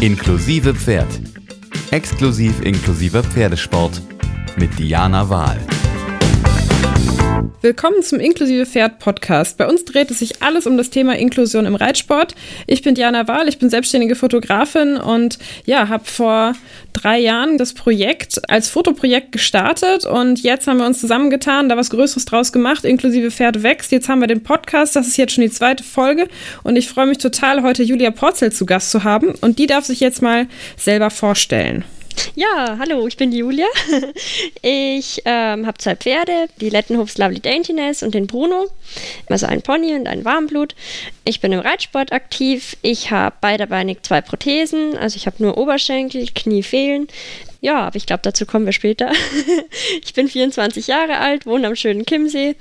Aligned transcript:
Inklusive 0.00 0.74
Pferd. 0.74 1.08
Exklusiv 1.90 2.60
inklusiver 2.62 3.24
Pferdesport 3.24 4.00
mit 4.56 4.78
Diana 4.78 5.28
Wahl. 5.28 5.58
Willkommen 7.60 8.02
zum 8.02 8.20
Inklusive 8.20 8.66
Pferd 8.66 8.98
Podcast. 8.98 9.58
Bei 9.58 9.66
uns 9.66 9.84
dreht 9.84 10.10
es 10.10 10.20
sich 10.20 10.42
alles 10.42 10.66
um 10.66 10.76
das 10.76 10.90
Thema 10.90 11.16
Inklusion 11.16 11.66
im 11.66 11.74
Reitsport. 11.74 12.34
Ich 12.66 12.82
bin 12.82 12.94
Diana 12.94 13.26
Wahl, 13.26 13.48
ich 13.48 13.58
bin 13.58 13.70
selbstständige 13.70 14.14
Fotografin 14.14 14.96
und 14.96 15.38
ja, 15.64 15.88
habe 15.88 16.04
vor 16.04 16.52
drei 16.92 17.18
Jahren 17.18 17.58
das 17.58 17.72
Projekt 17.72 18.40
als 18.48 18.68
Fotoprojekt 18.68 19.32
gestartet 19.32 20.06
und 20.06 20.42
jetzt 20.42 20.66
haben 20.66 20.78
wir 20.78 20.86
uns 20.86 21.00
zusammengetan, 21.00 21.68
da 21.68 21.76
was 21.76 21.90
Größeres 21.90 22.24
draus 22.26 22.52
gemacht. 22.52 22.84
Inklusive 22.84 23.30
Pferd 23.30 23.62
wächst. 23.62 23.92
Jetzt 23.92 24.08
haben 24.08 24.20
wir 24.20 24.28
den 24.28 24.42
Podcast, 24.42 24.94
das 24.94 25.06
ist 25.06 25.16
jetzt 25.16 25.32
schon 25.32 25.42
die 25.42 25.50
zweite 25.50 25.82
Folge 25.84 26.28
und 26.62 26.76
ich 26.76 26.88
freue 26.88 27.06
mich 27.06 27.18
total, 27.18 27.62
heute 27.62 27.82
Julia 27.82 28.10
Porzel 28.10 28.52
zu 28.52 28.66
Gast 28.66 28.90
zu 28.90 29.04
haben 29.04 29.34
und 29.40 29.58
die 29.58 29.66
darf 29.66 29.84
sich 29.84 30.00
jetzt 30.00 30.22
mal 30.22 30.46
selber 30.76 31.10
vorstellen. 31.10 31.84
Ja, 32.34 32.76
hallo, 32.78 33.06
ich 33.06 33.16
bin 33.16 33.32
Julia. 33.32 33.66
Ich 34.62 35.22
ähm, 35.24 35.66
habe 35.66 35.78
zwei 35.78 35.96
Pferde, 35.96 36.48
die 36.60 36.70
Lettenhofs 36.70 37.18
Lovely 37.18 37.40
Daintiness 37.40 38.02
und 38.02 38.14
den 38.14 38.26
Bruno, 38.26 38.68
also 39.28 39.46
ein 39.46 39.62
Pony 39.62 39.94
und 39.94 40.06
ein 40.06 40.24
Warmblut. 40.24 40.74
Ich 41.24 41.40
bin 41.40 41.52
im 41.52 41.60
Reitsport 41.60 42.12
aktiv. 42.12 42.76
Ich 42.82 43.10
habe 43.10 43.36
beiderbeinig 43.40 43.98
zwei 44.02 44.20
Prothesen, 44.20 44.96
also 44.96 45.16
ich 45.16 45.26
habe 45.26 45.42
nur 45.42 45.58
Oberschenkel, 45.58 46.26
Knie 46.34 46.62
fehlen. 46.62 47.08
Ja, 47.60 47.80
aber 47.80 47.96
ich 47.96 48.06
glaube, 48.06 48.22
dazu 48.22 48.46
kommen 48.46 48.66
wir 48.66 48.72
später. 48.72 49.10
Ich 50.04 50.14
bin 50.14 50.28
24 50.28 50.86
Jahre 50.86 51.18
alt, 51.18 51.46
wohne 51.46 51.66
am 51.66 51.76
schönen 51.76 52.06
Chiemsee. 52.06 52.56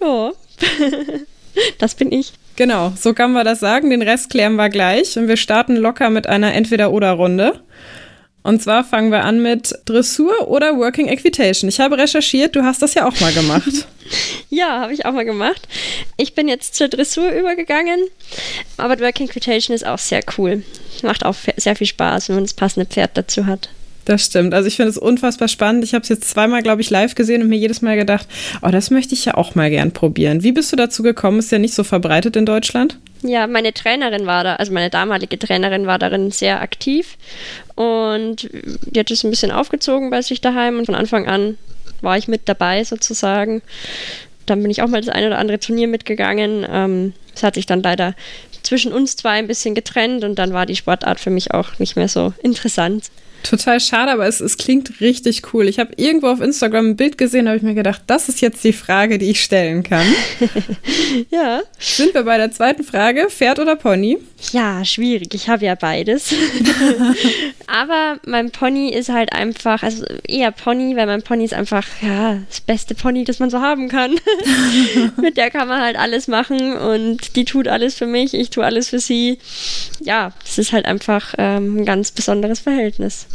Ja, 0.00 0.32
das 1.78 1.94
bin 1.94 2.12
ich. 2.12 2.32
Genau, 2.56 2.92
so 2.96 3.14
kann 3.14 3.32
man 3.32 3.44
das 3.44 3.60
sagen. 3.60 3.90
Den 3.90 4.02
Rest 4.02 4.30
klären 4.30 4.56
wir 4.56 4.68
gleich 4.68 5.16
und 5.18 5.28
wir 5.28 5.36
starten 5.36 5.76
locker 5.76 6.10
mit 6.10 6.26
einer 6.26 6.54
Entweder-Oder-Runde. 6.54 7.60
Und 8.46 8.62
zwar 8.62 8.84
fangen 8.84 9.10
wir 9.10 9.24
an 9.24 9.42
mit 9.42 9.74
Dressur 9.86 10.46
oder 10.46 10.76
Working 10.78 11.08
Equitation. 11.08 11.68
Ich 11.68 11.80
habe 11.80 11.98
recherchiert, 11.98 12.54
du 12.54 12.62
hast 12.62 12.80
das 12.80 12.94
ja 12.94 13.04
auch 13.04 13.20
mal 13.20 13.32
gemacht. 13.32 13.88
ja, 14.50 14.82
habe 14.82 14.92
ich 14.92 15.04
auch 15.04 15.10
mal 15.10 15.24
gemacht. 15.24 15.66
Ich 16.16 16.36
bin 16.36 16.46
jetzt 16.46 16.76
zur 16.76 16.86
Dressur 16.86 17.32
übergegangen, 17.32 17.98
aber 18.76 19.00
Working 19.00 19.28
Equitation 19.28 19.74
ist 19.74 19.84
auch 19.84 19.98
sehr 19.98 20.20
cool. 20.38 20.62
Macht 21.02 21.24
auch 21.24 21.34
sehr 21.56 21.74
viel 21.74 21.88
Spaß, 21.88 22.28
wenn 22.28 22.36
man 22.36 22.44
das 22.44 22.54
passende 22.54 22.86
Pferd 22.86 23.10
dazu 23.14 23.46
hat. 23.46 23.68
Das 24.04 24.26
stimmt. 24.26 24.54
Also 24.54 24.68
ich 24.68 24.76
finde 24.76 24.90
es 24.90 24.98
unfassbar 24.98 25.48
spannend. 25.48 25.82
Ich 25.82 25.92
habe 25.92 26.04
es 26.04 26.08
jetzt 26.08 26.30
zweimal, 26.30 26.62
glaube 26.62 26.82
ich, 26.82 26.88
live 26.88 27.16
gesehen 27.16 27.42
und 27.42 27.48
mir 27.48 27.58
jedes 27.58 27.82
Mal 27.82 27.96
gedacht, 27.96 28.28
oh, 28.62 28.68
das 28.68 28.92
möchte 28.92 29.14
ich 29.14 29.24
ja 29.24 29.34
auch 29.34 29.56
mal 29.56 29.70
gern 29.70 29.90
probieren. 29.90 30.44
Wie 30.44 30.52
bist 30.52 30.70
du 30.70 30.76
dazu 30.76 31.02
gekommen? 31.02 31.40
Ist 31.40 31.50
ja 31.50 31.58
nicht 31.58 31.74
so 31.74 31.82
verbreitet 31.82 32.36
in 32.36 32.46
Deutschland. 32.46 32.96
Ja, 33.22 33.46
meine 33.46 33.72
Trainerin 33.72 34.26
war 34.26 34.44
da, 34.44 34.56
also 34.56 34.72
meine 34.72 34.90
damalige 34.90 35.38
Trainerin 35.38 35.86
war 35.86 35.98
darin 35.98 36.30
sehr 36.30 36.60
aktiv 36.60 37.16
und 37.74 38.48
die 38.52 39.00
hat 39.00 39.10
es 39.10 39.24
ein 39.24 39.30
bisschen 39.30 39.50
aufgezogen 39.50 40.10
bei 40.10 40.22
sich 40.22 40.40
daheim 40.40 40.78
und 40.78 40.86
von 40.86 40.94
Anfang 40.94 41.26
an 41.26 41.56
war 42.02 42.18
ich 42.18 42.28
mit 42.28 42.48
dabei 42.48 42.84
sozusagen. 42.84 43.62
Dann 44.44 44.62
bin 44.62 44.70
ich 44.70 44.82
auch 44.82 44.88
mal 44.88 45.00
das 45.00 45.08
eine 45.08 45.28
oder 45.28 45.38
andere 45.38 45.58
Turnier 45.58 45.88
mitgegangen. 45.88 46.64
Ähm, 46.70 47.14
es 47.34 47.42
hat 47.42 47.54
sich 47.54 47.66
dann 47.66 47.82
leider 47.82 48.14
zwischen 48.62 48.92
uns 48.92 49.16
zwei 49.16 49.32
ein 49.32 49.46
bisschen 49.46 49.74
getrennt 49.74 50.24
und 50.24 50.38
dann 50.38 50.52
war 50.52 50.66
die 50.66 50.76
Sportart 50.76 51.20
für 51.20 51.30
mich 51.30 51.52
auch 51.52 51.78
nicht 51.78 51.96
mehr 51.96 52.08
so 52.08 52.32
interessant. 52.42 53.10
Total 53.48 53.78
schade, 53.78 54.10
aber 54.10 54.26
es, 54.26 54.40
es 54.40 54.56
klingt 54.56 55.00
richtig 55.00 55.54
cool. 55.54 55.68
Ich 55.68 55.78
habe 55.78 55.92
irgendwo 55.96 56.26
auf 56.26 56.40
Instagram 56.40 56.90
ein 56.90 56.96
Bild 56.96 57.16
gesehen, 57.16 57.46
habe 57.46 57.56
ich 57.56 57.62
mir 57.62 57.74
gedacht, 57.74 58.02
das 58.08 58.28
ist 58.28 58.40
jetzt 58.40 58.64
die 58.64 58.72
Frage, 58.72 59.18
die 59.18 59.30
ich 59.30 59.42
stellen 59.42 59.84
kann. 59.84 60.06
ja. 61.30 61.62
Sind 61.78 62.14
wir 62.14 62.24
bei 62.24 62.38
der 62.38 62.50
zweiten 62.50 62.82
Frage, 62.82 63.28
Pferd 63.28 63.60
oder 63.60 63.76
Pony? 63.76 64.18
Ja, 64.52 64.84
schwierig. 64.84 65.34
Ich 65.34 65.48
habe 65.48 65.64
ja 65.64 65.74
beides. 65.74 66.34
aber 67.66 68.18
mein 68.26 68.50
Pony 68.50 68.90
ist 68.90 69.08
halt 69.08 69.32
einfach, 69.32 69.82
also 69.82 70.04
eher 70.28 70.50
Pony, 70.50 70.94
weil 70.94 71.06
mein 71.06 71.22
Pony 71.22 71.44
ist 71.44 71.54
einfach, 71.54 71.86
ja, 72.02 72.38
das 72.48 72.60
beste 72.60 72.94
Pony, 72.94 73.24
das 73.24 73.38
man 73.38 73.50
so 73.50 73.60
haben 73.60 73.88
kann. 73.88 74.14
Mit 75.20 75.36
der 75.36 75.50
kann 75.50 75.68
man 75.68 75.80
halt 75.80 75.96
alles 75.96 76.28
machen 76.28 76.76
und 76.76 77.34
die 77.36 77.44
tut 77.44 77.66
alles 77.66 77.94
für 77.94 78.06
mich, 78.06 78.34
ich 78.34 78.50
tue 78.50 78.64
alles 78.64 78.90
für 78.90 78.98
sie. 78.98 79.38
Ja, 80.00 80.32
es 80.44 80.58
ist 80.58 80.72
halt 80.72 80.84
einfach 80.84 81.34
ähm, 81.38 81.78
ein 81.78 81.84
ganz 81.86 82.10
besonderes 82.10 82.60
Verhältnis. 82.60 83.26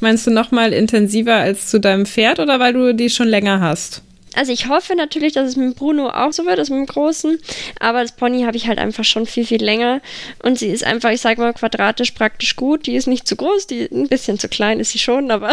Meinst 0.00 0.26
du 0.26 0.32
noch 0.32 0.50
mal 0.50 0.72
intensiver 0.72 1.36
als 1.36 1.68
zu 1.68 1.78
deinem 1.78 2.06
Pferd 2.06 2.40
oder 2.40 2.58
weil 2.58 2.72
du 2.72 2.92
die 2.92 3.10
schon 3.10 3.28
länger 3.28 3.60
hast? 3.60 4.02
Also 4.34 4.52
ich 4.52 4.68
hoffe 4.68 4.96
natürlich, 4.96 5.34
dass 5.34 5.48
es 5.48 5.56
mit 5.56 5.76
Bruno 5.76 6.08
auch 6.08 6.32
so 6.32 6.46
wird, 6.46 6.58
als 6.58 6.70
mit 6.70 6.78
dem 6.78 6.86
Großen. 6.86 7.38
Aber 7.80 8.02
das 8.02 8.12
Pony 8.12 8.42
habe 8.42 8.56
ich 8.56 8.66
halt 8.66 8.78
einfach 8.78 9.04
schon 9.04 9.26
viel, 9.26 9.44
viel 9.44 9.62
länger. 9.62 10.00
Und 10.42 10.58
sie 10.58 10.68
ist 10.68 10.84
einfach, 10.84 11.10
ich 11.10 11.20
sage 11.20 11.40
mal, 11.40 11.52
quadratisch 11.52 12.12
praktisch 12.12 12.56
gut. 12.56 12.86
Die 12.86 12.94
ist 12.94 13.06
nicht 13.06 13.26
zu 13.26 13.36
groß, 13.36 13.66
die 13.66 13.88
ein 13.92 14.08
bisschen 14.08 14.38
zu 14.38 14.48
klein 14.48 14.80
ist 14.80 14.92
sie 14.92 14.98
schon, 14.98 15.30
aber 15.30 15.52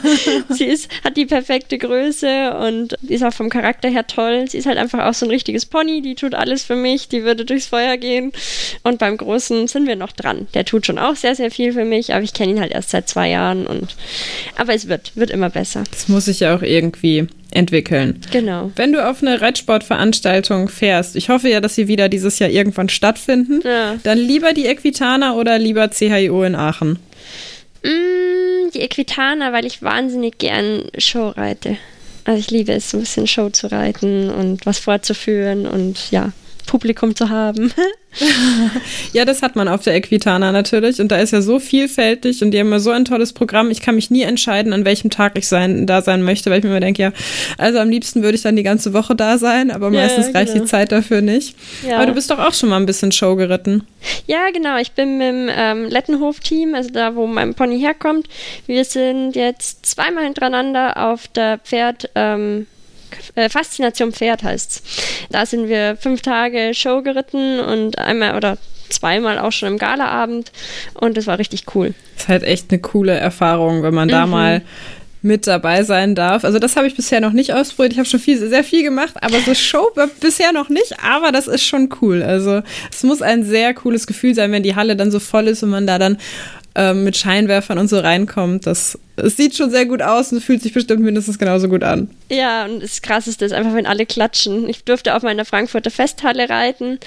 sie 0.48 0.64
ist, 0.64 0.90
hat 1.04 1.16
die 1.16 1.26
perfekte 1.26 1.78
Größe 1.78 2.56
und 2.58 2.94
ist 3.08 3.24
auch 3.24 3.32
vom 3.32 3.48
Charakter 3.48 3.88
her 3.88 4.06
toll. 4.06 4.46
Sie 4.48 4.58
ist 4.58 4.66
halt 4.66 4.78
einfach 4.78 5.06
auch 5.06 5.14
so 5.14 5.26
ein 5.26 5.30
richtiges 5.30 5.66
Pony, 5.66 6.02
die 6.02 6.14
tut 6.14 6.34
alles 6.34 6.64
für 6.64 6.76
mich, 6.76 7.08
die 7.08 7.22
würde 7.22 7.44
durchs 7.44 7.66
Feuer 7.66 7.96
gehen. 7.96 8.32
Und 8.82 8.98
beim 8.98 9.16
Großen 9.16 9.68
sind 9.68 9.86
wir 9.86 9.96
noch 9.96 10.12
dran. 10.12 10.48
Der 10.54 10.64
tut 10.64 10.86
schon 10.86 10.98
auch 10.98 11.16
sehr, 11.16 11.34
sehr 11.34 11.50
viel 11.50 11.72
für 11.72 11.84
mich, 11.84 12.12
aber 12.12 12.22
ich 12.22 12.32
kenne 12.32 12.52
ihn 12.52 12.60
halt 12.60 12.72
erst 12.72 12.90
seit 12.90 13.08
zwei 13.08 13.30
Jahren 13.30 13.66
und 13.66 13.96
aber 14.56 14.74
es 14.74 14.88
wird, 14.88 15.12
wird 15.16 15.30
immer 15.30 15.50
besser. 15.50 15.84
Das 15.90 16.08
muss 16.08 16.28
ich 16.28 16.40
ja 16.40 16.56
auch 16.56 16.62
irgendwie 16.62 17.28
entwickeln. 17.50 18.20
Genau. 18.32 18.70
Wenn 18.76 18.92
du 18.92 19.08
auf 19.08 19.22
eine 19.22 19.40
Reitsportveranstaltung 19.40 20.68
fährst, 20.68 21.16
ich 21.16 21.28
hoffe 21.28 21.48
ja, 21.48 21.60
dass 21.60 21.74
sie 21.74 21.88
wieder 21.88 22.08
dieses 22.08 22.38
Jahr 22.38 22.50
irgendwann 22.50 22.88
stattfinden, 22.88 23.60
ja. 23.64 23.96
dann 24.02 24.18
lieber 24.18 24.52
die 24.52 24.66
Equitana 24.66 25.34
oder 25.34 25.58
lieber 25.58 25.88
CHIO 25.88 26.44
in 26.44 26.54
Aachen? 26.54 26.98
Mm, 27.82 28.70
die 28.74 28.80
Equitana, 28.80 29.52
weil 29.52 29.64
ich 29.64 29.82
wahnsinnig 29.82 30.38
gern 30.38 30.84
Show 30.98 31.28
reite. 31.28 31.76
Also 32.24 32.40
ich 32.40 32.50
liebe 32.50 32.72
es, 32.72 32.90
so 32.90 32.96
ein 32.96 33.00
bisschen 33.00 33.26
Show 33.28 33.50
zu 33.50 33.70
reiten 33.70 34.30
und 34.30 34.66
was 34.66 34.80
vorzuführen 34.80 35.66
und 35.66 36.10
ja, 36.10 36.32
Publikum 36.66 37.16
zu 37.16 37.30
haben. 37.30 37.72
ja, 39.12 39.24
das 39.24 39.42
hat 39.42 39.56
man 39.56 39.68
auf 39.68 39.82
der 39.82 39.94
Equitana 39.94 40.52
natürlich. 40.52 41.00
Und 41.00 41.12
da 41.12 41.18
ist 41.18 41.32
ja 41.32 41.40
so 41.40 41.58
vielfältig 41.58 42.42
und 42.42 42.50
die 42.50 42.60
haben 42.60 42.70
ja 42.70 42.78
so 42.78 42.90
ein 42.90 43.04
tolles 43.04 43.32
Programm. 43.32 43.70
Ich 43.70 43.80
kann 43.80 43.94
mich 43.94 44.10
nie 44.10 44.22
entscheiden, 44.22 44.72
an 44.72 44.84
welchem 44.84 45.10
Tag 45.10 45.38
ich 45.38 45.48
sein, 45.48 45.86
da 45.86 46.02
sein 46.02 46.22
möchte, 46.22 46.50
weil 46.50 46.58
ich 46.58 46.64
mir 46.64 46.70
immer 46.70 46.80
denke, 46.80 47.02
ja, 47.02 47.12
also 47.58 47.78
am 47.78 47.90
liebsten 47.90 48.22
würde 48.22 48.36
ich 48.36 48.42
dann 48.42 48.56
die 48.56 48.62
ganze 48.62 48.92
Woche 48.92 49.14
da 49.14 49.38
sein, 49.38 49.70
aber 49.70 49.90
meistens 49.90 50.26
ja, 50.26 50.32
reicht 50.32 50.54
die 50.54 50.58
genau. 50.58 50.66
Zeit 50.66 50.92
dafür 50.92 51.20
nicht. 51.20 51.56
Ja. 51.86 51.96
Aber 51.96 52.06
du 52.06 52.12
bist 52.12 52.30
doch 52.30 52.38
auch 52.38 52.54
schon 52.54 52.68
mal 52.68 52.76
ein 52.76 52.86
bisschen 52.86 53.12
Show 53.12 53.36
geritten. 53.36 53.86
Ja, 54.26 54.50
genau. 54.52 54.78
Ich 54.78 54.92
bin 54.92 55.18
mit 55.18 55.26
dem 55.26 55.50
ähm, 55.50 55.84
Lettenhof-Team, 55.88 56.74
also 56.74 56.90
da, 56.90 57.14
wo 57.14 57.26
mein 57.26 57.54
Pony 57.54 57.78
herkommt. 57.78 58.28
Wir 58.66 58.84
sind 58.84 59.34
jetzt 59.34 59.86
zweimal 59.86 60.24
hintereinander 60.24 61.10
auf 61.10 61.28
der 61.28 61.58
Pferd. 61.58 62.10
Ähm, 62.14 62.66
äh, 63.34 63.48
Faszination 63.48 64.12
Pferd 64.12 64.42
heißt's. 64.42 64.82
Da 65.30 65.46
sind 65.46 65.68
wir 65.68 65.96
fünf 65.96 66.22
Tage 66.22 66.72
Show 66.74 67.02
geritten 67.02 67.60
und 67.60 67.98
einmal 67.98 68.36
oder 68.36 68.58
zweimal 68.88 69.38
auch 69.38 69.52
schon 69.52 69.68
im 69.70 69.78
Galaabend 69.78 70.52
und 70.94 71.16
das 71.16 71.26
war 71.26 71.38
richtig 71.38 71.64
cool. 71.74 71.94
Das 72.14 72.24
ist 72.24 72.28
halt 72.28 72.42
echt 72.44 72.70
eine 72.70 72.80
coole 72.80 73.14
Erfahrung, 73.14 73.82
wenn 73.82 73.94
man 73.94 74.08
mhm. 74.08 74.12
da 74.12 74.26
mal 74.26 74.62
mit 75.22 75.46
dabei 75.46 75.82
sein 75.82 76.14
darf. 76.14 76.44
Also 76.44 76.58
das 76.58 76.76
habe 76.76 76.86
ich 76.86 76.94
bisher 76.94 77.20
noch 77.20 77.32
nicht 77.32 77.52
ausprobiert. 77.52 77.92
Ich 77.92 77.98
habe 77.98 78.08
schon 78.08 78.20
viel, 78.20 78.38
sehr 78.38 78.64
viel 78.64 78.82
gemacht, 78.82 79.14
aber 79.20 79.40
so 79.40 79.54
Show 79.54 79.90
bisher 80.20 80.52
noch 80.52 80.68
nicht. 80.68 80.94
Aber 81.02 81.32
das 81.32 81.48
ist 81.48 81.64
schon 81.64 81.88
cool. 82.00 82.22
Also 82.22 82.62
es 82.92 83.02
muss 83.02 83.22
ein 83.22 83.44
sehr 83.44 83.74
cooles 83.74 84.06
Gefühl 84.06 84.34
sein, 84.34 84.52
wenn 84.52 84.62
die 84.62 84.76
Halle 84.76 84.96
dann 84.96 85.10
so 85.10 85.18
voll 85.18 85.48
ist 85.48 85.62
und 85.62 85.70
man 85.70 85.86
da 85.86 85.98
dann 85.98 86.18
ähm, 86.74 87.04
mit 87.04 87.16
Scheinwerfern 87.16 87.78
und 87.78 87.88
so 87.88 87.98
reinkommt. 87.98 88.66
Das, 88.66 88.98
es 89.16 89.36
sieht 89.36 89.56
schon 89.56 89.70
sehr 89.70 89.86
gut 89.86 90.02
aus 90.02 90.32
und 90.32 90.42
fühlt 90.42 90.62
sich 90.62 90.72
bestimmt 90.72 91.02
mindestens 91.02 91.38
genauso 91.38 91.68
gut 91.68 91.82
an. 91.82 92.10
Ja, 92.28 92.66
und 92.66 92.82
das 92.82 93.00
Krasseste 93.02 93.44
ist 93.44 93.52
einfach, 93.52 93.74
wenn 93.74 93.86
alle 93.86 94.04
klatschen. 94.04 94.68
Ich 94.68 94.84
durfte 94.84 95.14
auch 95.14 95.22
mal 95.22 95.30
in 95.30 95.36
der 95.38 95.46
Frankfurter 95.46 95.90
Festhalle 95.90 96.48
reiten. 96.48 96.98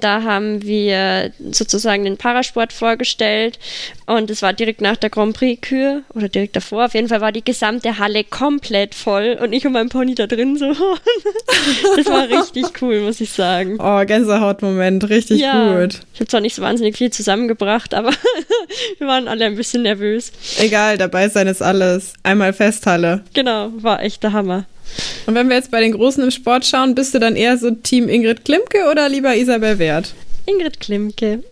Da 0.00 0.22
haben 0.22 0.62
wir 0.62 1.32
sozusagen 1.52 2.04
den 2.04 2.16
Parasport 2.16 2.72
vorgestellt 2.72 3.58
und 4.06 4.30
es 4.30 4.42
war 4.42 4.52
direkt 4.52 4.82
nach 4.82 4.96
der 4.96 5.08
Grand 5.10 5.36
Prix-Kür 5.36 6.02
oder 6.14 6.28
direkt 6.28 6.56
davor. 6.56 6.86
Auf 6.86 6.94
jeden 6.94 7.08
Fall 7.08 7.22
war 7.22 7.32
die 7.32 7.44
gesamte 7.44 7.98
Halle 7.98 8.24
komplett 8.24 8.94
voll 8.94 9.38
und 9.40 9.52
ich 9.52 9.66
und 9.66 9.72
mein 9.72 9.88
Pony 9.88 10.14
da 10.14 10.26
drin 10.26 10.58
so. 10.58 10.66
das 11.96 12.06
war 12.06 12.28
richtig 12.28 12.82
cool, 12.82 13.00
muss 13.00 13.20
ich 13.20 13.30
sagen. 13.30 13.78
Oh, 13.78 14.04
Gänsehautmoment, 14.04 15.08
richtig 15.08 15.40
ja, 15.40 15.80
gut. 15.80 16.00
Ich 16.12 16.20
habe 16.20 16.28
zwar 16.28 16.40
nicht 16.40 16.54
so 16.54 16.62
wahnsinnig 16.62 16.98
viel 16.98 17.10
zusammengebracht, 17.10 17.94
aber 17.94 18.10
wir 18.98 19.06
waren 19.06 19.28
alle 19.28 19.46
ein 19.46 19.56
bisschen 19.56 19.82
nervös. 19.82 20.32
Egal, 20.58 20.98
dabei 20.98 21.28
sein 21.28 21.46
ist 21.54 21.62
alles. 21.62 22.14
Einmal 22.22 22.52
Festhalle. 22.52 23.22
Genau, 23.32 23.70
war 23.76 24.02
echt 24.02 24.22
der 24.22 24.32
Hammer. 24.32 24.66
Und 25.26 25.34
wenn 25.34 25.48
wir 25.48 25.56
jetzt 25.56 25.70
bei 25.70 25.80
den 25.80 25.92
Großen 25.92 26.22
im 26.22 26.30
Sport 26.30 26.66
schauen, 26.66 26.94
bist 26.94 27.14
du 27.14 27.18
dann 27.18 27.36
eher 27.36 27.56
so 27.56 27.70
Team 27.70 28.08
Ingrid 28.08 28.44
Klimke 28.44 28.90
oder 28.90 29.08
lieber 29.08 29.34
Isabel 29.36 29.78
Wert? 29.78 30.14
Ingrid 30.46 30.80
Klimke. 30.80 31.42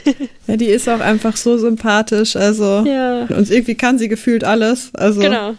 ja, 0.46 0.56
die 0.56 0.66
ist 0.66 0.88
auch 0.88 1.00
einfach 1.00 1.36
so 1.36 1.56
sympathisch. 1.58 2.36
Also, 2.36 2.84
ja. 2.86 3.22
und 3.24 3.50
irgendwie 3.50 3.76
kann 3.76 3.98
sie 3.98 4.08
gefühlt 4.08 4.44
alles. 4.44 4.90
Also. 4.94 5.20
Genau. 5.20 5.54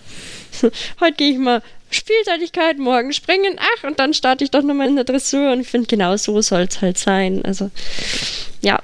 Heute 1.00 1.16
gehe 1.16 1.32
ich 1.32 1.38
mal 1.38 1.62
Spielseitigkeit, 1.90 2.80
morgen 2.80 3.14
springen, 3.14 3.58
ach, 3.60 3.84
und 3.84 4.00
dann 4.00 4.14
starte 4.14 4.44
ich 4.44 4.52
doch 4.52 4.64
nochmal 4.64 4.88
in 4.88 4.96
der 4.96 5.04
Dressur 5.04 5.52
und 5.52 5.60
ich 5.60 5.68
finde, 5.68 5.88
genau 5.88 6.16
so 6.18 6.42
soll 6.42 6.62
es 6.70 6.82
halt 6.82 6.98
sein. 6.98 7.44
Also, 7.44 7.70
ja, 8.62 8.80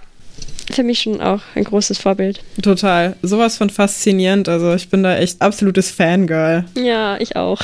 für 0.71 0.83
mich 0.83 0.99
schon 0.99 1.21
auch 1.21 1.41
ein 1.55 1.63
großes 1.63 1.97
Vorbild. 1.97 2.41
Total. 2.61 3.15
Sowas 3.21 3.57
von 3.57 3.69
faszinierend. 3.69 4.49
Also 4.49 4.73
ich 4.73 4.89
bin 4.89 5.03
da 5.03 5.17
echt 5.17 5.41
absolutes 5.41 5.91
Fangirl. 5.91 6.65
Ja, 6.75 7.17
ich 7.19 7.35
auch. 7.35 7.61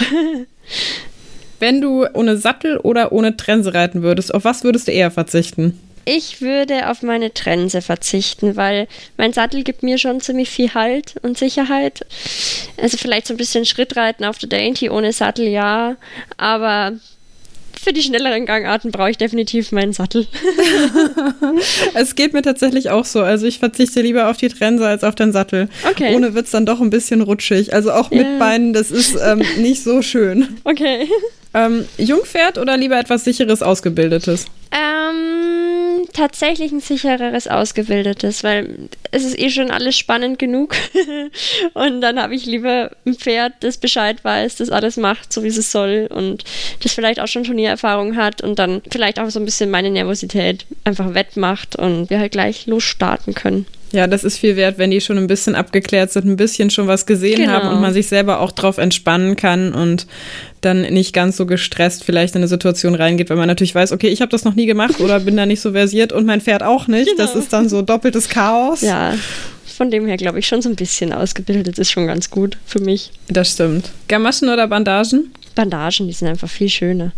Wenn 1.60 1.82
du 1.82 2.06
ohne 2.14 2.38
Sattel 2.38 2.78
oder 2.78 3.12
ohne 3.12 3.38
Trense 3.38 3.74
reiten 3.74 4.04
würdest, 4.04 4.34
auf 4.34 4.44
was 4.44 4.64
würdest 4.64 4.88
du 4.88 4.92
eher 4.92 5.12
verzichten? 5.12 5.80
Ich 6.06 6.42
würde 6.42 6.90
auf 6.90 7.02
meine 7.02 7.34
Trense 7.34 7.82
verzichten, 7.82 8.58
weil 8.58 8.88
mein 9.16 9.32
Sattel 9.32 9.64
gibt 9.64 9.84
mir 9.84 9.98
schon 9.98 10.20
ziemlich 10.20 10.50
viel 10.50 10.74
Halt 10.74 11.16
und 11.22 11.38
Sicherheit. 11.38 12.06
Also 12.82 12.98
vielleicht 12.98 13.28
so 13.28 13.34
ein 13.34 13.38
bisschen 13.38 13.66
Schrittreiten 13.66 14.26
auf 14.26 14.38
der 14.38 14.50
Dainty 14.50 14.90
ohne 14.90 15.14
Sattel, 15.14 15.48
ja. 15.48 15.96
Aber 16.36 16.94
für 17.82 17.94
die 17.94 18.02
schnelleren 18.02 18.46
Gangarten 18.46 18.92
brauche 18.92 19.12
ich 19.12 19.18
definitiv 19.18 19.72
meinen 19.72 19.94
Sattel. 19.94 20.28
es 21.94 22.16
geht 22.16 22.34
mir 22.34 22.42
tatsächlich 22.42 22.90
auch 22.90 23.06
so. 23.06 23.22
Also 23.22 23.46
ich 23.46 23.60
verzichte 23.60 24.02
lieber 24.02 24.30
auf 24.30 24.38
die 24.38 24.50
Trense 24.50 24.88
als 24.88 25.04
auf 25.04 25.16
den 25.16 25.32
Sattel. 25.32 25.70
Okay. 25.90 26.16
Ohne 26.16 26.34
wird 26.34 26.46
es 26.46 26.52
dann 26.52 26.66
doch 26.66 26.82
ein 26.82 26.90
bisschen 26.90 27.22
rutschig. 27.22 27.74
Also 27.74 27.92
auch 27.92 28.12
mit 28.12 28.22
Ja. 28.28 28.38
Beinen, 28.40 28.74
das 28.74 28.92
ist 28.92 29.16
ähm, 29.16 29.42
nicht 29.58 29.84
so 29.84 30.02
schön. 30.02 30.60
Okay. 30.64 31.08
Ähm, 31.54 31.86
Jungpferd 31.98 32.58
oder 32.58 32.78
lieber 32.78 33.00
etwas 33.00 33.24
sicheres, 33.24 33.62
ausgebildetes? 33.62 34.48
Ähm, 34.72 36.08
tatsächlich 36.14 36.72
ein 36.72 36.80
sichereres, 36.80 37.48
ausgebildetes, 37.48 38.44
weil 38.44 38.90
es 39.12 39.24
ist 39.24 39.38
eh 39.38 39.52
schon 39.52 39.70
alles 39.70 39.96
spannend 39.96 40.40
genug. 40.40 40.76
und 41.74 42.02
dann 42.02 42.20
habe 42.20 42.34
ich 42.34 42.48
lieber 42.48 42.92
ein 43.06 43.14
Pferd, 43.14 43.54
das 43.60 43.78
Bescheid 43.78 44.24
weiß, 44.24 44.56
das 44.56 44.72
alles 44.72 44.98
macht, 44.98 45.32
so 45.32 45.44
wie 45.44 45.50
es 45.50 45.72
soll 45.72 46.10
und 46.12 46.44
das 46.82 46.94
vielleicht 46.94 47.20
auch 47.20 47.28
schon 47.28 47.44
Turniererfahrung 47.44 48.16
hat 48.16 48.42
und 48.42 48.58
dann 48.58 48.82
vielleicht 48.92 49.20
auch 49.20 49.30
so 49.30 49.40
ein 49.40 49.46
bisschen 49.46 49.70
meine 49.70 49.92
Nervosität 49.92 50.66
einfach 50.84 51.14
wettmacht 51.14 51.76
und 51.76 52.10
wir 52.10 52.20
halt 52.20 52.32
gleich 52.32 52.66
losstarten 52.66 53.36
können. 53.36 53.68
Ja, 53.94 54.08
das 54.08 54.24
ist 54.24 54.40
viel 54.40 54.56
wert, 54.56 54.80
wenn 54.80 54.90
die 54.92 55.00
schon 55.02 55.18
ein 55.20 55.28
bisschen 55.28 55.54
abgeklärt 55.56 56.12
sind, 56.12 56.26
ein 56.26 56.36
bisschen 56.36 56.70
schon 56.72 56.88
was 56.88 57.06
gesehen 57.06 57.38
Genau. 57.38 57.52
haben 57.54 57.68
und 57.70 57.80
man 57.80 57.94
sich 57.94 58.08
selber 58.08 58.40
auch 58.40 58.52
drauf 58.52 58.80
entspannen 58.80 59.36
kann 59.36 59.72
und 59.74 60.08
dann 60.62 60.82
nicht 60.82 61.14
ganz 61.14 61.38
so 61.38 61.46
gestresst 61.46 62.04
vielleicht 62.04 62.34
in 62.36 62.40
eine 62.40 62.48
Situation 62.48 62.96
reingeht, 62.96 63.30
weil 63.30 63.38
man 63.38 63.48
natürlich 63.48 63.76
weiß, 63.76 63.92
okay, 63.92 64.08
ich 64.08 64.22
habe 64.22 64.32
das 64.32 64.46
noch 64.46 64.56
nie 64.56 64.66
gemacht 64.66 65.00
oder 65.00 65.20
bin 65.20 65.38
da 65.38 65.46
nicht 65.46 65.62
so 65.62 65.74
versiert 65.74 66.12
und 66.12 66.26
mein 66.26 66.42
Pferd 66.42 66.64
auch 66.64 66.88
nicht. 66.88 67.12
Das 67.18 67.32
Genau. 67.34 67.44
ist 67.44 67.54
dann 67.54 67.70
so 67.70 67.82
doppeltes 67.84 68.30
Chaos. 68.30 68.82
Ja, 68.82 69.14
von 69.76 69.92
dem 69.92 70.06
her 70.08 70.18
glaube 70.18 70.40
ich 70.40 70.48
schon 70.48 70.62
so 70.62 70.70
ein 70.70 70.76
bisschen 70.76 71.14
ausgebildet 71.14 71.78
ist 71.80 71.92
schon 71.92 72.08
ganz 72.08 72.30
gut 72.30 72.58
für 72.66 72.80
mich. 72.80 73.12
Das 73.28 73.52
stimmt. 73.52 73.92
Gamaschen 74.08 74.50
oder 74.50 74.68
Bandagen? 74.68 75.32
Bandagen, 75.56 76.08
die 76.08 76.14
sind 76.14 76.28
einfach 76.30 76.50
viel 76.50 76.68
schöner. 76.70 77.12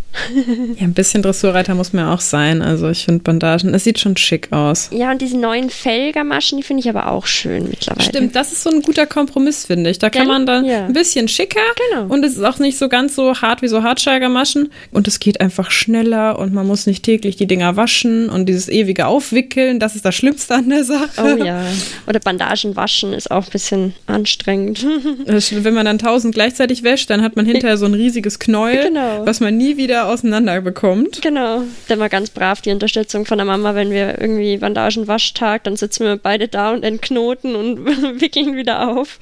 Ja, 0.77 0.83
ein 0.85 0.93
bisschen 0.93 1.21
Dressurreiter 1.21 1.73
muss 1.75 1.93
man 1.93 2.05
ja 2.05 2.13
auch 2.13 2.19
sein. 2.19 2.61
Also 2.61 2.89
ich 2.89 3.05
finde 3.05 3.23
Bandagen, 3.23 3.73
es 3.73 3.83
sieht 3.85 3.97
schon 3.99 4.17
schick 4.17 4.51
aus. 4.51 4.89
Ja, 4.91 5.11
und 5.11 5.21
diese 5.21 5.37
neuen 5.37 5.69
Fellgamaschen, 5.69 6.57
die 6.57 6.63
finde 6.63 6.81
ich 6.81 6.89
aber 6.89 7.11
auch 7.11 7.25
schön 7.27 7.69
mittlerweile. 7.69 8.03
Stimmt, 8.09 8.35
das 8.35 8.51
ist 8.51 8.63
so 8.63 8.69
ein 8.69 8.81
guter 8.81 9.05
Kompromiss, 9.05 9.65
finde 9.65 9.89
ich. 9.89 9.99
Da 9.99 10.09
kann 10.09 10.23
Gell? 10.23 10.27
man 10.33 10.45
dann 10.45 10.65
Ja. 10.65 10.85
ein 10.85 10.93
bisschen 10.93 11.27
schicker 11.29 11.59
Genau. 11.91 12.13
und 12.13 12.25
es 12.25 12.33
ist 12.35 12.43
auch 12.43 12.59
nicht 12.59 12.77
so 12.77 12.89
ganz 12.89 13.15
so 13.15 13.35
hart 13.41 13.61
wie 13.61 13.67
so 13.69 13.83
Hartscheigermaschen 13.83 14.69
und 14.91 15.07
es 15.07 15.19
geht 15.21 15.39
einfach 15.41 15.71
schneller 15.71 16.37
und 16.39 16.53
man 16.53 16.67
muss 16.67 16.87
nicht 16.87 17.03
täglich 17.03 17.37
die 17.37 17.47
Dinger 17.47 17.75
waschen 17.77 18.29
und 18.29 18.47
dieses 18.47 18.67
ewige 18.67 19.07
Aufwickeln, 19.07 19.79
das 19.79 19.95
ist 19.95 20.03
das 20.05 20.15
Schlimmste 20.15 20.55
an 20.55 20.69
der 20.69 20.83
Sache. 20.83 21.09
Oh 21.39 21.43
ja. 21.43 21.61
Oder 22.07 22.19
Bandagen 22.19 22.44
waschen 22.75 23.13
ist 23.13 23.31
auch 23.31 23.45
ein 23.45 23.51
bisschen 23.51 23.94
anstrengend. 24.07 24.83
Wenn 24.86 25.74
man 25.74 25.86
dann 25.86 26.00
tausend 26.00 26.33
gleichzeitig 26.36 26.83
wäscht, 26.83 27.09
dann 27.09 27.21
hat 27.21 27.36
man 27.36 27.45
hinterher 27.45 27.77
so 27.77 27.86
ein 27.86 27.94
riesiges 27.94 28.39
Knäuel, 28.39 28.88
Genau. 28.88 29.25
was 29.25 29.39
man 29.39 29.57
nie 29.57 29.77
wieder 29.77 30.07
auseinander 30.07 30.62
bekommt. 30.62 31.21
genau. 31.21 31.62
Dann 31.88 32.00
war 32.00 32.09
ganz 32.09 32.30
brav 32.30 32.62
die 32.62 32.71
Unterstützung 32.71 33.25
von 33.25 33.38
der 33.38 33.45
Mama, 33.45 33.75
wenn 33.75 33.92
wir 33.92 34.19
irgendwie 34.19 34.57
Bandagenwaschtag, 34.57 35.63
dann 35.63 35.75
sitzen 35.75 36.06
wir 36.06 36.18
beide 36.18 36.47
da 36.47 36.71
und 36.71 36.83
entknoten 36.83 37.56
und 37.56 37.86
wickeln 38.21 38.56
wieder 38.56 38.88
auf. 38.89 39.19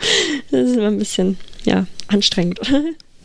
Das 0.51 0.69
ist 0.69 0.77
immer 0.77 0.87
ein 0.87 0.99
bisschen, 0.99 1.37
ja, 1.65 1.85
anstrengend. 2.07 2.59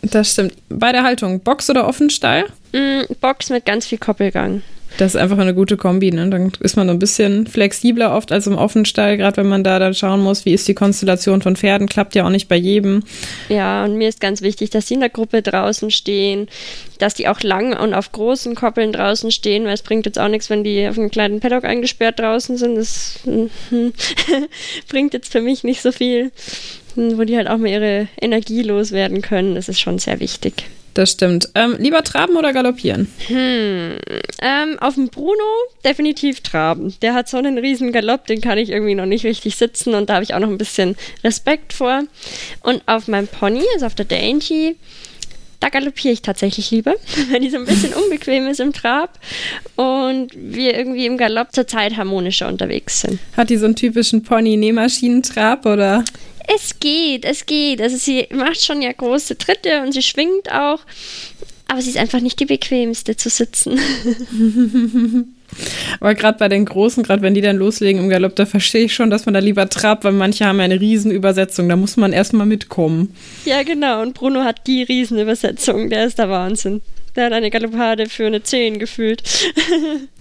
Das 0.01 0.31
stimmt. 0.31 0.53
Bei 0.69 0.93
der 0.93 1.03
Haltung, 1.03 1.41
Box 1.41 1.69
oder 1.71 1.89
Offenstall? 1.89 2.45
Mm, 2.73 3.01
Box 3.21 3.51
mit 3.51 3.65
ganz 3.67 3.85
viel 3.85 3.99
Koppelgang. 3.99 4.63
Das 4.99 5.15
ist 5.15 5.21
einfach 5.21 5.39
eine 5.39 5.55
gute 5.55 5.77
Kombi. 5.77 6.11
Ne? 6.11 6.29
Dann 6.29 6.51
ist 6.59 6.77
man 6.77 6.91
ein 6.91 6.99
bisschen 6.99 7.47
flexibler 7.47 8.15
oft 8.17 8.33
als 8.33 8.49
im 8.49 8.57
Offenstall, 8.57 9.17
gerade 9.17 9.37
wenn 9.39 9.47
man 9.47 9.63
da 9.63 9.79
dann 9.79 9.95
schauen 9.95 10.21
muss, 10.21 10.45
wie 10.45 10.53
ist 10.53 10.67
die 10.67 10.75
Konstellation 10.75 11.41
von 11.41 11.55
Pferden. 11.55 11.89
Klappt 11.89 12.17
ja 12.17 12.27
auch 12.27 12.31
nicht 12.31 12.49
bei 12.49 12.57
jedem. 12.57 13.05
Ja, 13.49 13.85
und 13.85 13.95
mir 13.95 14.09
ist 14.09 14.21
ganz 14.21 14.43
wichtig, 14.43 14.71
dass 14.71 14.87
die 14.87 14.95
in 14.95 15.01
der 15.01 15.09
Gruppe 15.09 15.41
draußen 15.41 15.93
stehen, 15.93 16.49
dass 16.99 17.15
die 17.15 17.29
auch 17.29 17.43
lang 17.43 17.79
und 17.79 17.95
auf 17.95 18.11
großen 18.11 18.57
Koppeln 18.57 18.93
draußen 18.93 19.31
stehen, 19.31 19.67
weil 19.67 19.75
es 19.75 19.83
bringt 19.83 20.05
jetzt 20.05 20.19
auch 20.19 20.29
nichts, 20.29 20.51
wenn 20.51 20.65
die 20.65 20.89
auf 20.89 20.99
einem 20.99 21.13
kleinen 21.13 21.39
Paddock 21.39 21.65
eingesperrt 21.65 22.19
draußen 22.19 22.57
sind. 22.57 22.75
Das 22.75 23.21
bringt 24.89 25.15
jetzt 25.15 25.31
für 25.31 25.41
mich 25.41 25.63
nicht 25.63 25.81
so 25.81 25.93
viel, 25.93 26.33
wo 26.97 27.23
die 27.23 27.37
halt 27.37 27.49
auch 27.49 27.59
mal 27.59 27.69
ihre 27.69 28.09
Energie 28.21 28.63
loswerden 28.63 29.23
können. 29.23 29.55
Das 29.55 29.69
ist 29.69 29.79
schon 29.79 30.01
sehr 30.01 30.19
wichtig. 30.19 30.65
Das 30.95 31.13
stimmt. 31.13 31.51
Ähm, 31.55 31.77
lieber 31.79 32.03
traben 32.03 32.37
oder 32.37 32.53
galoppieren? 32.53 33.07
Ähm, 33.31 34.79
auf 34.81 34.95
dem 34.95 35.09
Bruno 35.09 35.45
definitiv 35.85 36.41
traben. 36.41 36.95
Der 37.03 37.15
hat 37.15 37.29
so 37.29 37.37
einen 37.37 37.59
riesen 37.59 37.93
Galopp, 37.93 38.27
den 38.27 38.41
kann 38.41 38.59
ich 38.59 38.71
irgendwie 38.71 38.95
noch 38.95 39.07
nicht 39.07 39.25
richtig 39.25 39.57
sitzen 39.57 39.95
und 39.95 40.11
da 40.11 40.15
habe 40.15 40.25
ich 40.25 40.35
auch 40.35 40.41
noch 40.41 40.49
ein 40.49 40.59
bisschen 40.59 40.97
Respekt 41.23 41.73
vor. 41.73 42.03
Und 42.63 42.83
auf 42.87 43.07
meinem 43.07 43.29
Pony, 43.29 43.63
also 43.75 43.87
auf 43.87 43.95
der 43.95 44.07
Dainty, 44.07 44.77
da 45.61 45.69
galoppiere 45.69 46.13
ich 46.13 46.23
tatsächlich 46.23 46.71
lieber, 46.71 46.95
weil 47.31 47.41
die 47.41 47.51
so 47.51 47.59
ein 47.59 47.65
bisschen 47.65 47.93
unbequem 48.03 48.47
ist 48.47 48.61
im 48.61 48.73
Trab 48.73 49.19
und 49.77 50.31
wir 50.35 50.77
irgendwie 50.77 51.07
im 51.07 51.17
Galopp 51.17 51.53
zurzeit 51.53 51.97
harmonischer 51.97 52.49
unterwegs 52.49 53.01
sind. 53.01 53.19
Hat 53.37 53.51
die 53.51 53.57
so 53.57 53.67
einen 53.67 53.77
typischen 53.77 54.23
Pony-Nähmaschinentrab 54.23 55.67
oder? 55.67 56.05
Es 56.55 56.81
geht, 56.81 57.25
es 57.25 57.47
geht. 57.47 57.81
Also 57.81 57.97
sie 57.97 58.27
macht 58.31 58.63
schon 58.63 58.83
ja 58.83 58.93
große 58.93 59.37
Tritte 59.39 59.83
und 59.83 59.93
sie 59.93 60.03
schwingt 60.03 60.51
auch, 60.53 60.81
aber 61.69 61.83
sie 61.83 61.91
ist 61.91 61.99
einfach 61.99 62.21
nicht 62.21 62.41
die 62.41 62.47
bequemste 62.47 63.17
zu 63.17 63.29
sitzen. 63.29 63.79
Aber 66.01 66.15
gerade 66.15 66.39
bei 66.39 66.49
den 66.49 66.65
Großen, 66.65 67.03
gerade 67.03 67.23
wenn 67.23 67.35
die 67.35 67.41
dann 67.41 67.57
loslegen 67.57 68.03
im 68.03 68.09
Galopp, 68.09 68.37
da 68.37 68.47
verstehe 68.47 68.85
ich 68.85 68.95
schon, 68.95 69.11
dass 69.11 69.27
man 69.27 69.33
da 69.33 69.41
lieber 69.41 69.69
trabt, 69.69 70.05
weil 70.05 70.13
manche 70.13 70.45
haben 70.45 70.59
ja 70.59 70.65
eine 70.65 70.81
Riesenübersetzung. 70.81 71.69
Da 71.69 71.77
muss 71.77 71.97
man 71.97 72.13
erstmal 72.13 72.47
mitkommen. 72.47 73.15
Ja, 73.45 73.63
genau. 73.63 74.03
Und 74.03 74.15
Bruno 74.15 74.45
hat 74.45 74.67
die 74.67 74.83
Riesenübersetzung. 74.83 75.91
Der 75.91 76.05
ist 76.05 76.19
der 76.19 76.29
Wahnsinn. 76.29 76.83
Der 77.17 77.27
hat 77.27 77.33
eine 77.33 77.51
Galoppade 77.51 78.07
für 78.07 78.27
eine 78.27 78.43
10 78.43 78.79
gefühlt. 78.79 79.23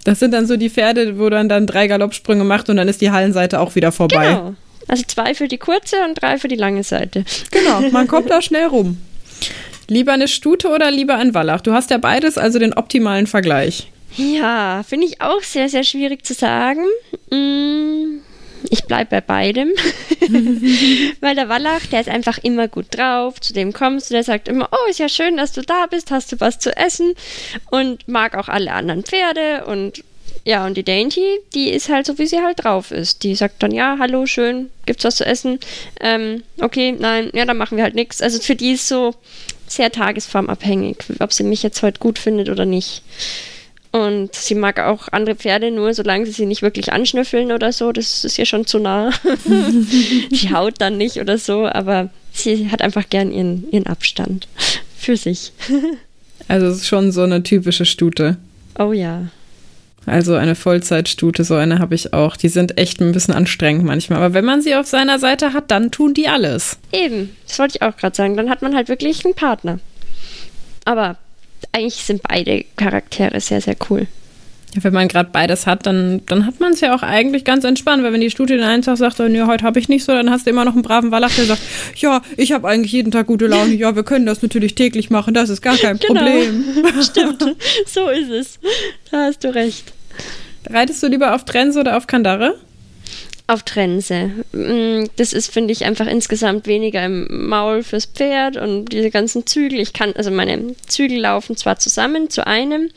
Das 0.04 0.20
sind 0.20 0.32
dann 0.32 0.48
so 0.48 0.56
die 0.56 0.70
Pferde, 0.70 1.20
wo 1.20 1.30
dann 1.30 1.50
dann 1.50 1.68
drei 1.68 1.88
Galoppsprünge 1.88 2.46
macht 2.46 2.70
und 2.70 2.78
dann 2.78 2.88
ist 2.88 3.02
die 3.02 3.12
Hallenseite 3.12 3.60
auch 3.60 3.76
wieder 3.76 3.92
vorbei. 3.92 4.28
Genau. 4.28 4.56
Also 4.88 5.04
zwei 5.08 5.34
für 5.34 5.48
die 5.48 5.58
kurze 5.58 6.04
und 6.06 6.22
drei 6.22 6.38
für 6.38 6.48
die 6.48 6.56
lange 6.56 6.84
Seite. 6.84 7.26
Genau, 7.52 7.82
man 7.92 8.08
kommt 8.08 8.30
da 8.30 8.42
schnell 8.42 8.66
rum. 8.66 8.98
Lieber 9.90 10.14
eine 10.14 10.28
Stute 10.28 10.70
oder 10.70 10.92
lieber 10.92 11.16
ein 11.16 11.34
Wallach? 11.34 11.62
Du 11.62 11.72
hast 11.74 11.90
ja 11.92 11.98
beides, 11.98 12.38
also 12.38 12.60
den 12.60 12.74
optimalen 12.74 13.28
Vergleich. 13.28 13.90
Ja, 14.18 14.84
finde 14.88 15.08
ich 15.08 15.22
auch 15.22 15.42
sehr, 15.44 15.70
sehr 15.70 15.84
schwierig 15.84 16.26
zu 16.26 16.34
sagen. 16.34 16.84
Mm, 17.30 18.20
Ich 18.70 18.84
bleibe 18.86 19.10
bei 19.12 19.22
beidem. 19.22 19.70
Weil 21.22 21.36
der 21.36 21.48
Wallach, 21.50 21.86
der 21.92 22.02
ist 22.02 22.10
einfach 22.10 22.38
immer 22.40 22.68
gut 22.68 22.88
drauf. 22.90 23.40
Zu 23.40 23.54
dem 23.54 23.74
kommst 23.74 24.10
du, 24.10 24.14
der 24.16 24.24
sagt 24.24 24.48
immer, 24.48 24.70
oh, 24.72 24.90
ist 24.90 25.00
ja 25.00 25.08
schön, 25.10 25.38
dass 25.38 25.52
du 25.54 25.62
da 25.62 25.86
bist, 25.86 26.12
hast 26.12 26.32
du 26.32 26.40
was 26.40 26.60
zu 26.60 26.76
essen. 26.76 27.14
Und 27.70 28.08
mag 28.08 28.36
auch 28.36 28.48
alle 28.50 28.72
anderen 28.74 29.04
Pferde. 29.04 29.66
Und 29.66 30.04
ja, 30.48 30.66
und 30.66 30.78
die 30.78 30.84
Dainty, 30.84 31.40
die 31.54 31.72
ist 31.72 31.90
halt 31.90 32.06
so, 32.06 32.18
wie 32.20 32.26
sie 32.26 32.40
halt 32.40 32.64
drauf 32.64 32.92
ist. 32.92 33.24
Die 33.24 33.36
sagt 33.36 33.62
dann, 33.62 33.72
ja, 33.72 33.98
hallo, 34.00 34.26
schön, 34.26 34.70
gibt's 34.86 35.04
was 35.04 35.18
zu 35.18 35.26
essen? 35.26 35.60
Ähm, 36.00 36.42
okay, 36.62 36.96
nein, 36.98 37.32
ja, 37.34 37.44
dann 37.44 37.58
machen 37.58 37.76
wir 37.76 37.84
halt 37.84 37.96
nichts. 37.96 38.22
Also 38.22 38.40
für 38.40 38.56
die 38.56 38.72
ist 38.72 38.88
so 38.88 39.14
sehr 39.68 39.92
tagesformabhängig, 39.92 41.00
ob 41.20 41.34
sie 41.34 41.44
mich 41.44 41.64
jetzt 41.64 41.84
heute 41.84 42.00
gut 42.00 42.18
findet 42.18 42.48
oder 42.48 42.64
nicht. 42.66 43.04
Und 43.92 44.36
sie 44.36 44.56
mag 44.56 44.80
auch 44.80 45.10
andere 45.12 45.36
Pferde, 45.36 45.70
nur 45.70 45.94
solange 45.94 46.26
sie 46.26 46.32
sie 46.32 46.46
nicht 46.46 46.62
wirklich 46.62 46.94
anschnüffeln 46.94 47.52
oder 47.52 47.74
so. 47.74 47.92
Das 47.92 48.24
ist 48.24 48.40
ihr 48.40 48.46
schon 48.46 48.66
zu 48.66 48.80
nah. 48.80 49.12
sie 50.32 50.54
haut 50.54 50.76
dann 50.78 50.98
nicht 50.98 51.18
oder 51.18 51.38
so, 51.38 51.66
aber 51.66 52.10
sie 52.32 52.72
hat 52.72 52.82
einfach 52.82 53.10
gern 53.10 53.34
ihren, 53.34 53.70
ihren 53.70 53.88
Abstand 53.88 54.48
für 54.98 55.18
sich. 55.18 55.52
Also 56.48 56.68
es 56.68 56.78
ist 56.78 56.88
schon 56.88 57.12
so 57.12 57.24
eine 57.24 57.44
typische 57.44 57.84
Stute. 57.84 58.38
Oh 58.80 58.94
ja. 58.94 59.28
Also 60.06 60.36
eine 60.36 60.56
Vollzeitstute, 60.56 61.44
so 61.44 61.56
eine 61.56 61.80
habe 61.80 61.96
ich 61.96 62.14
auch. 62.14 62.38
Die 62.38 62.48
sind 62.48 62.78
echt 62.78 63.02
ein 63.02 63.12
bisschen 63.12 63.34
anstrengend 63.34 63.84
manchmal. 63.84 64.20
Aber 64.20 64.34
wenn 64.34 64.46
man 64.46 64.62
sie 64.62 64.76
auf 64.76 64.88
seiner 64.88 65.20
Seite 65.20 65.54
hat, 65.54 65.70
dann 65.70 65.92
tun 65.92 66.14
die 66.14 66.30
alles. 66.30 66.78
Eben, 66.94 67.36
das 67.46 67.60
wollte 67.60 67.78
ich 67.78 67.82
auch 67.82 67.98
gerade 67.98 68.16
sagen. 68.16 68.38
Dann 68.38 68.50
hat 68.50 68.62
man 68.62 68.74
halt 68.74 68.88
wirklich 68.88 69.26
einen 69.26 69.36
Partner. 69.36 69.80
Aber 70.86 71.18
eigentlich 71.74 71.96
sind 72.06 72.22
beide 72.24 72.64
Charaktere 72.78 73.42
sehr, 73.42 73.60
sehr 73.60 73.76
cool. 73.90 74.08
Ja, 74.76 74.84
wenn 74.84 74.94
man 74.94 75.08
gerade 75.08 75.30
beides 75.32 75.66
hat, 75.66 75.86
dann, 75.86 76.22
dann 76.26 76.46
hat 76.46 76.60
man 76.60 76.74
es 76.74 76.82
ja 76.82 76.94
auch 76.94 77.02
eigentlich 77.02 77.46
ganz 77.46 77.64
entspannt. 77.64 78.04
Weil 78.04 78.14
wenn 78.14 78.22
die 78.22 78.30
Stute 78.30 78.58
den 78.58 78.64
einen 78.64 78.82
Tag 78.84 78.98
sagt, 78.98 79.20
oh, 79.20 79.28
nee, 79.28 79.42
heute 79.44 79.64
habe 79.64 79.80
ich 79.80 79.90
nicht 79.90 80.04
so, 80.04 80.12
dann 80.12 80.30
hast 80.30 80.46
du 80.46 80.50
immer 80.50 80.66
noch 80.66 80.74
einen 80.74 80.82
braven 80.82 81.12
Wallach, 81.12 81.32
der 81.36 81.46
sagt, 81.46 81.62
ja, 81.96 82.22
ich 82.36 82.52
habe 82.52 82.68
eigentlich 82.68 82.92
jeden 82.92 83.12
Tag 83.12 83.28
gute 83.28 83.48
Laune. 83.48 83.74
Ja, 83.74 83.96
wir 83.96 84.04
können 84.04 84.26
das 84.26 84.42
natürlich 84.42 84.76
täglich 84.76 85.10
machen. 85.10 85.34
Das 85.34 85.50
ist 85.50 85.62
gar 85.62 85.78
kein 85.78 85.98
Problem. 86.08 86.66
Stimmt, 87.02 87.56
so 87.86 88.10
ist 88.10 88.30
es. 88.30 88.60
Da 89.12 89.26
hast 89.26 89.44
du 89.44 89.54
recht. 89.54 89.94
Reitest 90.70 91.02
du 91.02 91.08
lieber 91.08 91.34
auf 91.34 91.46
Trense 91.46 91.80
oder 91.80 91.96
auf 91.96 92.08
Kandare? 92.08 92.56
Auf 93.50 93.64
Trense. 93.64 94.32
Mm, 94.52 95.06
das 95.16 95.32
ist, 95.32 95.54
finde 95.54 95.72
ich, 95.72 95.86
einfach 95.86 96.06
insgesamt 96.06 96.68
weniger 96.68 97.06
im 97.06 97.48
Maul 97.48 97.82
fürs 97.82 98.06
Pferd 98.06 98.58
und 98.58 98.92
diese 98.92 99.10
ganzen 99.10 99.48
Zügel. 99.48 99.80
Ich 99.80 99.94
kann, 99.94 100.14
also 100.18 100.32
meine 100.32 100.76
Zügel 100.86 101.20
laufen 101.20 101.56
zwar 101.56 101.80
zusammen 101.80 102.30
zu 102.30 102.46
einem, 102.46 102.90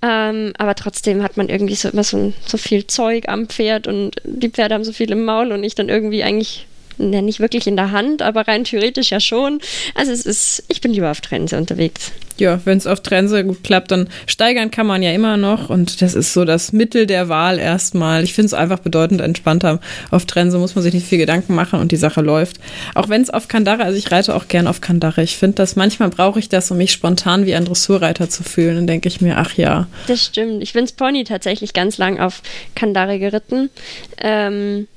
ähm, 0.00 0.52
aber 0.58 0.76
trotzdem 0.76 1.24
hat 1.24 1.36
man 1.36 1.48
irgendwie 1.48 1.74
so 1.74 1.88
immer 1.88 2.04
so, 2.04 2.32
so 2.46 2.56
viel 2.56 2.86
Zeug 2.86 3.28
am 3.28 3.48
Pferd 3.48 3.88
und 3.88 4.14
die 4.22 4.50
Pferde 4.50 4.76
haben 4.76 4.84
so 4.84 4.92
viel 4.92 5.10
im 5.10 5.24
Maul 5.24 5.50
und 5.50 5.64
ich 5.64 5.74
dann 5.74 5.88
irgendwie 5.88 6.22
eigentlich 6.22 6.68
ja, 7.00 7.22
nicht 7.22 7.40
wirklich 7.40 7.66
in 7.66 7.76
der 7.76 7.92
Hand, 7.92 8.22
aber 8.22 8.46
rein 8.46 8.64
theoretisch 8.64 9.10
ja 9.10 9.20
schon. 9.20 9.60
Also 9.94 10.12
es 10.12 10.26
ist, 10.26 10.64
ich 10.68 10.80
bin 10.80 10.92
lieber 10.92 11.10
auf 11.10 11.20
Trense 11.20 11.56
unterwegs. 11.56 12.12
Ja, 12.40 12.58
wenn 12.64 12.78
es 12.78 12.86
auf 12.86 13.02
Trense 13.02 13.44
gut 13.44 13.62
klappt, 13.62 13.90
dann 13.90 14.08
steigern 14.26 14.70
kann 14.70 14.86
man 14.86 15.02
ja 15.02 15.12
immer 15.12 15.36
noch 15.36 15.68
und 15.68 16.00
das 16.00 16.14
ist 16.14 16.32
so 16.32 16.46
das 16.46 16.72
Mittel 16.72 17.06
der 17.06 17.28
Wahl 17.28 17.58
erstmal. 17.58 18.24
Ich 18.24 18.32
finde 18.32 18.46
es 18.46 18.54
einfach 18.54 18.78
bedeutend 18.78 19.20
entspannter. 19.20 19.78
Auf 20.10 20.24
Trense 20.24 20.56
muss 20.58 20.74
man 20.74 20.82
sich 20.82 20.94
nicht 20.94 21.06
viel 21.06 21.18
Gedanken 21.18 21.54
machen 21.54 21.80
und 21.80 21.92
die 21.92 21.96
Sache 21.96 22.22
läuft. 22.22 22.56
Auch 22.94 23.10
wenn 23.10 23.20
es 23.20 23.28
auf 23.28 23.48
Kandare, 23.48 23.84
also 23.84 23.98
ich 23.98 24.10
reite 24.10 24.34
auch 24.34 24.48
gern 24.48 24.66
auf 24.66 24.80
Kandare. 24.80 25.22
Ich 25.22 25.36
finde 25.36 25.56
das, 25.56 25.76
manchmal 25.76 26.08
brauche 26.08 26.38
ich 26.38 26.48
das, 26.48 26.70
um 26.70 26.78
mich 26.78 26.92
spontan 26.92 27.44
wie 27.44 27.54
ein 27.54 27.66
Dressurreiter 27.66 28.30
zu 28.30 28.42
fühlen. 28.42 28.76
Dann 28.76 28.86
denke 28.86 29.08
ich 29.08 29.20
mir, 29.20 29.36
ach 29.36 29.54
ja. 29.54 29.86
Das 30.06 30.24
stimmt. 30.24 30.62
Ich 30.62 30.72
bin 30.72 30.86
Pony 30.96 31.24
tatsächlich 31.24 31.74
ganz 31.74 31.98
lang 31.98 32.20
auf 32.20 32.42
Kandare 32.74 33.18
geritten. 33.18 33.68
Ähm, 34.18 34.88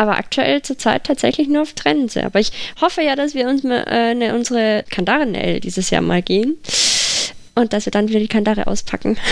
aber 0.00 0.16
aktuell 0.16 0.62
zurzeit 0.62 1.04
tatsächlich 1.04 1.46
nur 1.46 1.60
auf 1.60 1.74
Trense. 1.74 2.24
Aber 2.24 2.40
ich 2.40 2.52
hoffe 2.80 3.02
ja, 3.02 3.16
dass 3.16 3.34
wir 3.34 3.46
uns 3.46 3.62
mal, 3.64 3.84
äh, 3.86 4.14
ne, 4.14 4.34
unsere 4.34 4.82
Kandaren-L 4.90 5.60
dieses 5.60 5.90
Jahr 5.90 6.00
mal 6.00 6.22
gehen 6.22 6.56
und 7.54 7.74
dass 7.74 7.84
wir 7.84 7.90
dann 7.90 8.08
wieder 8.08 8.18
die 8.18 8.28
Kandare 8.28 8.66
auspacken. 8.66 9.18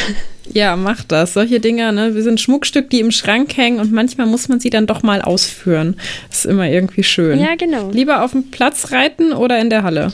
Ja, 0.55 0.77
mach 0.77 1.05
das. 1.05 1.35
Solche 1.35 1.61
Dinger, 1.61 1.93
ne? 1.93 2.15
Wir 2.15 2.23
sind 2.23 2.41
Schmuckstück, 2.41 2.89
die 2.89 3.01
im 3.01 3.11
Schrank 3.11 3.55
hängen 3.59 3.81
und 3.81 3.93
manchmal 3.93 4.27
muss 4.27 4.49
man 4.49 4.61
sie 4.61 4.71
dann 4.71 4.87
doch 4.87 5.03
mal 5.03 5.21
ausführen. 5.21 5.95
Das 6.31 6.39
ist 6.39 6.45
immer 6.47 6.67
irgendwie 6.67 7.03
schön. 7.03 7.39
Ja, 7.39 7.55
genau. 7.55 7.91
Lieber 7.91 8.25
auf 8.25 8.31
dem 8.31 8.51
Platz 8.51 8.91
reiten 8.91 9.35
oder 9.35 9.61
in 9.61 9.69
der 9.69 9.83
Halle? 9.83 10.11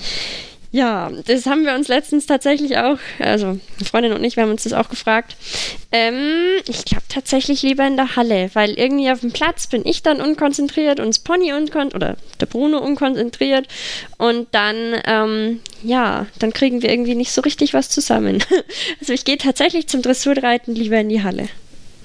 Ja, 0.74 1.08
das 1.26 1.46
haben 1.46 1.64
wir 1.64 1.76
uns 1.76 1.86
letztens 1.86 2.26
tatsächlich 2.26 2.76
auch, 2.78 2.98
also 3.20 3.60
Freundin 3.88 4.12
und 4.12 4.24
ich, 4.24 4.34
wir 4.34 4.42
haben 4.42 4.50
uns 4.50 4.64
das 4.64 4.72
auch 4.72 4.88
gefragt. 4.88 5.36
Ähm, 5.92 6.40
ich 6.66 6.84
glaube 6.84 7.04
tatsächlich 7.08 7.62
lieber 7.62 7.86
in 7.86 7.96
der 7.96 8.16
Halle, 8.16 8.50
weil 8.54 8.70
irgendwie 8.70 9.08
auf 9.08 9.20
dem 9.20 9.30
Platz 9.30 9.68
bin 9.68 9.86
ich 9.86 10.02
dann 10.02 10.20
unkonzentriert 10.20 10.98
und 10.98 11.06
das 11.06 11.20
Pony 11.20 11.52
unkonzentriert 11.52 11.94
oder 11.94 12.16
der 12.40 12.46
Bruno 12.46 12.78
unkonzentriert 12.78 13.68
und 14.18 14.48
dann, 14.50 15.00
ähm, 15.04 15.60
ja, 15.84 16.26
dann 16.40 16.52
kriegen 16.52 16.82
wir 16.82 16.90
irgendwie 16.90 17.14
nicht 17.14 17.30
so 17.30 17.42
richtig 17.42 17.72
was 17.72 17.88
zusammen. 17.88 18.42
Also 19.00 19.12
ich 19.12 19.24
gehe 19.24 19.38
tatsächlich 19.38 19.86
zum 19.86 20.02
Dressurreiten 20.02 20.74
lieber 20.74 20.98
in 20.98 21.08
die 21.08 21.22
Halle. 21.22 21.48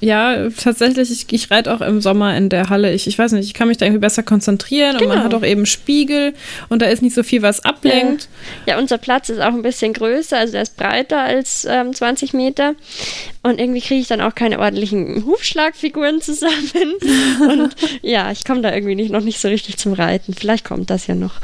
Ja, 0.02 0.50
tatsächlich, 0.50 1.12
ich, 1.12 1.26
ich 1.30 1.52
reite 1.52 1.74
auch 1.74 1.82
im 1.82 2.00
Sommer 2.00 2.36
in 2.38 2.50
der 2.50 2.70
Halle. 2.70 2.94
Ich, 2.94 3.08
ich 3.08 3.18
weiß 3.18 3.34
nicht, 3.34 3.46
ich 3.46 3.54
kann 3.54 3.68
mich 3.68 3.78
da 3.78 3.86
irgendwie 3.86 4.00
besser 4.00 4.24
konzentrieren 4.24 4.98
genau. 4.98 5.02
und 5.02 5.08
man 5.10 5.18
genau. 5.24 5.36
hat 5.36 5.44
auch 5.44 5.46
eben 5.46 5.66
Spiegel 5.66 6.34
und 6.70 6.82
da 6.82 6.86
ist 6.86 7.02
nicht 7.02 7.16
so 7.16 7.24
viel, 7.24 7.42
was 7.42 7.66
ablenkt. 7.66 8.30
Ja, 8.66 8.74
ja 8.74 8.80
unser 8.80 8.98
Platz 8.98 9.30
ist 9.30 9.40
auch 9.42 9.54
ein 9.54 9.62
bisschen 9.62 9.94
größer, 9.94 10.38
also 10.38 10.54
der 10.54 10.62
ist 10.62 10.78
breiter 10.78 11.20
als 11.20 11.68
ähm, 11.70 11.94
20 11.94 12.34
Meter 12.34 12.76
und 13.44 13.60
irgendwie 13.60 13.82
kriege 13.82 14.00
ich 14.00 14.08
dann 14.08 14.22
auch 14.22 14.36
keine 14.36 14.60
ordentlichen 14.60 15.26
Hufschlagfiguren 15.26 16.22
zusammen 16.22 16.94
und 17.42 17.76
ja, 18.02 18.32
ich 18.32 18.46
komme 18.46 18.62
da 18.62 18.74
irgendwie 18.74 18.96
nicht, 18.96 19.12
noch 19.12 19.24
nicht 19.24 19.40
so 19.40 19.50
richtig 19.50 19.78
zum 19.78 19.94
Reiten. 19.94 20.34
Vielleicht 20.34 20.64
kommt 20.64 20.90
das 20.90 21.08
ja 21.08 21.16
noch. 21.16 21.36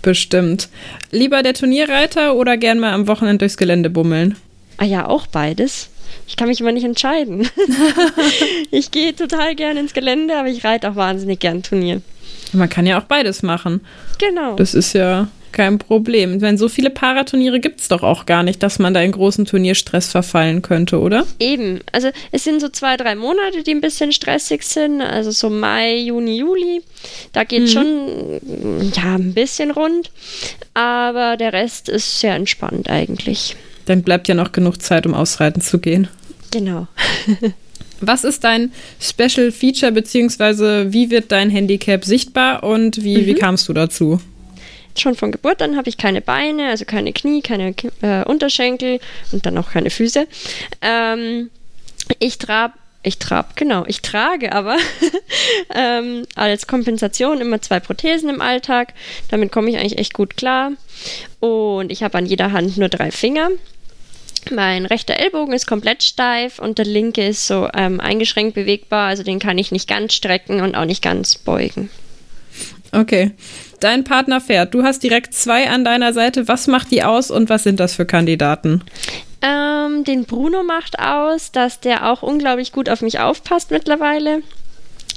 Bestimmt. 0.00 0.68
Lieber 1.10 1.42
der 1.42 1.52
Turnierreiter 1.52 2.36
oder 2.36 2.56
gern 2.56 2.78
mal 2.78 2.92
am 2.92 3.08
Wochenende 3.08 3.38
durchs 3.38 3.56
Gelände 3.56 3.90
bummeln? 3.90 4.36
Ah 4.78 4.84
ja, 4.84 5.06
auch 5.08 5.26
beides. 5.26 5.88
Ich 6.26 6.36
kann 6.36 6.48
mich 6.48 6.60
immer 6.60 6.72
nicht 6.72 6.84
entscheiden. 6.84 7.48
ich 8.70 8.90
gehe 8.90 9.14
total 9.14 9.54
gerne 9.54 9.80
ins 9.80 9.94
Gelände, 9.94 10.36
aber 10.36 10.48
ich 10.48 10.64
reite 10.64 10.90
auch 10.90 10.96
wahnsinnig 10.96 11.40
gern 11.40 11.62
Turnier. 11.62 12.02
Man 12.52 12.68
kann 12.68 12.86
ja 12.86 12.98
auch 12.98 13.04
beides 13.04 13.42
machen. 13.42 13.80
Genau. 14.18 14.56
Das 14.56 14.74
ist 14.74 14.92
ja 14.92 15.28
kein 15.56 15.78
Problem. 15.78 16.42
Wenn 16.42 16.58
so 16.58 16.68
viele 16.68 16.90
Paraturniere 16.90 17.60
gibt 17.60 17.80
es 17.80 17.88
doch 17.88 18.02
auch 18.02 18.26
gar 18.26 18.42
nicht, 18.42 18.62
dass 18.62 18.78
man 18.78 18.92
da 18.92 19.00
in 19.00 19.12
großen 19.12 19.46
Turnierstress 19.46 20.10
verfallen 20.10 20.60
könnte, 20.60 21.00
oder? 21.00 21.26
Eben. 21.38 21.80
Also 21.92 22.10
es 22.30 22.44
sind 22.44 22.60
so 22.60 22.68
zwei, 22.68 22.98
drei 22.98 23.14
Monate, 23.14 23.62
die 23.62 23.70
ein 23.70 23.80
bisschen 23.80 24.12
stressig 24.12 24.64
sind. 24.64 25.00
Also 25.00 25.30
so 25.30 25.48
Mai, 25.48 25.96
Juni, 25.96 26.36
Juli. 26.36 26.82
Da 27.32 27.44
geht 27.44 27.62
mhm. 27.62 27.66
schon 27.68 28.90
ja 28.94 29.14
ein 29.14 29.32
bisschen 29.32 29.70
rund. 29.70 30.10
Aber 30.74 31.38
der 31.38 31.54
Rest 31.54 31.88
ist 31.88 32.20
sehr 32.20 32.34
entspannt 32.34 32.90
eigentlich. 32.90 33.56
Dann 33.86 34.02
bleibt 34.02 34.28
ja 34.28 34.34
noch 34.34 34.52
genug 34.52 34.82
Zeit, 34.82 35.06
um 35.06 35.14
ausreiten 35.14 35.62
zu 35.62 35.78
gehen. 35.78 36.08
Genau. 36.50 36.86
Was 38.00 38.24
ist 38.24 38.44
dein 38.44 38.72
Special 39.00 39.50
Feature, 39.50 39.90
beziehungsweise 39.90 40.92
wie 40.92 41.10
wird 41.10 41.32
dein 41.32 41.48
Handicap 41.48 42.04
sichtbar 42.04 42.62
und 42.62 43.02
wie, 43.02 43.16
mhm. 43.18 43.26
wie 43.26 43.34
kamst 43.34 43.68
du 43.68 43.72
dazu? 43.72 44.20
Schon 44.94 45.14
von 45.14 45.32
Geburt 45.32 45.62
an 45.62 45.76
habe 45.76 45.88
ich 45.88 45.96
keine 45.96 46.20
Beine, 46.20 46.68
also 46.68 46.84
keine 46.84 47.12
Knie, 47.12 47.40
keine 47.40 47.74
äh, 48.02 48.22
Unterschenkel 48.24 49.00
und 49.32 49.46
dann 49.46 49.56
auch 49.56 49.70
keine 49.70 49.90
Füße. 49.90 50.26
Ähm, 50.82 51.50
ich 52.18 52.38
trab 52.38 52.74
ich 53.06 53.18
trab, 53.18 53.54
genau, 53.54 53.84
ich 53.86 54.02
trage 54.02 54.52
aber 54.52 54.76
ähm, 55.74 56.26
als 56.34 56.66
Kompensation 56.66 57.40
immer 57.40 57.62
zwei 57.62 57.78
Prothesen 57.78 58.28
im 58.28 58.40
Alltag. 58.40 58.94
Damit 59.28 59.52
komme 59.52 59.70
ich 59.70 59.76
eigentlich 59.78 59.98
echt 59.98 60.12
gut 60.12 60.36
klar. 60.36 60.72
Und 61.38 61.92
ich 61.92 62.02
habe 62.02 62.18
an 62.18 62.26
jeder 62.26 62.50
Hand 62.50 62.76
nur 62.78 62.88
drei 62.88 63.12
Finger. 63.12 63.50
Mein 64.50 64.86
rechter 64.86 65.18
Ellbogen 65.18 65.52
ist 65.52 65.66
komplett 65.66 66.02
steif 66.02 66.58
und 66.58 66.78
der 66.78 66.84
linke 66.84 67.26
ist 67.26 67.46
so 67.46 67.68
ähm, 67.74 68.00
eingeschränkt 68.00 68.54
bewegbar, 68.54 69.08
also 69.08 69.22
den 69.22 69.38
kann 69.38 69.58
ich 69.58 69.72
nicht 69.72 69.88
ganz 69.88 70.14
strecken 70.14 70.60
und 70.60 70.74
auch 70.74 70.84
nicht 70.84 71.02
ganz 71.02 71.36
beugen. 71.36 71.90
Okay. 72.92 73.32
Dein 73.80 74.04
Partner 74.04 74.40
fährt. 74.40 74.72
Du 74.72 74.82
hast 74.82 75.02
direkt 75.02 75.34
zwei 75.34 75.68
an 75.68 75.84
deiner 75.84 76.12
Seite. 76.12 76.48
Was 76.48 76.66
macht 76.66 76.90
die 76.90 77.04
aus 77.04 77.30
und 77.30 77.50
was 77.50 77.62
sind 77.62 77.78
das 77.78 77.94
für 77.94 78.06
Kandidaten? 78.06 78.82
Ähm, 79.42 80.04
den 80.04 80.24
Bruno 80.24 80.62
macht 80.62 80.98
aus, 80.98 81.52
dass 81.52 81.80
der 81.80 82.10
auch 82.10 82.22
unglaublich 82.22 82.72
gut 82.72 82.88
auf 82.88 83.02
mich 83.02 83.20
aufpasst 83.20 83.70
mittlerweile. 83.70 84.42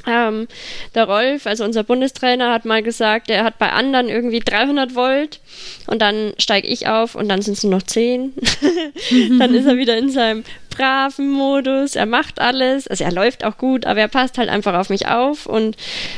Ähm, 0.07 0.47
der 0.95 1.05
Rolf, 1.05 1.45
also 1.45 1.63
unser 1.63 1.83
Bundestrainer, 1.83 2.51
hat 2.51 2.65
mal 2.65 2.83
gesagt, 2.83 3.29
er 3.29 3.43
hat 3.43 3.57
bei 3.57 3.71
anderen 3.71 4.09
irgendwie 4.09 4.39
300 4.39 4.95
Volt 4.95 5.39
und 5.87 6.01
dann 6.01 6.33
steige 6.37 6.67
ich 6.67 6.87
auf 6.87 7.15
und 7.15 7.29
dann 7.29 7.41
sind 7.41 7.53
es 7.53 7.63
nur 7.63 7.73
noch 7.73 7.83
10. 7.83 8.33
dann 9.39 9.53
ist 9.53 9.65
er 9.65 9.77
wieder 9.77 9.97
in 9.97 10.09
seinem 10.09 10.43
braven 10.69 11.29
Modus. 11.29 11.95
Er 11.95 12.05
macht 12.05 12.39
alles, 12.39 12.87
also 12.87 13.03
er 13.03 13.11
läuft 13.11 13.43
auch 13.43 13.57
gut, 13.57 13.85
aber 13.85 13.99
er 13.99 14.07
passt 14.07 14.37
halt 14.37 14.49
einfach 14.49 14.73
auf 14.75 14.89
mich 14.89 15.07
auf 15.07 15.45
und 15.45 15.75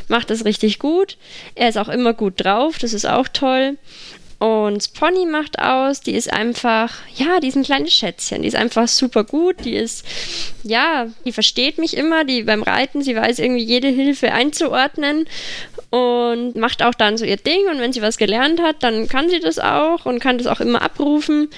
macht 0.08 0.30
es 0.32 0.46
richtig 0.46 0.80
gut. 0.80 1.18
Er 1.56 1.70
ist 1.70 1.78
auch 1.78 1.90
immer 1.90 2.14
gut 2.14 2.44
drauf, 2.44 2.78
das 2.78 2.94
ist 2.94 3.06
auch 3.06 3.28
toll. 3.28 3.78
Und 4.42 4.94
Pony 4.94 5.28
macht 5.28 5.60
aus, 5.60 6.02
die 6.02 6.16
ist 6.16 6.34
einfach, 6.34 6.96
ja, 7.14 7.40
die 7.40 7.50
ist 7.50 7.56
ein 7.58 7.64
kleines 7.64 7.94
Schätzchen. 7.94 8.42
Die 8.42 8.48
ist 8.48 8.56
einfach 8.56 8.88
super 8.88 9.24
gut. 9.24 9.58
Die 9.66 9.76
ist, 9.76 10.04
ja, 10.64 11.06
die 11.26 11.32
versteht 11.32 11.78
mich 11.78 11.96
immer. 11.96 12.24
Die 12.24 12.42
beim 12.42 12.64
Reiten, 12.64 13.04
sie 13.04 13.16
weiß 13.16 13.38
irgendwie 13.38 13.64
jede 13.64 13.90
Hilfe 13.90 14.32
einzuordnen 14.32 15.28
und 15.92 16.56
macht 16.56 16.82
auch 16.82 16.96
dann 16.96 17.18
so 17.18 17.26
ihr 17.26 17.38
Ding. 17.38 17.68
Und 17.70 17.82
wenn 17.82 17.94
sie 17.94 18.02
was 18.02 18.18
gelernt 18.18 18.60
hat, 18.64 18.82
dann 18.82 19.08
kann 19.08 19.30
sie 19.30 19.40
das 19.40 19.60
auch 19.60 20.08
und 20.08 20.20
kann 20.20 20.40
das 20.40 20.48
auch 20.48 20.60
immer 20.60 20.82
abrufen. 20.82 21.52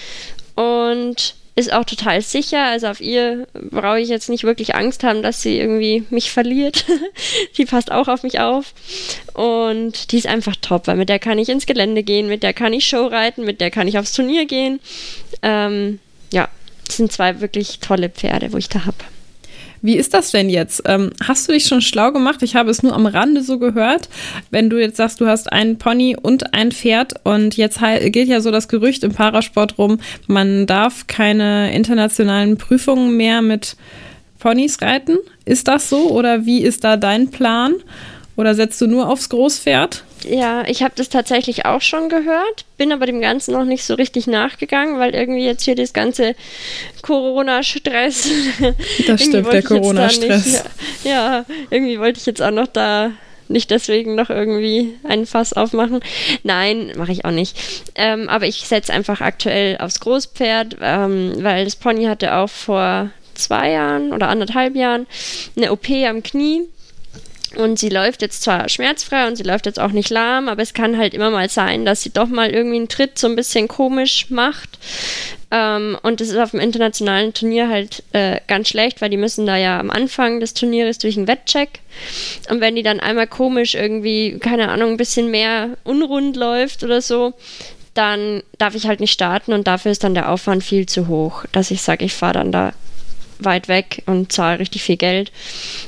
Und 0.56 1.36
ist 1.56 1.72
auch 1.72 1.86
total 1.86 2.22
sicher. 2.22 2.66
Also 2.66 2.88
auf 2.88 3.00
ihr 3.00 3.48
brauche 3.54 4.00
ich 4.00 4.10
jetzt 4.10 4.30
nicht 4.30 4.44
wirklich 4.44 4.76
Angst 4.76 5.04
haben, 5.04 5.22
dass 5.22 5.42
sie 5.42 5.60
irgendwie 5.60 6.04
mich 6.10 6.32
verliert. 6.32 6.86
die 7.58 7.66
passt 7.66 7.92
auch 7.92 8.08
auf 8.08 8.24
mich 8.24 8.40
auf. 8.40 8.74
Und 9.34 10.12
die 10.12 10.18
ist 10.18 10.28
einfach 10.28 10.56
top, 10.62 10.88
weil 10.88 10.98
mit 10.98 11.10
der 11.10 11.20
kann 11.20 11.38
ich 11.38 11.50
ins 11.50 11.66
Gelände 11.66 12.04
gehen, 12.04 12.28
mit 12.28 12.44
der 12.44 12.54
kann 12.54 12.74
ich 12.74 12.86
Show 12.86 13.06
reiten, 13.06 13.46
mit 13.46 13.62
der 13.62 13.72
kann 13.72 13.88
ich 13.88 13.98
aufs 13.98 14.14
Turnier 14.14 14.46
gehen. 14.46 14.80
Ähm, 15.42 16.00
ja, 16.32 16.50
das 16.88 16.98
sind 16.98 17.12
zwei 17.12 17.40
wirklich 17.42 17.80
tolle 17.80 18.10
Pferde, 18.10 18.52
wo 18.52 18.58
ich 18.58 18.70
da 18.70 18.86
habe. 18.86 18.98
Wie 19.84 19.98
ist 19.98 20.14
das 20.14 20.32
denn 20.32 20.50
jetzt? 20.50 20.84
Ähm, 20.86 21.12
hast 21.22 21.48
du 21.48 21.52
dich 21.52 21.66
schon 21.66 21.82
schlau 21.82 22.14
gemacht? 22.14 22.42
Ich 22.42 22.56
habe 22.56 22.72
es 22.72 22.84
nur 22.84 22.94
am 22.94 23.06
Rande 23.06 23.44
so 23.44 23.60
gehört. 23.60 24.08
Wenn 24.50 24.70
du 24.70 24.80
jetzt 24.80 24.96
sagst, 24.96 25.20
du 25.20 25.28
hast 25.28 25.52
einen 25.52 25.78
Pony 25.78 26.16
und 26.20 26.54
ein 26.54 26.72
Pferd 26.72 27.16
und 27.24 27.58
jetzt 27.58 27.82
gilt 27.82 28.30
ja 28.30 28.40
so 28.40 28.50
das 28.50 28.70
Gerücht 28.70 29.04
im 29.04 29.12
Parasport 29.12 29.78
rum, 29.78 30.00
man 30.26 30.68
darf 30.68 31.08
keine 31.08 31.76
internationalen 31.76 32.58
Prüfungen 32.58 33.18
mehr 33.18 33.42
mit 33.42 33.76
Ponys 34.40 34.82
reiten. 34.82 35.18
Ist 35.44 35.68
das 35.68 35.90
so 35.90 36.12
oder 36.12 36.46
wie 36.46 36.62
ist 36.62 36.86
da 36.86 36.96
dein 36.96 37.30
Plan? 37.30 37.74
Oder 38.38 38.56
setzt 38.56 38.80
du 38.80 38.88
nur 38.88 39.10
aufs 39.10 39.28
Großpferd? 39.28 40.06
Ja, 40.24 40.64
ich 40.68 40.84
habe 40.84 40.94
das 40.96 41.10
tatsächlich 41.10 41.66
auch 41.66 41.82
schon 41.82 42.10
gehört, 42.10 42.66
bin 42.78 42.92
aber 42.92 43.06
dem 43.06 43.22
Ganzen 43.22 43.54
noch 43.54 43.66
nicht 43.66 43.84
so 43.84 43.96
richtig 43.96 44.28
nachgegangen, 44.28 45.00
weil 45.00 45.14
irgendwie 45.14 45.46
jetzt 45.46 45.64
hier 45.64 45.76
das 45.76 45.94
ganze 45.94 46.36
Corona-Stress. 47.02 48.30
Das 49.08 49.24
stimmt, 49.24 49.52
der 49.52 49.64
Corona-Stress. 49.64 50.64
Ja, 51.04 51.12
ja, 51.12 51.46
irgendwie 51.70 52.00
wollte 52.00 52.20
ich 52.20 52.26
jetzt 52.26 52.42
auch 52.42 52.52
noch 52.52 52.68
da 52.68 53.12
nicht 53.50 53.72
deswegen 53.72 54.16
noch 54.16 54.30
irgendwie 54.30 54.96
einen 55.04 55.26
Fass 55.26 55.54
aufmachen. 55.54 56.00
Nein, 56.44 56.94
mache 56.98 57.12
ich 57.12 57.26
auch 57.26 57.32
nicht. 57.32 57.58
Ähm, 57.96 58.30
aber 58.30 58.46
ich 58.48 58.68
setze 58.68 58.94
einfach 58.94 59.22
aktuell 59.22 59.78
aufs 59.78 60.00
Großpferd, 60.00 60.78
ähm, 60.82 61.34
weil 61.38 61.66
das 61.66 61.76
Pony 61.76 62.06
hatte 62.06 62.36
auch 62.36 62.50
vor 62.50 63.12
zwei 63.34 63.72
Jahren 63.72 64.14
oder 64.14 64.30
anderthalb 64.30 64.76
Jahren 64.76 65.08
eine 65.56 65.72
OP 65.72 65.90
am 65.90 66.24
Knie 66.24 66.68
Und 67.56 67.78
sie 67.78 67.90
läuft 67.90 68.22
jetzt 68.22 68.42
zwar 68.42 68.68
schmerzfrei 68.68 69.28
und 69.28 69.36
sie 69.36 69.44
läuft 69.44 69.66
jetzt 69.66 69.80
auch 69.80 69.92
nicht 69.92 70.10
lahm, 70.10 70.48
aber 70.48 70.62
es 70.62 70.74
kann 70.74 70.98
halt 70.98 71.14
immer 71.14 71.30
mal 71.30 71.50
sein, 71.50 71.86
dass 71.86 72.02
sie 72.02 72.10
doch 72.10 72.28
mal 72.28 72.50
irgendwie 72.50 72.78
einen 72.78 72.88
Tritt 72.88 73.20
so 73.20 73.28
ein 73.28 73.36
bisschen 73.36 73.68
komisch 73.68 74.28
macht. 74.30 74.80
Ähm, 75.52 75.98
und 76.02 76.20
das 76.20 76.30
ist 76.30 76.38
auf 76.38 76.52
dem 76.52 76.60
internationalen 76.60 77.34
Turnier 77.34 77.70
halt 77.70 78.04
äh, 78.14 78.40
ganz 78.48 78.70
schlecht, 78.70 79.02
weil 79.02 79.12
die 79.12 79.18
müssen 79.18 79.46
da 79.46 79.56
ja 79.56 79.80
am 79.80 79.92
Anfang 79.92 80.40
des 80.40 80.56
Turnieres 80.56 80.98
durch 80.98 81.16
einen 81.16 81.28
Wettcheck. 81.28 81.80
Und 82.50 82.60
wenn 82.60 82.76
die 82.76 82.84
dann 82.84 83.00
einmal 83.00 83.28
komisch 83.28 83.76
irgendwie, 83.76 84.40
keine 84.40 84.70
Ahnung, 84.70 84.92
ein 84.92 84.98
bisschen 84.98 85.30
mehr 85.30 85.78
unrund 85.84 86.36
läuft 86.36 86.84
oder 86.84 87.02
so, 87.02 87.34
dann 87.94 88.42
darf 88.58 88.74
ich 88.74 88.88
halt 88.88 89.00
nicht 89.00 89.12
starten 89.12 89.54
und 89.54 89.68
dafür 89.68 89.92
ist 89.92 90.04
dann 90.04 90.16
der 90.16 90.32
Aufwand 90.32 90.64
viel 90.64 90.88
zu 90.88 91.08
hoch, 91.08 91.46
dass 91.52 91.70
ich 91.70 91.84
sage, 91.84 92.04
ich 92.04 92.14
fahre 92.14 92.34
dann 92.34 92.52
da 92.52 92.74
weit 93.38 93.68
weg 93.68 94.02
und 94.08 94.32
zahle 94.32 94.60
richtig 94.60 94.82
viel 94.82 94.98
Geld. 94.98 95.32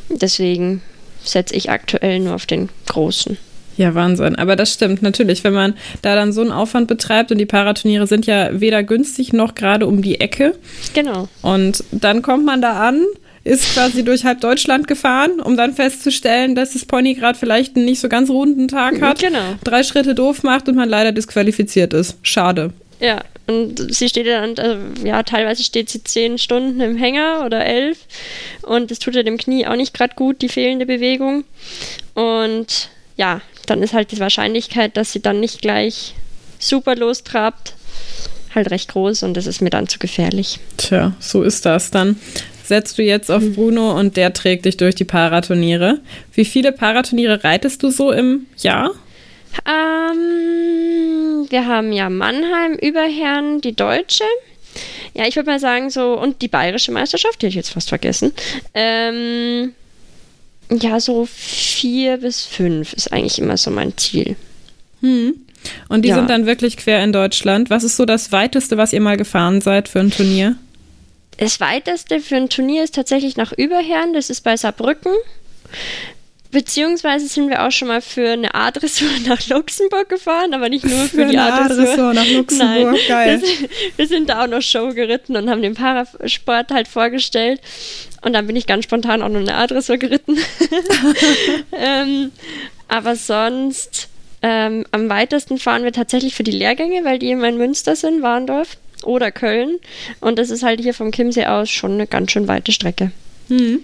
Deswegen 0.10 0.82
setze 1.26 1.56
ich 1.56 1.70
aktuell 1.70 2.20
nur 2.20 2.36
auf 2.36 2.46
den 2.46 2.70
großen. 2.88 3.38
Ja, 3.78 3.94
Wahnsinn. 3.94 4.36
Aber 4.36 4.56
das 4.56 4.72
stimmt 4.74 5.02
natürlich, 5.02 5.44
wenn 5.44 5.54
man 5.54 5.74
da 6.02 6.16
dann 6.16 6.32
so 6.32 6.40
einen 6.42 6.52
Aufwand 6.52 6.88
betreibt 6.88 7.32
und 7.32 7.40
die 7.40 7.46
Paraturniere 7.46 8.08
sind 8.08 8.26
ja 8.26 8.50
weder 8.62 8.84
günstig 8.84 9.34
noch 9.34 9.54
gerade 9.54 9.86
um 9.86 10.02
die 10.02 10.22
Ecke. 10.22 10.56
Genau. 10.94 11.28
Und 11.42 11.84
dann 11.92 12.22
kommt 12.22 12.46
man 12.46 12.62
da 12.62 12.88
an, 12.88 13.02
ist 13.44 13.74
quasi 13.74 14.04
durch 14.06 14.24
halb 14.24 14.40
Deutschland 14.40 14.88
gefahren, 14.88 15.42
um 15.42 15.58
dann 15.58 15.74
festzustellen, 15.74 16.56
dass 16.56 16.72
das 16.74 16.86
Pony 16.86 17.16
gerade 17.16 17.38
vielleicht 17.38 17.76
einen 17.76 17.86
nicht 17.86 18.00
so 18.00 18.08
ganz 18.08 18.30
runden 18.30 18.70
Tag 18.70 19.02
hat, 19.02 19.20
Genau. 19.20 19.56
drei 19.66 19.84
Schritte 19.84 20.16
doof 20.16 20.42
macht 20.44 20.70
und 20.70 20.76
man 20.76 20.88
leider 20.90 21.12
disqualifiziert 21.12 21.94
ist. 21.94 22.18
Schade. 22.24 22.72
Ja, 23.02 23.22
und 23.48 23.94
sie 23.94 24.10
steht 24.10 24.26
ja 24.26 24.42
dann, 24.42 24.58
also, 24.58 25.06
ja, 25.06 25.24
teilweise 25.24 25.64
steht 25.64 25.90
sie 25.90 26.04
zehn 26.04 26.38
Stunden 26.38 26.82
im 26.82 26.98
Hänger 26.98 27.44
oder 27.46 27.66
elf 27.66 28.00
und 28.64 28.92
es 28.92 29.00
tut 29.00 29.16
ja 29.16 29.24
dem 29.24 29.38
Knie 29.38 29.68
auch 29.68 29.76
nicht 29.76 29.94
gerade 29.94 30.16
gut, 30.16 30.42
die 30.42 30.50
fehlende 30.50 30.86
Bewegung. 30.86 31.44
Und 32.14 32.90
ja, 33.18 33.42
dann 33.68 33.84
ist 33.84 33.94
halt 33.94 34.12
die 34.12 34.20
Wahrscheinlichkeit, 34.20 34.98
dass 34.98 35.12
sie 35.12 35.22
dann 35.22 35.40
nicht 35.40 35.62
gleich 35.62 36.16
super 36.60 36.96
lostrabt, 36.96 37.74
halt 38.54 38.72
recht 38.72 38.90
groß 38.90 39.24
und 39.24 39.36
das 39.36 39.48
ist 39.48 39.62
mir 39.62 39.70
dann 39.70 39.88
zu 39.88 40.00
gefährlich. 40.00 40.60
Tja, 40.78 41.14
so 41.20 41.44
ist 41.44 41.66
das. 41.66 41.92
Dann 41.92 42.20
setzt 42.64 42.98
du 42.98 43.04
jetzt 43.04 43.30
auf 43.30 43.44
Bruno 43.54 43.98
und 43.98 44.18
der 44.18 44.34
trägt 44.34 44.66
dich 44.66 44.78
durch 44.78 44.96
die 44.96 45.06
Paraturniere. 45.06 46.00
Wie 46.34 46.46
viele 46.46 46.72
Paraturniere 46.72 47.44
reitest 47.44 47.84
du 47.84 47.92
so 47.92 48.12
im 48.12 48.48
Jahr? 48.58 48.92
Ähm, 49.66 51.15
wir 51.52 51.66
haben 51.68 51.92
ja 51.92 52.10
Mannheim, 52.10 52.74
Überherrn, 52.74 53.62
die 53.62 53.76
Deutsche. 53.76 54.24
Ja, 55.14 55.26
ich 55.28 55.36
würde 55.36 55.50
mal 55.50 55.60
sagen 55.60 55.90
so, 55.90 56.20
und 56.20 56.42
die 56.42 56.48
bayerische 56.48 56.92
Meisterschaft, 56.92 57.42
die 57.42 57.46
hätte 57.46 57.52
ich 57.52 57.56
jetzt 57.56 57.70
fast 57.70 57.90
vergessen. 57.90 58.34
Ähm, 58.74 59.74
ja, 60.70 61.00
so 61.00 61.26
vier 61.32 62.18
bis 62.18 62.44
fünf 62.46 62.94
ist 62.94 63.14
eigentlich 63.14 63.40
immer 63.40 63.56
so 63.58 63.72
mein 63.72 63.98
Ziel. 63.98 64.36
Hm. 65.02 65.36
Und 65.90 66.04
die 66.04 66.10
Ja. 66.10 66.16
sind 66.16 66.30
dann 66.30 66.46
wirklich 66.46 66.78
quer 66.78 67.04
in 67.04 67.14
Deutschland. 67.14 67.70
Was 67.70 67.84
ist 67.84 67.96
so 67.98 68.06
das 68.06 68.32
weiteste, 68.32 68.78
was 68.78 68.94
ihr 68.94 69.02
mal 69.02 69.18
gefahren 69.18 69.62
seid 69.62 69.88
für 69.88 70.00
ein 70.00 70.12
Turnier? 70.12 70.56
Das 71.38 71.60
weiteste 71.60 72.20
für 72.20 72.36
ein 72.36 72.50
Turnier 72.50 72.84
ist 72.84 72.96
tatsächlich 72.96 73.36
nach 73.38 73.52
Überherrn, 73.52 74.14
das 74.14 74.30
ist 74.30 74.42
bei 74.42 74.56
Saarbrücken. 74.58 75.12
Beziehungsweise 76.56 77.28
sind 77.28 77.50
wir 77.50 77.66
auch 77.66 77.72
schon 77.72 77.90
mal 77.90 78.00
für 78.00 78.30
eine 78.30 78.56
A-Dressur 78.56 79.10
nach 79.28 79.46
Luxemburg 79.50 80.08
gefahren, 80.08 80.54
aber 80.54 80.70
nicht 80.70 80.86
nur 80.86 81.00
für, 81.00 81.08
Für 81.08 81.26
die 81.26 81.38
A-Dressur. 81.38 82.14
Nach 82.14 82.26
Luxemburg, 82.32 82.94
Nein, 82.94 82.98
geil. 83.10 83.42
Wir, 83.42 83.70
wir 83.98 84.08
sind 84.08 84.30
da 84.30 84.42
auch 84.42 84.48
noch 84.48 84.62
Show 84.62 84.94
geritten 84.94 85.36
und 85.36 85.50
haben 85.50 85.62
den 85.62 85.74
Parasport 85.74 86.72
halt 86.72 86.88
vorgestellt. 86.88 87.60
Und 88.22 88.32
dann 88.32 88.48
bin 88.48 88.56
ich 88.56 88.68
ganz 88.68 88.86
spontan 88.86 89.22
auch 89.22 89.28
noch 89.28 89.42
eine 89.42 89.54
A-Dressur 89.54 89.98
geritten. 89.98 90.38
ähm, 91.74 92.32
aber 92.88 93.18
sonst 93.18 94.08
ähm, 94.42 94.86
am 94.92 95.10
weitesten 95.10 95.58
fahren 95.58 95.84
wir 95.84 95.92
tatsächlich 95.92 96.36
für 96.36 96.44
die 96.44 96.52
Lehrgänge, 96.52 97.04
weil 97.04 97.20
die 97.20 97.32
immer 97.32 97.50
in 97.50 97.58
Münster 97.58 97.98
sind, 97.98 98.22
Warndorf 98.22 98.78
oder 99.04 99.30
Köln. 99.30 99.78
Und 100.22 100.40
das 100.40 100.52
ist 100.52 100.64
halt 100.64 100.80
hier 100.80 100.94
vom 100.94 101.12
Chiemsee 101.12 101.48
aus 101.48 101.70
schon 101.70 101.92
eine 101.92 102.08
ganz 102.08 102.32
schön 102.32 102.48
weite 102.48 102.72
Strecke. 102.72 103.12
Hm. 103.50 103.82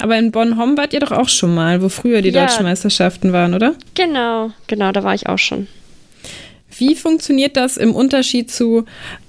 Aber 0.00 0.18
in 0.18 0.30
Bonn-Homm 0.32 0.76
wart 0.76 0.92
ihr 0.92 1.00
doch 1.00 1.12
auch 1.12 1.28
schon 1.28 1.54
mal, 1.54 1.82
wo 1.82 1.88
früher 1.88 2.22
die 2.22 2.30
Ja. 2.30 2.46
deutschen 2.46 2.64
Meisterschaften 2.64 3.32
waren, 3.32 3.54
oder? 3.54 3.74
Genau, 3.94 4.50
genau, 4.66 4.92
da 4.92 5.02
war 5.04 5.14
ich 5.14 5.26
auch 5.28 5.38
schon. 5.38 5.66
Wie 6.78 6.94
funktioniert 6.94 7.56
das 7.56 7.76
im 7.76 7.94
Unterschied 7.94 8.50
zu 8.50 8.84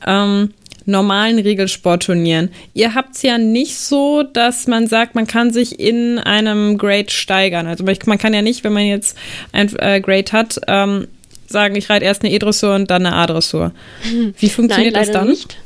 ähm, 0.06 0.54
normalen 0.86 1.40
Regelsportturnieren? 1.40 2.50
Ihr 2.74 2.94
habt 2.96 3.16
es 3.16 3.22
ja 3.24 3.38
nicht 3.38 3.76
so, 3.78 4.24
dass 4.24 4.68
man 4.68 4.88
sagt, 4.88 5.16
man 5.16 5.28
kann 5.28 5.52
sich 5.52 5.80
in 5.80 6.20
einem 6.20 6.78
Grade 6.78 7.10
steigern. 7.10 7.68
Also 7.68 7.84
man 8.06 8.18
kann 8.18 8.34
ja 8.34 8.42
nicht, 8.42 8.64
wenn 8.64 8.74
man 8.74 8.86
jetzt 8.86 9.18
ein 9.52 9.70
äh, 9.80 10.00
Grade 10.02 10.32
hat, 10.32 10.62
ähm, 10.68 11.08
sagen, 11.48 11.76
ich 11.76 11.90
reite 11.90 12.06
erst 12.06 12.24
eine 12.24 12.32
E-Dressur 12.34 12.76
und 12.76 12.90
dann 12.90 13.06
eine 13.06 13.16
A-Dressur. 13.16 13.74
Wie 14.40 14.50
funktioniert 14.50 14.94
Nein, 14.94 15.04
das 15.04 15.12
dann? 15.12 15.28
nicht. 15.28 15.58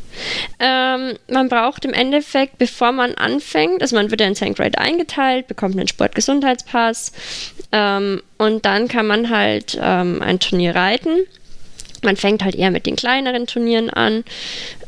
Ähm, 0.59 1.13
man 1.29 1.49
braucht 1.49 1.85
im 1.85 1.93
Endeffekt, 1.93 2.57
bevor 2.57 2.91
man 2.91 3.15
anfängt, 3.15 3.81
also 3.81 3.95
man 3.95 4.11
wird 4.11 4.21
ja 4.21 4.27
in 4.27 4.35
sein 4.35 4.53
Grade 4.53 4.77
eingeteilt, 4.77 5.47
bekommt 5.47 5.77
einen 5.77 5.87
Sportgesundheitspass 5.87 7.11
ähm, 7.71 8.21
und 8.37 8.65
dann 8.65 8.87
kann 8.87 9.07
man 9.07 9.29
halt 9.29 9.77
ähm, 9.81 10.21
ein 10.21 10.39
Turnier 10.39 10.75
reiten. 10.75 11.25
Man 12.03 12.17
fängt 12.17 12.43
halt 12.43 12.55
eher 12.55 12.71
mit 12.71 12.85
den 12.85 12.95
kleineren 12.95 13.47
Turnieren 13.47 13.89
an. 13.89 14.23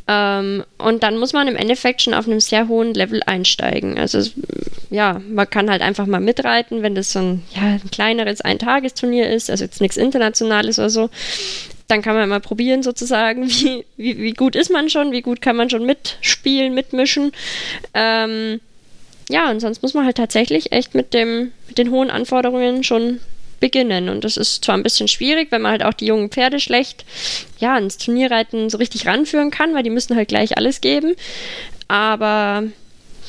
Ähm, 0.07 0.63
und 0.77 1.03
dann 1.03 1.17
muss 1.17 1.33
man 1.33 1.47
im 1.47 1.55
Endeffekt 1.57 2.01
schon 2.01 2.13
auf 2.13 2.27
einem 2.27 2.39
sehr 2.39 2.67
hohen 2.69 2.93
Level 2.93 3.21
einsteigen. 3.25 3.97
Also 3.97 4.21
ja, 4.89 5.21
man 5.27 5.49
kann 5.49 5.69
halt 5.69 5.81
einfach 5.81 6.05
mal 6.05 6.21
mitreiten, 6.21 6.81
wenn 6.81 6.95
das 6.95 7.11
so 7.11 7.19
ein, 7.19 7.43
ja, 7.53 7.61
ein 7.61 7.91
kleineres 7.91 8.41
Eintagesturnier 8.41 9.29
ist, 9.29 9.49
also 9.49 9.65
jetzt 9.65 9.81
nichts 9.81 9.97
Internationales 9.97 10.79
oder 10.79 10.89
so. 10.89 11.09
Dann 11.87 12.01
kann 12.01 12.15
man 12.15 12.29
mal 12.29 12.39
probieren 12.39 12.83
sozusagen, 12.83 13.47
wie, 13.49 13.85
wie, 13.95 14.17
wie 14.17 14.33
gut 14.33 14.55
ist 14.55 14.69
man 14.69 14.89
schon, 14.89 15.11
wie 15.11 15.21
gut 15.21 15.41
kann 15.41 15.55
man 15.55 15.69
schon 15.69 15.85
mitspielen, 15.85 16.73
mitmischen. 16.73 17.31
Ähm, 17.93 18.59
ja, 19.29 19.49
und 19.49 19.59
sonst 19.59 19.81
muss 19.81 19.93
man 19.93 20.05
halt 20.05 20.17
tatsächlich 20.17 20.71
echt 20.71 20.95
mit, 20.95 21.13
dem, 21.13 21.51
mit 21.67 21.77
den 21.77 21.91
hohen 21.91 22.09
Anforderungen 22.09 22.83
schon 22.83 23.19
beginnen. 23.59 24.09
Und 24.09 24.23
das 24.23 24.37
ist 24.37 24.63
zwar 24.63 24.75
ein 24.75 24.83
bisschen 24.83 25.07
schwierig, 25.07 25.51
wenn 25.51 25.61
man 25.61 25.71
halt 25.71 25.83
auch 25.83 25.93
die 25.93 26.05
jungen 26.05 26.29
Pferde 26.29 26.59
schlecht 26.59 27.05
ja, 27.59 27.77
ins 27.77 27.97
Turnierreiten 27.97 28.69
so 28.69 28.77
richtig 28.77 29.05
ranführen 29.05 29.51
kann, 29.51 29.73
weil 29.73 29.83
die 29.83 29.89
müssen 29.89 30.15
halt 30.15 30.29
gleich 30.29 30.57
alles 30.57 30.81
geben. 30.81 31.15
Aber 31.87 32.63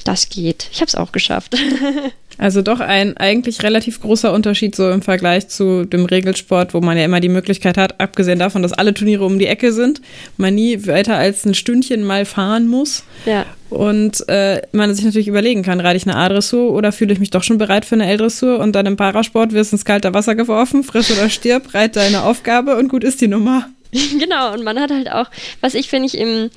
das 0.05 0.29
geht. 0.29 0.69
Ich 0.73 0.81
habe 0.81 0.89
es 0.89 0.95
auch 0.95 1.13
geschafft. 1.13 1.57
Also 2.39 2.63
doch 2.63 2.79
ein 2.79 3.17
eigentlich 3.17 3.63
relativ 3.65 4.01
großer 4.01 4.33
Unterschied 4.33 4.77
so 4.77 4.91
im 4.91 5.03
Vergleich 5.03 5.49
zu 5.49 5.85
dem 5.85 6.05
Regelsport, 6.05 6.73
wo 6.73 6.81
man 6.81 6.97
ja 6.97 7.05
immer 7.05 7.19
die 7.19 7.29
Möglichkeit 7.29 7.77
hat, 7.77 8.01
abgesehen 8.01 8.39
davon, 8.39 8.63
dass 8.63 8.73
alle 8.73 8.95
Turniere 8.95 9.25
um 9.25 9.41
die 9.41 9.47
Ecke 9.47 9.73
sind, 9.73 10.01
man 10.37 10.55
nie 10.55 10.87
weiter 10.87 11.17
als 11.17 11.45
ein 11.45 11.55
Stündchen 11.55 12.05
mal 12.05 12.25
fahren 12.25 12.69
muss. 12.69 13.05
ja. 13.27 13.45
Und 13.71 14.27
äh, 14.31 14.63
man 14.73 14.95
sich 14.95 15.05
natürlich 15.05 15.29
überlegen 15.29 15.63
kann, 15.63 15.79
reite 15.81 15.99
ich 15.99 16.07
eine 16.07 16.17
A-Dressur 16.17 16.73
oder 16.73 16.91
fühle 16.91 17.13
ich 17.13 17.19
mich 17.19 17.29
doch 17.29 17.43
schon 17.43 17.59
bereit 17.59 17.85
für 17.85 17.97
eine 17.97 18.07
L-Dressur 18.07 18.61
und 18.61 18.73
dann 18.73 18.87
im 18.87 18.97
Parasport 18.97 19.53
wirst 19.53 19.73
du 19.73 19.75
ins 19.75 19.85
kalte 19.85 20.15
Wasser 20.15 20.35
geworfen, 20.35 20.83
friss 20.83 21.11
oder 21.11 21.29
stirb, 21.29 21.75
reite 21.75 22.01
deine 22.01 22.23
Aufgabe 22.23 22.77
und 22.77 22.89
gut 22.89 23.05
ist 23.05 23.21
die 23.21 23.29
Nummer. 23.29 23.69
genau, 24.19 24.55
und 24.55 24.65
man 24.65 24.79
hat 24.79 24.91
halt 24.91 25.11
auch, 25.11 25.27
was 25.61 25.75
ich 25.75 25.89
finde 25.91 26.07
ich 26.07 26.17
im, 26.17 26.49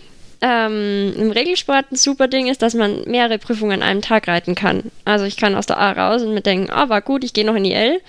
ähm, 0.41 1.13
im 1.15 1.31
Regelsport 1.31 1.91
ein 1.91 1.95
super 1.95 2.27
Ding 2.27 2.47
ist, 2.47 2.61
dass 2.61 2.73
man 2.73 3.03
mehrere 3.05 3.37
Prüfungen 3.37 3.81
an 3.81 3.87
einem 3.87 4.01
Tag 4.01 4.27
reiten 4.27 4.55
kann. 4.55 4.91
Also 5.05 5.25
ich 5.25 5.37
kann 5.37 5.55
aus 5.55 5.67
der 5.67 5.77
A 5.77 5.91
raus 5.91 6.23
und 6.23 6.33
mir 6.33 6.41
denken, 6.41 6.71
ah, 6.71 6.89
war 6.89 7.01
gut, 7.01 7.23
ich 7.23 7.33
gehe 7.33 7.45
noch 7.45 7.55
in 7.55 7.63
die 7.63 7.73
L. 7.73 8.01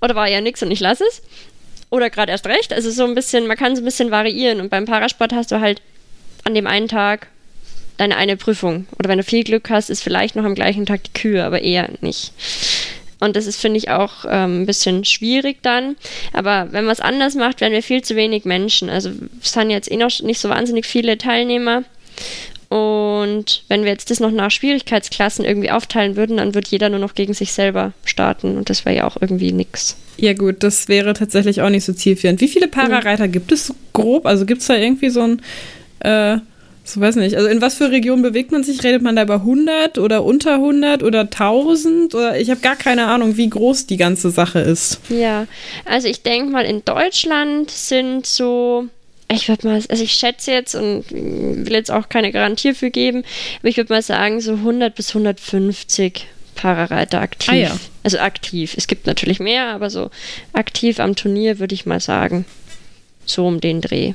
Oder 0.00 0.14
war 0.14 0.28
ja 0.28 0.40
nix 0.40 0.62
und 0.62 0.70
ich 0.70 0.80
lasse 0.80 1.04
es. 1.04 1.22
Oder 1.90 2.08
gerade 2.08 2.32
erst 2.32 2.46
recht. 2.46 2.72
Also 2.72 2.90
so 2.90 3.04
ein 3.04 3.14
bisschen, 3.14 3.46
man 3.46 3.58
kann 3.58 3.76
so 3.76 3.82
ein 3.82 3.84
bisschen 3.84 4.10
variieren. 4.10 4.60
Und 4.60 4.70
beim 4.70 4.86
Parasport 4.86 5.34
hast 5.34 5.52
du 5.52 5.60
halt 5.60 5.82
an 6.44 6.54
dem 6.54 6.66
einen 6.66 6.88
Tag 6.88 7.28
deine 7.98 8.16
eine 8.16 8.36
Prüfung. 8.36 8.86
Oder 8.98 9.10
wenn 9.10 9.18
du 9.18 9.24
viel 9.24 9.44
Glück 9.44 9.68
hast, 9.68 9.90
ist 9.90 10.02
vielleicht 10.02 10.34
noch 10.34 10.44
am 10.44 10.54
gleichen 10.54 10.86
Tag 10.86 11.04
die 11.04 11.12
Kühe, 11.12 11.44
aber 11.44 11.60
eher 11.60 11.90
nicht. 12.00 12.32
Und 13.22 13.36
das 13.36 13.46
ist, 13.46 13.60
finde 13.60 13.78
ich, 13.78 13.88
auch 13.88 14.24
ähm, 14.28 14.62
ein 14.62 14.66
bisschen 14.66 15.04
schwierig 15.04 15.58
dann. 15.62 15.96
Aber 16.32 16.68
wenn 16.72 16.84
man 16.84 16.92
es 16.92 17.00
anders 17.00 17.36
macht, 17.36 17.60
werden 17.60 17.72
wir 17.72 17.82
viel 17.82 18.02
zu 18.02 18.16
wenig 18.16 18.44
Menschen. 18.44 18.90
Also 18.90 19.10
es 19.40 19.52
sind 19.52 19.70
jetzt 19.70 19.90
eh 19.90 19.96
noch 19.96 20.10
nicht 20.22 20.40
so 20.40 20.48
wahnsinnig 20.48 20.86
viele 20.86 21.16
Teilnehmer. 21.18 21.84
Und 22.68 23.64
wenn 23.68 23.84
wir 23.84 23.90
jetzt 23.90 24.10
das 24.10 24.18
noch 24.18 24.30
nach 24.30 24.50
Schwierigkeitsklassen 24.50 25.44
irgendwie 25.44 25.70
aufteilen 25.70 26.16
würden, 26.16 26.38
dann 26.38 26.54
wird 26.54 26.68
jeder 26.68 26.88
nur 26.88 26.98
noch 26.98 27.14
gegen 27.14 27.34
sich 27.34 27.52
selber 27.52 27.92
starten. 28.04 28.56
Und 28.56 28.70
das 28.70 28.84
wäre 28.84 28.96
ja 28.96 29.06
auch 29.06 29.18
irgendwie 29.20 29.52
nix. 29.52 29.96
Ja 30.16 30.32
gut, 30.32 30.56
das 30.64 30.88
wäre 30.88 31.12
tatsächlich 31.12 31.62
auch 31.62 31.70
nicht 31.70 31.84
so 31.84 31.92
zielführend. 31.92 32.40
Wie 32.40 32.48
viele 32.48 32.68
Parareiter 32.68 33.28
gibt 33.28 33.52
es 33.52 33.66
so 33.66 33.74
grob? 33.92 34.26
Also 34.26 34.46
gibt 34.46 34.62
es 34.62 34.66
da 34.66 34.74
irgendwie 34.74 35.10
so 35.10 35.20
ein, 35.20 35.42
äh, 36.00 36.38
so 36.84 37.00
weiß 37.00 37.16
nicht, 37.16 37.36
also 37.36 37.48
in 37.48 37.60
was 37.60 37.74
für 37.74 37.90
Regionen 37.90 38.22
bewegt 38.22 38.50
man 38.50 38.64
sich? 38.64 38.82
Redet 38.82 39.02
man 39.02 39.14
da 39.14 39.22
über 39.22 39.36
100 39.36 39.98
oder 39.98 40.24
unter 40.24 40.54
100 40.54 41.02
oder 41.02 41.20
1000? 41.20 42.14
Oder 42.14 42.38
ich 42.40 42.50
habe 42.50 42.60
gar 42.60 42.76
keine 42.76 43.06
Ahnung, 43.06 43.36
wie 43.36 43.48
groß 43.48 43.86
die 43.86 43.96
ganze 43.96 44.30
Sache 44.30 44.58
ist. 44.58 45.00
Ja, 45.08 45.46
also 45.84 46.08
ich 46.08 46.22
denke 46.22 46.50
mal, 46.50 46.64
in 46.64 46.84
Deutschland 46.84 47.70
sind 47.70 48.26
so, 48.26 48.86
ich 49.30 49.48
würde 49.48 49.66
mal, 49.68 49.80
also 49.88 50.02
ich 50.02 50.12
schätze 50.12 50.50
jetzt 50.50 50.74
und 50.74 51.04
will 51.10 51.72
jetzt 51.72 51.90
auch 51.90 52.08
keine 52.08 52.32
Garantie 52.32 52.74
für 52.74 52.90
geben, 52.90 53.24
aber 53.60 53.68
ich 53.68 53.76
würde 53.76 53.92
mal 53.92 54.02
sagen, 54.02 54.40
so 54.40 54.54
100 54.54 54.94
bis 54.94 55.10
150 55.10 56.26
Parareiter 56.54 57.20
aktiv. 57.20 57.48
Ah 57.48 57.54
ja, 57.54 57.76
Also 58.02 58.18
aktiv. 58.18 58.74
Es 58.76 58.86
gibt 58.86 59.06
natürlich 59.06 59.40
mehr, 59.40 59.68
aber 59.68 59.88
so 59.88 60.10
aktiv 60.52 61.00
am 61.00 61.16
Turnier 61.16 61.58
würde 61.58 61.74
ich 61.74 61.86
mal 61.86 62.00
sagen. 62.00 62.44
So 63.24 63.46
um 63.46 63.60
den 63.60 63.80
Dreh. 63.80 64.14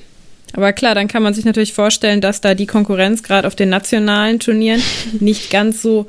Aber 0.54 0.74
klar, 0.74 0.96
dann 0.96 1.08
kann 1.08 1.24
man 1.24 1.34
sich 1.34 1.46
natürlich 1.46 1.74
vorstellen, 1.74 2.22
dass 2.22 2.42
da 2.42 2.56
die 2.56 2.66
Konkurrenz 2.68 3.22
gerade 3.24 3.48
auf 3.48 3.56
den 3.56 3.70
nationalen 3.70 4.40
Turnieren 4.40 4.82
nicht 5.20 5.50
ganz 5.52 5.82
so, 5.82 6.08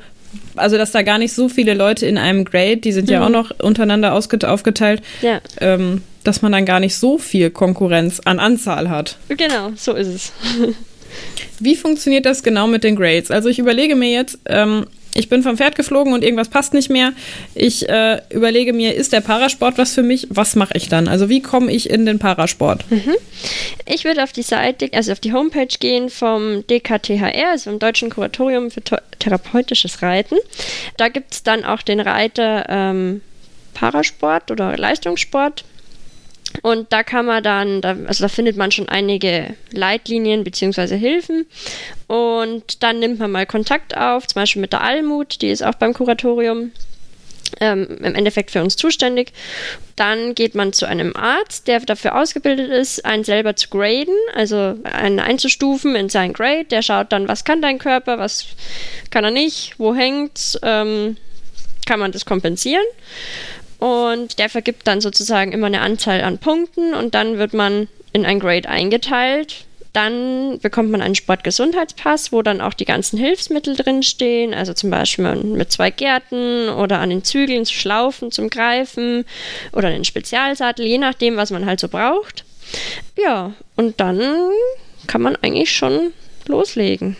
also 0.55 0.77
dass 0.77 0.91
da 0.91 1.01
gar 1.01 1.17
nicht 1.17 1.33
so 1.33 1.49
viele 1.49 1.73
Leute 1.73 2.05
in 2.05 2.17
einem 2.17 2.45
Grade, 2.45 2.77
die 2.77 2.91
sind 2.91 3.09
ja 3.09 3.19
Mhm. 3.19 3.25
auch 3.25 3.29
noch 3.51 3.59
untereinander 3.59 4.13
aufgeteilt, 4.13 5.01
Ja, 5.21 5.41
ähm, 5.61 6.01
dass 6.23 6.41
man 6.41 6.51
dann 6.51 6.65
gar 6.65 6.79
nicht 6.79 6.95
so 6.95 7.17
viel 7.17 7.49
Konkurrenz 7.49 8.19
an 8.25 8.39
Anzahl 8.39 8.89
hat. 8.89 9.17
genau, 9.29 9.71
so 9.75 9.93
ist 9.93 10.07
es. 10.07 10.31
Wie 11.59 11.75
funktioniert 11.75 12.25
das 12.25 12.43
genau 12.43 12.67
mit 12.67 12.83
den 12.83 12.95
Grades? 12.95 13.31
Also 13.31 13.49
ich 13.49 13.59
überlege 13.59 13.95
mir 13.95 14.11
jetzt, 14.11 14.37
ähm, 14.45 14.85
ich 15.19 15.27
bin 15.27 15.43
vom 15.43 15.57
Pferd 15.57 15.75
geflogen 15.75 16.13
und 16.13 16.23
irgendwas 16.23 16.47
passt 16.47 16.73
nicht 16.73 16.89
mehr. 16.89 17.11
Ich 17.53 17.87
äh, 17.89 18.21
überlege 18.29 18.71
mir, 18.71 18.95
ist 18.95 19.11
der 19.11 19.21
Parasport 19.21 19.77
was 19.77 19.93
für 19.93 20.01
mich? 20.01 20.27
Was 20.29 20.55
mache 20.55 20.75
ich 20.75 20.87
dann? 20.87 21.07
Also 21.07 21.27
wie 21.27 21.41
komme 21.41 21.71
ich 21.71 21.89
in 21.89 22.05
den 22.05 22.19
Parasport? 22.19 22.85
Ich 23.85 24.05
würde 24.05 24.23
auf 24.23 24.31
die 24.31 24.43
Seite, 24.43 24.89
also 24.93 25.11
auf 25.11 25.19
die 25.19 25.33
Homepage 25.33 25.67
gehen 25.79 26.09
vom 26.09 26.65
DKTHR, 26.67 27.51
also 27.51 27.69
vom 27.69 27.79
Deutschen 27.79 28.09
Kuratorium 28.09 28.71
für 28.71 28.81
therapeutisches 29.19 30.01
Reiten. 30.01 30.37
Da 30.97 31.09
gibt 31.09 31.33
es 31.33 31.43
dann 31.43 31.65
auch 31.65 31.81
den 31.81 31.99
Reiter 31.99 32.65
ähm, 32.69 33.21
Parasport 33.73 34.51
oder 34.51 34.77
Leistungssport. 34.77 35.65
Und 36.61 36.91
da 36.91 37.03
kann 37.03 37.25
man 37.25 37.43
dann, 37.43 37.81
da, 37.81 37.95
also 38.07 38.23
da 38.23 38.27
findet 38.27 38.57
man 38.57 38.71
schon 38.71 38.89
einige 38.89 39.55
Leitlinien 39.71 40.43
bzw. 40.43 40.97
Hilfen. 40.97 41.45
Und 42.07 42.83
dann 42.83 42.99
nimmt 42.99 43.19
man 43.19 43.31
mal 43.31 43.45
Kontakt 43.45 43.95
auf, 43.95 44.27
zum 44.27 44.41
Beispiel 44.41 44.61
mit 44.61 44.73
der 44.73 44.81
Almut, 44.81 45.41
die 45.41 45.49
ist 45.49 45.63
auch 45.63 45.75
beim 45.75 45.93
Kuratorium 45.93 46.71
ähm, 47.59 47.87
im 47.99 48.15
Endeffekt 48.15 48.51
für 48.51 48.61
uns 48.61 48.75
zuständig. 48.75 49.33
Dann 49.95 50.35
geht 50.35 50.55
man 50.55 50.73
zu 50.73 50.87
einem 50.87 51.15
Arzt, 51.15 51.67
der 51.67 51.79
dafür 51.81 52.15
ausgebildet 52.15 52.69
ist, 52.69 53.05
einen 53.05 53.23
selber 53.23 53.55
zu 53.55 53.69
graden, 53.69 54.15
also 54.33 54.75
einen 54.83 55.19
einzustufen 55.19 55.95
in 55.95 56.09
sein 56.09 56.33
Grade. 56.33 56.65
Der 56.65 56.81
schaut 56.81 57.11
dann, 57.11 57.27
was 57.27 57.43
kann 57.43 57.61
dein 57.61 57.79
Körper, 57.79 58.17
was 58.17 58.47
kann 59.09 59.23
er 59.23 59.31
nicht, 59.31 59.75
wo 59.77 59.95
hängt's, 59.95 60.57
ähm, 60.63 61.17
kann 61.85 61.99
man 61.99 62.11
das 62.11 62.25
kompensieren. 62.25 62.85
Und 63.79 64.39
der 64.39 64.49
vergibt 64.49 64.85
dann 64.87 65.01
sozusagen 65.01 65.53
immer 65.53 65.67
eine 65.67 65.81
Anzahl 65.81 66.21
an 66.21 66.37
Punkten 66.37 66.93
und 66.93 67.15
dann 67.15 67.37
wird 67.37 67.53
man 67.53 67.87
in 68.11 68.25
ein 68.25 68.39
Grade 68.39 68.67
eingeteilt. 68.67 69.65
Dann 69.93 70.59
bekommt 70.59 70.91
man 70.91 71.01
einen 71.01 71.15
Sportgesundheitspass, 71.15 72.31
wo 72.31 72.41
dann 72.43 72.61
auch 72.61 72.75
die 72.75 72.85
ganzen 72.85 73.17
Hilfsmittel 73.17 73.75
drinstehen, 73.75 74.53
also 74.53 74.73
zum 74.73 74.91
Beispiel 74.91 75.33
mit 75.35 75.71
zwei 75.71 75.89
Gärten 75.89 76.69
oder 76.69 76.99
an 76.99 77.09
den 77.09 77.23
Zügeln 77.23 77.65
zu 77.65 77.73
Schlaufen 77.73 78.31
zum 78.31 78.49
Greifen 78.49 79.25
oder 79.71 79.87
einen 79.87 80.05
Spezialsattel, 80.05 80.85
je 80.85 80.99
nachdem, 80.99 81.37
was 81.37 81.49
man 81.49 81.65
halt 81.65 81.79
so 81.79 81.87
braucht. 81.87 82.43
Ja, 83.17 83.53
und 83.77 83.99
dann 83.99 84.21
kann 85.07 85.21
man 85.21 85.35
eigentlich 85.37 85.71
schon 85.71 86.13
loslegen 86.45 87.15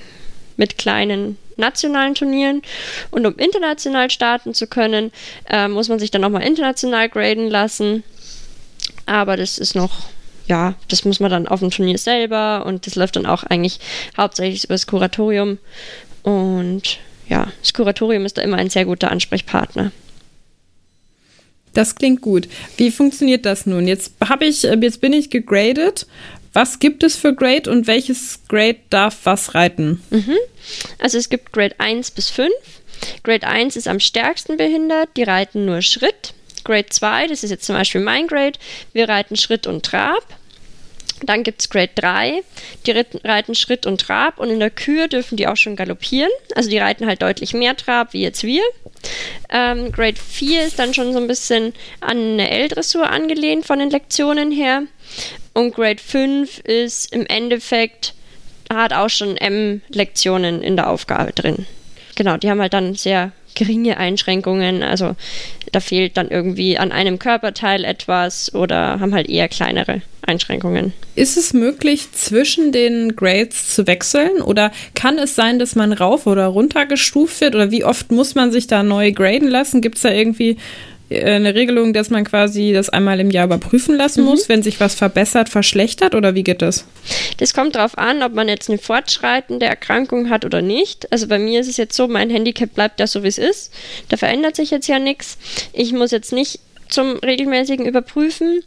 mit 0.58 0.78
kleinen 0.78 1.38
nationalen 1.60 2.16
Turnieren. 2.16 2.62
Und 3.12 3.26
um 3.26 3.36
international 3.38 4.10
starten 4.10 4.54
zu 4.54 4.68
können, 4.68 5.12
äh, 5.50 5.68
muss 5.68 5.90
man 5.90 6.00
sich 6.00 6.12
dann 6.12 6.22
nochmal 6.22 6.44
international 6.44 7.10
graden 7.10 7.50
lassen. 7.50 8.04
Aber 9.06 9.38
das 9.38 9.58
ist 9.58 9.76
noch, 9.76 10.08
ja, 10.48 10.76
das 10.88 11.06
muss 11.06 11.20
man 11.20 11.32
dann 11.32 11.48
auf 11.48 11.60
dem 11.60 11.72
Turnier 11.72 11.98
selber 11.98 12.66
und 12.66 12.88
das 12.88 12.96
läuft 12.96 13.16
dann 13.16 13.26
auch 13.26 13.44
eigentlich 13.44 13.80
hauptsächlich 14.18 14.64
über 14.64 14.74
das 14.74 14.88
Kuratorium. 14.88 15.58
Und 16.24 17.00
ja, 17.28 17.48
das 17.62 17.74
Kuratorium 17.74 18.26
ist 18.26 18.38
da 18.38 18.42
immer 18.42 18.58
ein 18.58 18.70
sehr 18.70 18.86
guter 18.86 19.12
Ansprechpartner. 19.12 19.92
Das 21.74 21.96
klingt 21.96 22.22
gut. 22.22 22.48
Wie 22.78 22.92
funktioniert 22.92 23.46
das 23.46 23.66
nun? 23.66 23.88
Jetzt 23.88 24.14
habe 24.28 24.46
ich, 24.46 24.66
äh, 24.66 24.78
jetzt 24.82 25.02
bin 25.02 25.14
ich 25.14 25.30
gegradet. 25.30 26.08
Was 26.54 26.80
gibt 26.80 27.04
es 27.04 27.16
für 27.16 27.34
Grade 27.34 27.70
und 27.70 27.88
welches 27.88 28.40
Grade 28.48 28.80
darf 28.90 29.20
was 29.24 29.54
reiten? 29.56 30.02
Also 31.00 31.18
es 31.18 31.30
gibt 31.30 31.54
Grade 31.54 31.76
1 31.78 32.12
bis 32.12 32.30
5. 32.30 32.52
Grade 33.24 33.48
1 33.48 33.76
ist 33.76 33.88
am 33.88 34.00
stärksten 34.00 34.58
behindert, 34.58 35.10
die 35.16 35.24
reiten 35.24 35.66
nur 35.66 35.82
Schritt. 35.82 36.34
Grade 36.64 36.88
2, 36.90 37.28
das 37.28 37.44
ist 37.44 37.52
jetzt 37.52 37.66
zum 37.66 37.76
Beispiel 37.76 38.02
mein 38.02 38.28
Grade, 38.28 38.60
wir 38.94 39.08
reiten 39.08 39.36
Schritt 39.36 39.68
und 39.68 39.86
Trab. 39.86 40.24
Dann 41.24 41.44
gibt 41.44 41.62
es 41.62 41.70
Grade 41.70 41.92
3, 41.96 42.44
die 42.86 42.92
reiten 43.24 43.54
Schritt 43.54 43.86
und 43.86 44.00
Trab 44.02 44.40
und 44.40 44.50
in 44.50 44.60
der 44.60 44.70
Kür 44.70 45.08
dürfen 45.08 45.36
die 45.36 45.48
auch 45.48 45.58
schon 45.58 45.76
galoppieren. 45.76 46.32
Also 46.56 46.70
die 46.70 46.78
reiten 46.78 47.06
halt 47.06 47.22
deutlich 47.22 47.54
mehr 47.54 47.76
Trab 47.76 48.14
wie 48.14 48.22
jetzt 48.22 48.44
wir. 48.44 48.64
Ähm, 49.50 49.92
Grade 49.92 50.18
4 50.18 50.66
ist 50.66 50.80
dann 50.80 50.94
schon 50.94 51.12
so 51.14 51.20
ein 51.20 51.28
bisschen 51.28 51.74
an 52.00 52.18
eine 52.18 52.50
L-Dressur 52.50 53.10
angelehnt 53.10 53.66
von 53.66 53.80
den 53.80 53.90
Lektionen 53.90 54.52
her. 54.52 54.84
Und 55.54 55.74
Grade 55.74 56.02
5 56.02 56.60
ist 56.60 57.14
im 57.14 57.26
Endeffekt, 57.26 58.14
hat 58.72 58.94
auch 58.94 59.10
schon 59.10 59.36
M-Lektionen 59.36 60.62
in 60.62 60.76
der 60.76 60.90
Aufgabe 60.90 61.32
drin. 61.34 61.66
Genau, 62.16 62.38
die 62.38 62.50
haben 62.50 62.62
halt 62.62 62.74
dann 62.74 62.96
sehr 62.96 63.32
geringe 63.56 63.98
Einschränkungen. 63.98 64.84
Also 64.84 65.16
da 65.72 65.80
fehlt 65.80 66.18
dann 66.18 66.30
irgendwie 66.30 66.78
an 66.78 66.92
einem 66.92 67.20
Körperteil 67.20 67.84
etwas 67.84 68.54
oder 68.54 69.00
haben 69.00 69.14
halt 69.14 69.30
eher 69.30 69.48
kleinere 69.48 70.02
Einschränkungen. 70.22 70.94
Ist 71.16 71.38
es 71.38 71.54
möglich, 71.54 72.12
zwischen 72.12 72.72
den 72.72 73.16
Grades 73.16 73.74
zu 73.74 73.88
wechseln? 73.88 74.42
Oder 74.42 74.72
kann 74.96 75.18
es 75.18 75.36
sein, 75.36 75.60
dass 75.60 75.76
man 75.76 75.92
rauf 75.92 76.28
oder 76.28 76.46
runter 76.48 76.86
gestuft 76.86 77.42
wird? 77.42 77.56
Oder 77.56 77.72
wie 77.72 77.84
oft 77.84 78.12
muss 78.12 78.36
man 78.36 78.52
sich 78.52 78.68
da 78.68 78.84
neu 78.84 79.12
graden 79.12 79.48
lassen? 79.48 79.82
Gibt 79.82 79.98
es 79.98 80.04
da 80.04 80.12
irgendwie 80.12 80.58
eine 81.12 81.56
Regelung, 81.56 81.94
dass 81.94 82.10
man 82.10 82.24
quasi 82.24 82.72
das 82.74 82.90
einmal 82.90 83.20
im 83.20 83.32
Jahr 83.32 83.46
überprüfen 83.46 83.96
lassen 83.96 84.24
muss, 84.24 84.48
wenn 84.48 84.62
sich 84.62 84.80
was 84.80 84.96
verbessert, 84.96 85.50
verschlechtert? 85.50 86.14
Oder 86.14 86.36
wie 86.36 86.44
geht 86.44 86.62
das? 86.62 86.86
Das 87.38 87.54
kommt 87.54 87.76
darauf 87.76 87.98
an, 87.98 88.22
ob 88.22 88.34
man 88.34 88.48
jetzt 88.48 88.70
eine 88.70 88.78
fortschreitende 88.78 89.66
Erkrankung 89.66 90.30
hat 90.30 90.46
oder 90.46 90.62
nicht. 90.62 91.12
Also 91.12 91.28
bei 91.28 91.40
mir 91.40 91.62
ist 91.62 91.68
es 91.68 91.78
jetzt 91.78 91.96
so, 91.96 92.08
mein 92.08 92.30
Handicap 92.30 92.74
bleibt 92.74 93.00
ja 93.00 93.08
so, 93.08 93.24
wie 93.24 93.28
es 93.28 93.38
ist. 93.38 93.74
Da 94.10 94.18
verändert 94.18 94.56
sich 94.56 94.72
jetzt 94.72 94.88
ja 94.88 95.00
nichts. 95.00 95.38
Ich 95.74 95.94
muss 95.94 96.12
jetzt 96.12 96.32
nicht 96.32 96.60
zum 96.90 97.18
regelmäßigen 97.18 97.86
Überprüfen. 97.86 98.64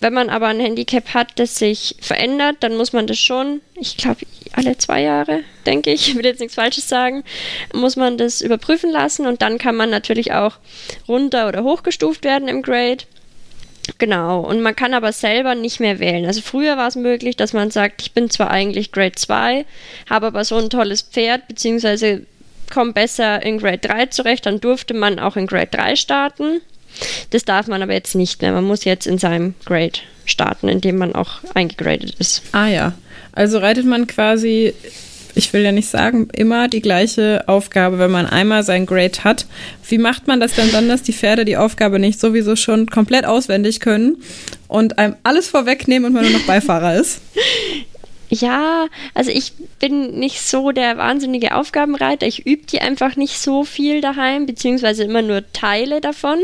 Wenn 0.00 0.12
man 0.12 0.28
aber 0.28 0.48
ein 0.48 0.60
Handicap 0.60 1.14
hat, 1.14 1.38
das 1.38 1.56
sich 1.56 1.96
verändert, 2.00 2.56
dann 2.60 2.76
muss 2.76 2.92
man 2.92 3.06
das 3.06 3.18
schon, 3.18 3.60
ich 3.74 3.96
glaube, 3.96 4.26
alle 4.52 4.76
zwei 4.78 5.02
Jahre, 5.02 5.40
denke 5.64 5.92
ich, 5.92 6.08
ich 6.08 6.16
will 6.16 6.24
jetzt 6.24 6.40
nichts 6.40 6.54
Falsches 6.54 6.88
sagen, 6.88 7.22
muss 7.72 7.96
man 7.96 8.18
das 8.18 8.40
überprüfen 8.40 8.90
lassen 8.90 9.26
und 9.26 9.42
dann 9.42 9.58
kann 9.58 9.76
man 9.76 9.90
natürlich 9.90 10.32
auch 10.32 10.56
runter- 11.08 11.48
oder 11.48 11.62
hochgestuft 11.62 12.24
werden 12.24 12.48
im 12.48 12.62
Grade. 12.62 13.04
Genau, 13.98 14.40
und 14.40 14.62
man 14.62 14.74
kann 14.74 14.94
aber 14.94 15.12
selber 15.12 15.54
nicht 15.54 15.78
mehr 15.78 16.00
wählen. 16.00 16.26
Also 16.26 16.40
früher 16.40 16.76
war 16.76 16.88
es 16.88 16.96
möglich, 16.96 17.36
dass 17.36 17.52
man 17.52 17.70
sagt, 17.70 18.02
ich 18.02 18.12
bin 18.12 18.30
zwar 18.30 18.50
eigentlich 18.50 18.90
Grade 18.90 19.14
2, 19.14 19.64
habe 20.10 20.26
aber 20.26 20.44
so 20.44 20.56
ein 20.56 20.70
tolles 20.70 21.02
Pferd, 21.02 21.46
beziehungsweise 21.46 22.26
komme 22.72 22.92
besser 22.92 23.42
in 23.42 23.58
Grade 23.58 23.78
3 23.78 24.06
zurecht, 24.06 24.46
dann 24.46 24.60
durfte 24.60 24.92
man 24.92 25.18
auch 25.18 25.36
in 25.36 25.46
Grade 25.46 25.68
3 25.70 25.96
starten. 25.96 26.60
Das 27.30 27.44
darf 27.44 27.66
man 27.66 27.82
aber 27.82 27.92
jetzt 27.92 28.14
nicht 28.14 28.42
mehr. 28.42 28.52
Man 28.52 28.64
muss 28.64 28.84
jetzt 28.84 29.06
in 29.06 29.18
seinem 29.18 29.54
Grade 29.64 29.98
starten, 30.24 30.68
in 30.68 30.80
dem 30.80 30.98
man 30.98 31.14
auch 31.14 31.40
eingegradet 31.54 32.14
ist. 32.18 32.42
Ah 32.52 32.68
ja. 32.68 32.92
Also 33.32 33.58
reitet 33.58 33.84
man 33.84 34.06
quasi, 34.06 34.72
ich 35.34 35.52
will 35.52 35.62
ja 35.62 35.72
nicht 35.72 35.88
sagen, 35.88 36.28
immer 36.34 36.68
die 36.68 36.80
gleiche 36.80 37.44
Aufgabe, 37.46 37.98
wenn 37.98 38.10
man 38.10 38.26
einmal 38.26 38.62
sein 38.62 38.86
Grade 38.86 39.24
hat. 39.24 39.46
Wie 39.88 39.98
macht 39.98 40.26
man 40.26 40.40
das 40.40 40.54
denn 40.54 40.72
dann, 40.72 40.88
dass 40.88 41.02
die 41.02 41.12
Pferde 41.12 41.44
die 41.44 41.56
Aufgabe 41.56 41.98
nicht 41.98 42.18
sowieso 42.18 42.56
schon 42.56 42.86
komplett 42.86 43.26
auswendig 43.26 43.80
können 43.80 44.16
und 44.68 44.98
einem 44.98 45.16
alles 45.22 45.48
vorwegnehmen 45.48 46.06
und 46.06 46.14
man 46.14 46.24
nur 46.24 46.32
noch 46.32 46.46
Beifahrer 46.46 46.96
ist? 46.96 47.20
Ja, 48.28 48.88
also 49.14 49.30
ich 49.30 49.52
bin 49.78 50.18
nicht 50.18 50.40
so 50.40 50.72
der 50.72 50.96
wahnsinnige 50.96 51.54
Aufgabenreiter. 51.54 52.26
Ich 52.26 52.44
übe 52.46 52.66
die 52.66 52.80
einfach 52.80 53.16
nicht 53.16 53.38
so 53.38 53.64
viel 53.64 54.00
daheim, 54.00 54.46
beziehungsweise 54.46 55.04
immer 55.04 55.22
nur 55.22 55.44
Teile 55.52 56.00
davon. 56.00 56.38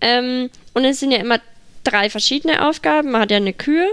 Ähm, 0.00 0.50
und 0.74 0.84
es 0.84 1.00
sind 1.00 1.10
ja 1.10 1.18
immer 1.18 1.40
drei 1.82 2.10
verschiedene 2.10 2.66
Aufgaben. 2.66 3.10
Man 3.10 3.22
hat 3.22 3.30
ja 3.30 3.36
eine 3.38 3.52
Kür, 3.52 3.86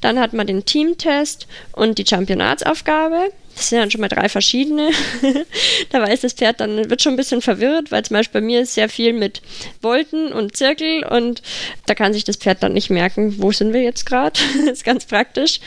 dann 0.00 0.18
hat 0.18 0.32
man 0.32 0.46
den 0.46 0.64
Teamtest 0.64 1.46
und 1.72 1.98
die 1.98 2.06
Championatsaufgabe. 2.06 3.30
Das 3.58 3.70
sind 3.70 3.80
dann 3.80 3.90
schon 3.90 4.00
mal 4.00 4.08
drei 4.08 4.28
verschiedene. 4.28 4.90
da 5.90 6.00
weiß 6.00 6.20
das 6.20 6.32
Pferd 6.32 6.60
dann, 6.60 6.88
wird 6.88 7.02
schon 7.02 7.14
ein 7.14 7.16
bisschen 7.16 7.42
verwirrt, 7.42 7.90
weil 7.90 8.04
zum 8.04 8.14
Beispiel 8.14 8.40
bei 8.40 8.46
mir 8.46 8.60
ist 8.60 8.74
sehr 8.74 8.88
viel 8.88 9.12
mit 9.12 9.42
Volten 9.82 10.32
und 10.32 10.56
Zirkel 10.56 11.04
und 11.04 11.42
da 11.86 11.96
kann 11.96 12.12
sich 12.12 12.22
das 12.22 12.36
Pferd 12.36 12.62
dann 12.62 12.72
nicht 12.72 12.88
merken, 12.88 13.34
wo 13.38 13.50
sind 13.50 13.72
wir 13.72 13.82
jetzt 13.82 14.06
gerade. 14.06 14.38
das 14.60 14.78
ist 14.78 14.84
ganz 14.84 15.06
praktisch. 15.06 15.58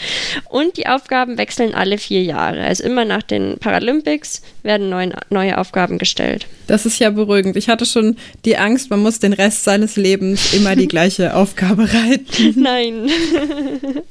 Und 0.49 0.77
die 0.77 0.87
Aufgaben 0.87 1.37
wechseln 1.37 1.75
alle 1.75 1.97
vier 1.97 2.23
Jahre. 2.23 2.63
Also 2.63 2.85
immer 2.85 3.03
nach 3.03 3.23
den 3.23 3.57
Paralympics 3.59 4.41
werden 4.63 4.89
neuen, 4.89 5.13
neue 5.29 5.57
Aufgaben 5.57 5.97
gestellt. 5.97 6.47
Das 6.67 6.85
ist 6.85 6.97
ja 6.99 7.09
beruhigend. 7.09 7.57
Ich 7.57 7.67
hatte 7.67 7.85
schon 7.85 8.15
die 8.45 8.55
Angst, 8.55 8.89
man 8.89 9.01
muss 9.01 9.19
den 9.19 9.33
Rest 9.33 9.65
seines 9.65 9.97
Lebens 9.97 10.53
immer 10.53 10.77
die 10.77 10.87
gleiche 10.87 11.35
Aufgabe 11.35 11.89
reiten. 11.91 12.53
Nein, 12.55 13.09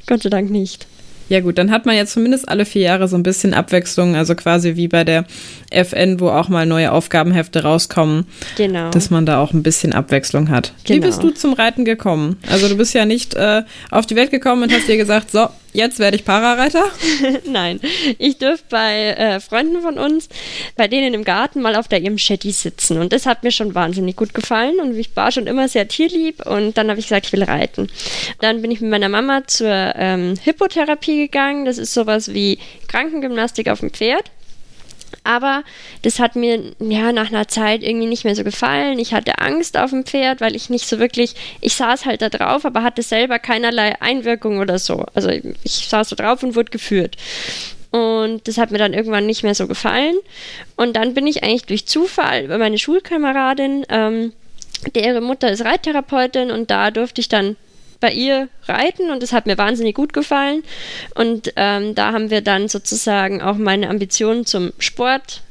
Gott 0.07 0.23
sei 0.23 0.29
Dank 0.29 0.51
nicht. 0.51 0.87
Ja 1.31 1.39
gut, 1.39 1.59
dann 1.59 1.71
hat 1.71 1.87
man 1.87 1.95
jetzt 1.95 2.13
zumindest 2.13 2.49
alle 2.49 2.65
vier 2.65 2.83
Jahre 2.83 3.07
so 3.07 3.17
ein 3.17 3.23
bisschen 3.23 3.55
Abwechslung, 3.55 4.17
also 4.17 4.35
quasi 4.35 4.75
wie 4.75 4.89
bei 4.89 5.05
der 5.05 5.25
FN, 5.71 6.19
wo 6.19 6.29
auch 6.29 6.49
mal 6.49 6.67
neue 6.67 6.91
Aufgabenhefte 6.91 7.63
rauskommen. 7.63 8.27
Genau. 8.57 8.91
Dass 8.91 9.11
man 9.11 9.27
da 9.27 9.41
auch 9.41 9.53
ein 9.53 9.63
bisschen 9.63 9.93
Abwechslung 9.93 10.51
hat. 10.51 10.73
Genau. 10.85 10.97
Wie 10.97 11.07
bist 11.07 11.23
du 11.23 11.31
zum 11.31 11.53
Reiten 11.53 11.85
gekommen? 11.85 12.37
Also 12.51 12.69
du 12.69 12.77
bist 12.77 12.95
ja 12.95 13.05
nicht 13.05 13.35
äh, 13.35 13.63
auf 13.93 14.07
die 14.07 14.17
Welt 14.17 14.33
gekommen 14.33 14.65
und 14.65 14.73
hast 14.73 14.89
dir 14.89 14.97
gesagt, 14.97 15.31
so, 15.31 15.47
jetzt 15.73 15.99
werde 15.99 16.17
ich 16.17 16.25
Parareiter? 16.25 16.85
Nein, 17.45 17.81
ich 18.19 18.39
durfte 18.39 18.67
bei 18.71 19.09
äh, 19.09 19.41
Freunden 19.41 19.81
von 19.83 19.99
uns, 19.99 20.29
bei 20.77 20.89
denen 20.89 21.15
im 21.15 21.25
Garten 21.25 21.61
mal 21.61 21.77
auf 21.77 21.89
der 21.89 22.03
Irmschetti 22.03 22.53
sitzen 22.53 22.99
und 22.99 23.13
das 23.13 23.27
hat 23.27 23.43
mir 23.43 23.53
schon 23.53 23.75
wahnsinnig 23.75 24.17
gut 24.17 24.35
gefallen 24.35 24.81
und 24.81 24.97
ich 24.97 25.15
war 25.17 25.33
schon 25.33 25.47
immer 25.47 25.69
sehr 25.69 25.89
tierlieb 25.89 26.47
und 26.47 26.77
dann 26.77 26.91
habe 26.91 27.01
ich 27.01 27.07
gesagt, 27.07 27.27
ich 27.27 27.33
will 27.33 27.45
reiten. 27.45 27.89
Dann 28.41 28.63
bin 28.63 28.71
ich 28.71 28.81
mit 28.81 28.91
meiner 28.91 29.09
Mama 29.09 29.47
zur 29.47 29.95
ähm, 29.97 30.35
Hippotherapie 30.43 31.27
gegangen, 31.27 31.65
das 31.65 31.79
ist 31.79 31.95
sowas 31.95 32.33
wie 32.33 32.59
Krankengymnastik 32.89 33.69
auf 33.69 33.81
dem 33.81 33.91
Pferd. 33.91 34.31
Aber 35.23 35.65
das 36.03 36.19
hat 36.19 36.35
mir 36.35 36.73
ja 36.79 37.13
nach 37.13 37.29
einer 37.29 37.47
Zeit 37.47 37.83
irgendwie 37.83 38.07
nicht 38.07 38.25
mehr 38.25 38.35
so 38.35 38.45
gefallen. 38.45 38.99
Ich 38.99 39.13
hatte 39.13 39.39
Angst 39.39 39.77
auf 39.79 39.91
dem 39.91 40.05
Pferd, 40.05 40.41
weil 40.41 40.57
ich 40.57 40.71
nicht 40.71 40.89
so 40.89 40.99
wirklich, 40.99 41.35
ich 41.61 41.75
saß 41.75 42.07
halt 42.07 42.23
da 42.23 42.29
drauf, 42.29 42.65
aber 42.65 42.83
hatte 42.83 43.03
selber 43.03 43.39
keinerlei 43.39 44.01
Einwirkung 44.01 44.59
oder 44.59 44.79
so. 44.79 45.05
Also 45.15 45.31
ich 45.31 45.89
saß 45.89 46.09
so 46.09 46.17
drauf 46.17 46.43
und 46.43 46.57
wurde 46.57 46.71
geführt. 46.71 47.17
Und 47.91 48.47
das 48.47 48.57
hat 48.57 48.71
mir 48.71 48.79
dann 48.79 48.95
irgendwann 48.95 49.27
nicht 49.27 49.43
mehr 49.43 49.55
so 49.55 49.67
gefallen. 49.67 50.15
Und 50.77 50.95
dann 50.97 51.15
bin 51.15 51.27
ich 51.27 51.43
eigentlich 51.43 51.65
durch 51.65 51.87
Zufall 51.87 52.45
über 52.45 52.59
meine 52.59 52.79
Schulkameradin, 52.79 53.85
ähm, 53.89 54.33
deren 54.95 55.25
Mutter 55.25 55.51
ist 55.51 55.65
Reittherapeutin 55.65 56.51
und 56.51 56.71
da 56.71 56.91
durfte 56.91 57.21
ich 57.21 57.29
dann 57.29 57.57
bei 58.01 58.13
ihr 58.13 58.49
reiten 58.67 59.11
und 59.11 59.23
es 59.23 59.33
hat 59.33 59.47
mir 59.47 59.59
wahnsinnig 59.59 59.95
gut 59.95 60.13
gefallen. 60.13 60.63
Und 61.15 61.53
ähm, 61.57 61.95
da 61.95 62.13
haben 62.13 62.31
wir 62.31 62.41
dann 62.41 62.69
sozusagen 62.69 63.43
auch 63.43 63.57
meine 63.57 63.89
Ambitionen 63.89 64.47
zum 64.47 64.73
Sport 64.79 65.43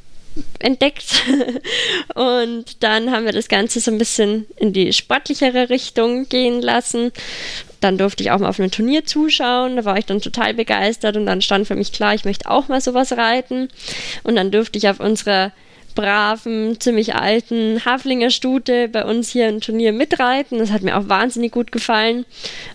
entdeckt. 0.59 1.23
und 2.15 2.83
dann 2.83 3.11
haben 3.11 3.25
wir 3.25 3.31
das 3.31 3.47
Ganze 3.47 3.79
so 3.79 3.91
ein 3.91 3.97
bisschen 3.97 4.45
in 4.57 4.73
die 4.73 4.93
sportlichere 4.93 5.69
Richtung 5.69 6.27
gehen 6.29 6.61
lassen. 6.61 7.11
Dann 7.81 7.97
durfte 7.97 8.23
ich 8.23 8.31
auch 8.31 8.39
mal 8.39 8.49
auf 8.49 8.59
einem 8.59 8.71
Turnier 8.71 9.05
zuschauen. 9.05 9.77
Da 9.77 9.85
war 9.85 9.97
ich 9.97 10.05
dann 10.05 10.21
total 10.21 10.53
begeistert 10.53 11.17
und 11.17 11.25
dann 11.25 11.41
stand 11.41 11.67
für 11.67 11.75
mich 11.75 11.91
klar, 11.91 12.13
ich 12.13 12.25
möchte 12.25 12.49
auch 12.49 12.67
mal 12.67 12.81
sowas 12.81 13.13
reiten. 13.13 13.69
Und 14.23 14.35
dann 14.35 14.51
durfte 14.51 14.77
ich 14.77 14.89
auf 14.89 14.99
unserer 14.99 15.51
braven, 15.95 16.79
ziemlich 16.79 17.15
alten 17.15 17.83
Haflinger 17.85 18.29
Stute 18.29 18.87
bei 18.87 19.05
uns 19.05 19.29
hier 19.29 19.49
im 19.49 19.61
Turnier 19.61 19.91
mitreiten. 19.91 20.59
Das 20.59 20.71
hat 20.71 20.81
mir 20.81 20.97
auch 20.97 21.09
wahnsinnig 21.09 21.51
gut 21.51 21.71
gefallen. 21.71 22.25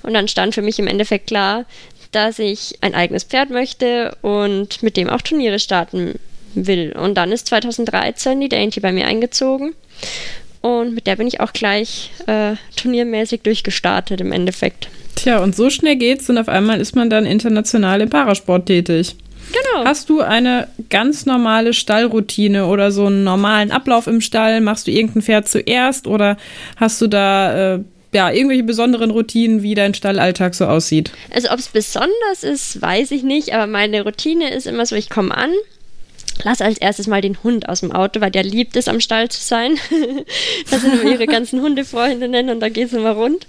Und 0.02 0.14
dann 0.14 0.28
stand 0.28 0.54
für 0.54 0.62
mich 0.62 0.78
im 0.78 0.86
Endeffekt 0.86 1.28
klar, 1.28 1.64
dass 2.12 2.38
ich 2.38 2.78
ein 2.80 2.94
eigenes 2.94 3.24
Pferd 3.24 3.50
möchte 3.50 4.16
und 4.22 4.82
mit 4.82 4.96
dem 4.96 5.08
auch 5.08 5.22
Turniere 5.22 5.58
starten 5.58 6.18
will. 6.54 6.92
Und 6.92 7.14
dann 7.14 7.32
ist 7.32 7.48
2013 7.48 8.40
die 8.40 8.48
Dainty 8.48 8.80
bei 8.80 8.92
mir 8.92 9.06
eingezogen. 9.06 9.74
Und 10.60 10.94
mit 10.94 11.06
der 11.06 11.16
bin 11.16 11.26
ich 11.26 11.40
auch 11.40 11.52
gleich 11.52 12.10
äh, 12.26 12.54
turniermäßig 12.76 13.42
durchgestartet 13.42 14.20
im 14.20 14.32
Endeffekt. 14.32 14.88
Tja, 15.14 15.42
und 15.42 15.54
so 15.54 15.70
schnell 15.70 15.96
geht's 15.96 16.30
und 16.30 16.38
auf 16.38 16.48
einmal 16.48 16.80
ist 16.80 16.96
man 16.96 17.10
dann 17.10 17.26
international 17.26 18.00
im 18.00 18.10
Parasport 18.10 18.66
tätig. 18.66 19.16
Genau. 19.52 19.84
Hast 19.84 20.08
du 20.08 20.20
eine 20.20 20.68
ganz 20.90 21.26
normale 21.26 21.72
Stallroutine 21.72 22.66
oder 22.66 22.90
so 22.92 23.06
einen 23.06 23.24
normalen 23.24 23.70
Ablauf 23.70 24.06
im 24.06 24.20
Stall? 24.20 24.60
Machst 24.60 24.86
du 24.86 24.90
irgendein 24.90 25.22
Pferd 25.22 25.48
zuerst 25.48 26.06
oder 26.06 26.36
hast 26.76 27.00
du 27.00 27.06
da 27.06 27.74
äh, 27.74 27.80
ja, 28.12 28.30
irgendwelche 28.30 28.62
besonderen 28.62 29.10
Routinen, 29.10 29.62
wie 29.62 29.74
dein 29.74 29.92
Stallalltag 29.92 30.54
so 30.54 30.66
aussieht? 30.66 31.10
Also 31.32 31.50
ob 31.50 31.58
es 31.58 31.68
besonders 31.68 32.42
ist, 32.42 32.80
weiß 32.80 33.10
ich 33.10 33.24
nicht, 33.24 33.52
aber 33.52 33.66
meine 33.66 34.02
Routine 34.02 34.50
ist 34.50 34.66
immer 34.66 34.86
so, 34.86 34.94
ich 34.94 35.10
komme 35.10 35.36
an, 35.36 35.50
lass 36.44 36.60
als 36.60 36.78
erstes 36.78 37.08
mal 37.08 37.20
den 37.20 37.42
Hund 37.42 37.68
aus 37.68 37.80
dem 37.80 37.92
Auto, 37.92 38.20
weil 38.20 38.30
der 38.30 38.44
liebt 38.44 38.76
es, 38.76 38.88
am 38.88 39.00
Stall 39.00 39.28
zu 39.28 39.42
sein. 39.42 39.78
das 40.70 40.82
sind 40.82 41.00
immer 41.00 41.10
ihre 41.10 41.26
ganzen 41.26 41.60
Hundefreundinnen 41.60 42.50
und 42.50 42.60
da 42.60 42.68
geht 42.68 42.88
es 42.88 42.92
immer 42.92 43.12
rund. 43.12 43.46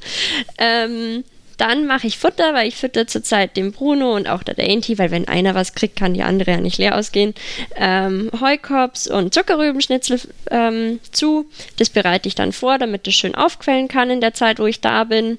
Ähm, 0.58 1.24
dann 1.58 1.86
mache 1.88 2.08
ich 2.08 2.18
Futter, 2.18 2.54
weil 2.54 2.68
ich 2.68 2.76
fütter 2.76 3.08
zurzeit 3.08 3.58
den 3.58 3.72
Bruno 3.72 4.16
und 4.16 4.28
auch 4.28 4.44
der 4.44 4.56
Dainty, 4.56 4.98
weil 4.98 5.12
wenn 5.12 5.28
einer 5.28 5.56
was 5.56 5.74
kriegt, 5.74 5.96
kann 5.96 6.14
die 6.14 6.24
andere 6.24 6.52
ja 6.52 6.62
nicht 6.62 6.78
leer 6.78 6.98
ausgehen. 6.98 7.34
Ähm, 7.76 8.30
Heukops 8.40 9.08
und 9.08 9.34
Zuckerrübenschnitzel 9.34 10.20
ähm, 10.52 11.00
zu. 11.12 11.46
Das 11.78 11.90
bereite 11.90 12.28
ich 12.28 12.36
dann 12.36 12.52
vor, 12.52 12.78
damit 12.78 13.08
das 13.08 13.16
schön 13.16 13.36
aufquellen 13.36 13.88
kann 13.88 14.10
in 14.10 14.22
der 14.22 14.34
Zeit, 14.34 14.60
wo 14.60 14.66
ich 14.66 14.82
da 14.82 15.04
bin. 15.04 15.38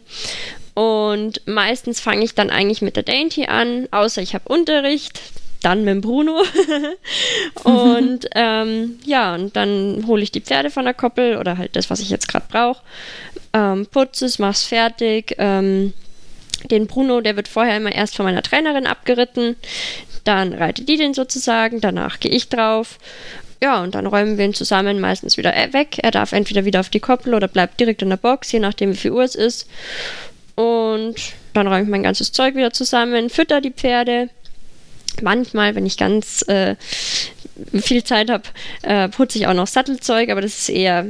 Und 0.74 1.40
meistens 1.46 2.00
fange 2.00 2.24
ich 2.24 2.34
dann 2.34 2.50
eigentlich 2.50 2.82
mit 2.82 2.96
der 2.96 3.02
Dainty 3.02 3.46
an, 3.46 3.88
außer 3.90 4.20
ich 4.20 4.34
habe 4.34 4.48
Unterricht 4.48 5.20
dann 5.62 5.84
mit 5.84 5.94
dem 5.94 6.00
Bruno. 6.00 6.42
und 7.64 8.28
ähm, 8.34 8.98
ja, 9.04 9.34
und 9.34 9.56
dann 9.56 10.04
hole 10.06 10.22
ich 10.22 10.30
die 10.30 10.40
Pferde 10.40 10.70
von 10.70 10.84
der 10.84 10.94
Koppel 10.94 11.38
oder 11.38 11.58
halt 11.58 11.76
das, 11.76 11.90
was 11.90 12.00
ich 12.00 12.10
jetzt 12.10 12.28
gerade 12.28 12.46
brauche. 12.48 12.82
Ähm, 13.52 13.86
putze 13.86 14.26
es, 14.26 14.38
mach's 14.38 14.64
fertig, 14.64 15.34
ähm, 15.38 15.92
den 16.70 16.86
Bruno, 16.86 17.20
der 17.20 17.36
wird 17.36 17.48
vorher 17.48 17.76
immer 17.76 17.92
erst 17.92 18.16
von 18.16 18.26
meiner 18.26 18.42
Trainerin 18.42 18.86
abgeritten. 18.86 19.56
Dann 20.24 20.52
reitet 20.52 20.88
die 20.88 20.96
den 20.96 21.14
sozusagen, 21.14 21.80
danach 21.80 22.20
gehe 22.20 22.32
ich 22.32 22.48
drauf. 22.48 22.98
Ja, 23.62 23.82
und 23.82 23.94
dann 23.94 24.06
räumen 24.06 24.36
wir 24.36 24.44
ihn 24.44 24.54
zusammen 24.54 25.00
meistens 25.00 25.36
wieder 25.36 25.52
weg. 25.72 25.98
Er 26.02 26.10
darf 26.10 26.32
entweder 26.32 26.64
wieder 26.64 26.80
auf 26.80 26.90
die 26.90 27.00
Koppel 27.00 27.34
oder 27.34 27.48
bleibt 27.48 27.80
direkt 27.80 28.02
in 28.02 28.10
der 28.10 28.16
Box, 28.16 28.52
je 28.52 28.60
nachdem 28.60 28.92
wie 28.92 28.96
viel 28.96 29.12
Uhr 29.12 29.24
es 29.24 29.34
ist. 29.34 29.68
Und 30.56 31.14
dann 31.54 31.66
räume 31.66 31.82
ich 31.82 31.88
mein 31.88 32.02
ganzes 32.02 32.32
Zeug 32.32 32.54
wieder 32.54 32.72
zusammen, 32.72 33.30
fütter 33.30 33.60
die 33.60 33.70
Pferde. 33.70 34.28
Manchmal, 35.22 35.74
wenn 35.74 35.86
ich 35.86 35.96
ganz 35.96 36.42
äh, 36.48 36.76
viel 37.74 38.04
Zeit 38.04 38.30
habe, 38.30 38.44
äh, 38.82 39.08
putze 39.08 39.38
ich 39.38 39.46
auch 39.46 39.54
noch 39.54 39.66
Sattelzeug, 39.66 40.28
aber 40.28 40.42
das 40.42 40.58
ist 40.58 40.68
eher 40.68 41.06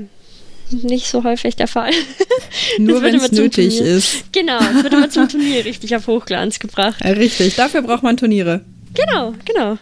nicht 0.70 1.06
so 1.08 1.24
häufig 1.24 1.56
der 1.56 1.68
Fall. 1.68 1.92
Nur 2.78 3.02
wenn 3.02 3.14
es 3.14 3.32
nötig 3.32 3.76
Turnier. 3.78 3.96
ist. 3.96 4.32
Genau, 4.32 4.58
es 4.58 4.82
wird 4.82 4.92
immer 4.92 5.10
zum 5.10 5.28
Turnier 5.28 5.64
richtig 5.64 5.94
auf 5.96 6.06
Hochglanz 6.06 6.58
gebracht. 6.58 7.00
Ja, 7.04 7.12
richtig, 7.12 7.54
dafür 7.56 7.82
braucht 7.82 8.02
man 8.02 8.16
Turniere. 8.16 8.62
Genau, 8.94 9.34
genau. 9.44 9.78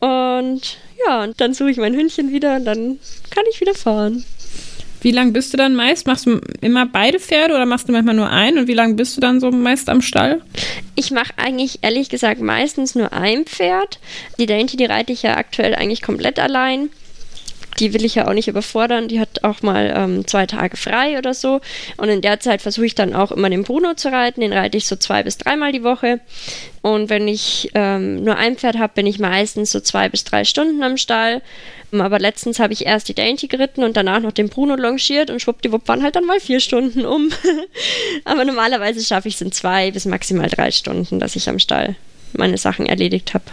Und 0.00 0.78
ja, 1.06 1.22
und 1.22 1.40
dann 1.40 1.54
suche 1.54 1.70
ich 1.70 1.76
mein 1.76 1.94
Hündchen 1.94 2.32
wieder 2.32 2.56
und 2.56 2.64
dann 2.64 2.98
kann 3.30 3.44
ich 3.50 3.60
wieder 3.60 3.74
fahren. 3.74 4.24
Wie 5.00 5.10
lange 5.10 5.32
bist 5.32 5.52
du 5.52 5.56
dann 5.56 5.74
meist? 5.74 6.06
Machst 6.06 6.26
du 6.26 6.40
immer 6.60 6.86
beide 6.86 7.18
Pferde 7.18 7.54
oder 7.54 7.66
machst 7.66 7.88
du 7.88 7.92
manchmal 7.92 8.14
nur 8.14 8.30
ein? 8.30 8.56
Und 8.56 8.68
wie 8.68 8.74
lange 8.74 8.94
bist 8.94 9.16
du 9.16 9.20
dann 9.20 9.40
so 9.40 9.50
meist 9.50 9.88
am 9.88 10.00
Stall? 10.00 10.40
Ich 10.94 11.10
mache 11.10 11.32
eigentlich 11.36 11.80
ehrlich 11.82 12.08
gesagt 12.08 12.40
meistens 12.40 12.94
nur 12.94 13.12
ein 13.12 13.44
Pferd. 13.44 13.98
Die 14.38 14.46
Dainty, 14.46 14.76
die 14.76 14.84
reite 14.84 15.12
ich 15.12 15.22
ja 15.22 15.36
aktuell 15.36 15.74
eigentlich 15.74 16.02
komplett 16.02 16.38
allein 16.38 16.90
die 17.78 17.94
will 17.94 18.04
ich 18.04 18.14
ja 18.14 18.28
auch 18.28 18.34
nicht 18.34 18.48
überfordern. 18.48 19.08
Die 19.08 19.20
hat 19.20 19.44
auch 19.44 19.62
mal 19.62 19.92
ähm, 19.96 20.26
zwei 20.26 20.46
Tage 20.46 20.76
frei 20.76 21.18
oder 21.18 21.34
so. 21.34 21.60
Und 21.96 22.08
in 22.08 22.20
der 22.20 22.40
Zeit 22.40 22.62
versuche 22.62 22.86
ich 22.86 22.94
dann 22.94 23.14
auch 23.14 23.32
immer 23.32 23.50
den 23.50 23.64
Bruno 23.64 23.94
zu 23.94 24.10
reiten. 24.10 24.40
Den 24.40 24.52
reite 24.52 24.76
ich 24.76 24.86
so 24.86 24.96
zwei 24.96 25.22
bis 25.22 25.38
dreimal 25.38 25.72
die 25.72 25.82
Woche. 25.82 26.20
Und 26.82 27.10
wenn 27.10 27.28
ich 27.28 27.70
ähm, 27.74 28.22
nur 28.24 28.36
ein 28.36 28.56
Pferd 28.56 28.78
habe, 28.78 28.92
bin 28.94 29.06
ich 29.06 29.18
meistens 29.18 29.70
so 29.70 29.80
zwei 29.80 30.08
bis 30.08 30.24
drei 30.24 30.44
Stunden 30.44 30.82
am 30.82 30.96
Stall. 30.96 31.42
Aber 31.92 32.18
letztens 32.18 32.58
habe 32.58 32.72
ich 32.72 32.86
erst 32.86 33.08
die 33.08 33.14
Dainty 33.14 33.48
geritten 33.48 33.84
und 33.84 33.96
danach 33.96 34.20
noch 34.20 34.32
den 34.32 34.48
Bruno 34.48 34.76
longiert 34.76 35.30
und 35.30 35.40
schwuppdiwupp 35.40 35.86
waren 35.88 36.02
halt 36.02 36.16
dann 36.16 36.24
mal 36.24 36.40
vier 36.40 36.60
Stunden 36.60 37.04
um. 37.04 37.30
Aber 38.24 38.44
normalerweise 38.44 39.04
schaffe 39.04 39.28
ich 39.28 39.34
es 39.34 39.42
in 39.42 39.52
zwei 39.52 39.90
bis 39.90 40.06
maximal 40.06 40.48
drei 40.48 40.70
Stunden, 40.70 41.20
dass 41.20 41.36
ich 41.36 41.48
am 41.48 41.58
Stall 41.58 41.96
meine 42.32 42.56
Sachen 42.56 42.86
erledigt 42.86 43.34
habe. 43.34 43.44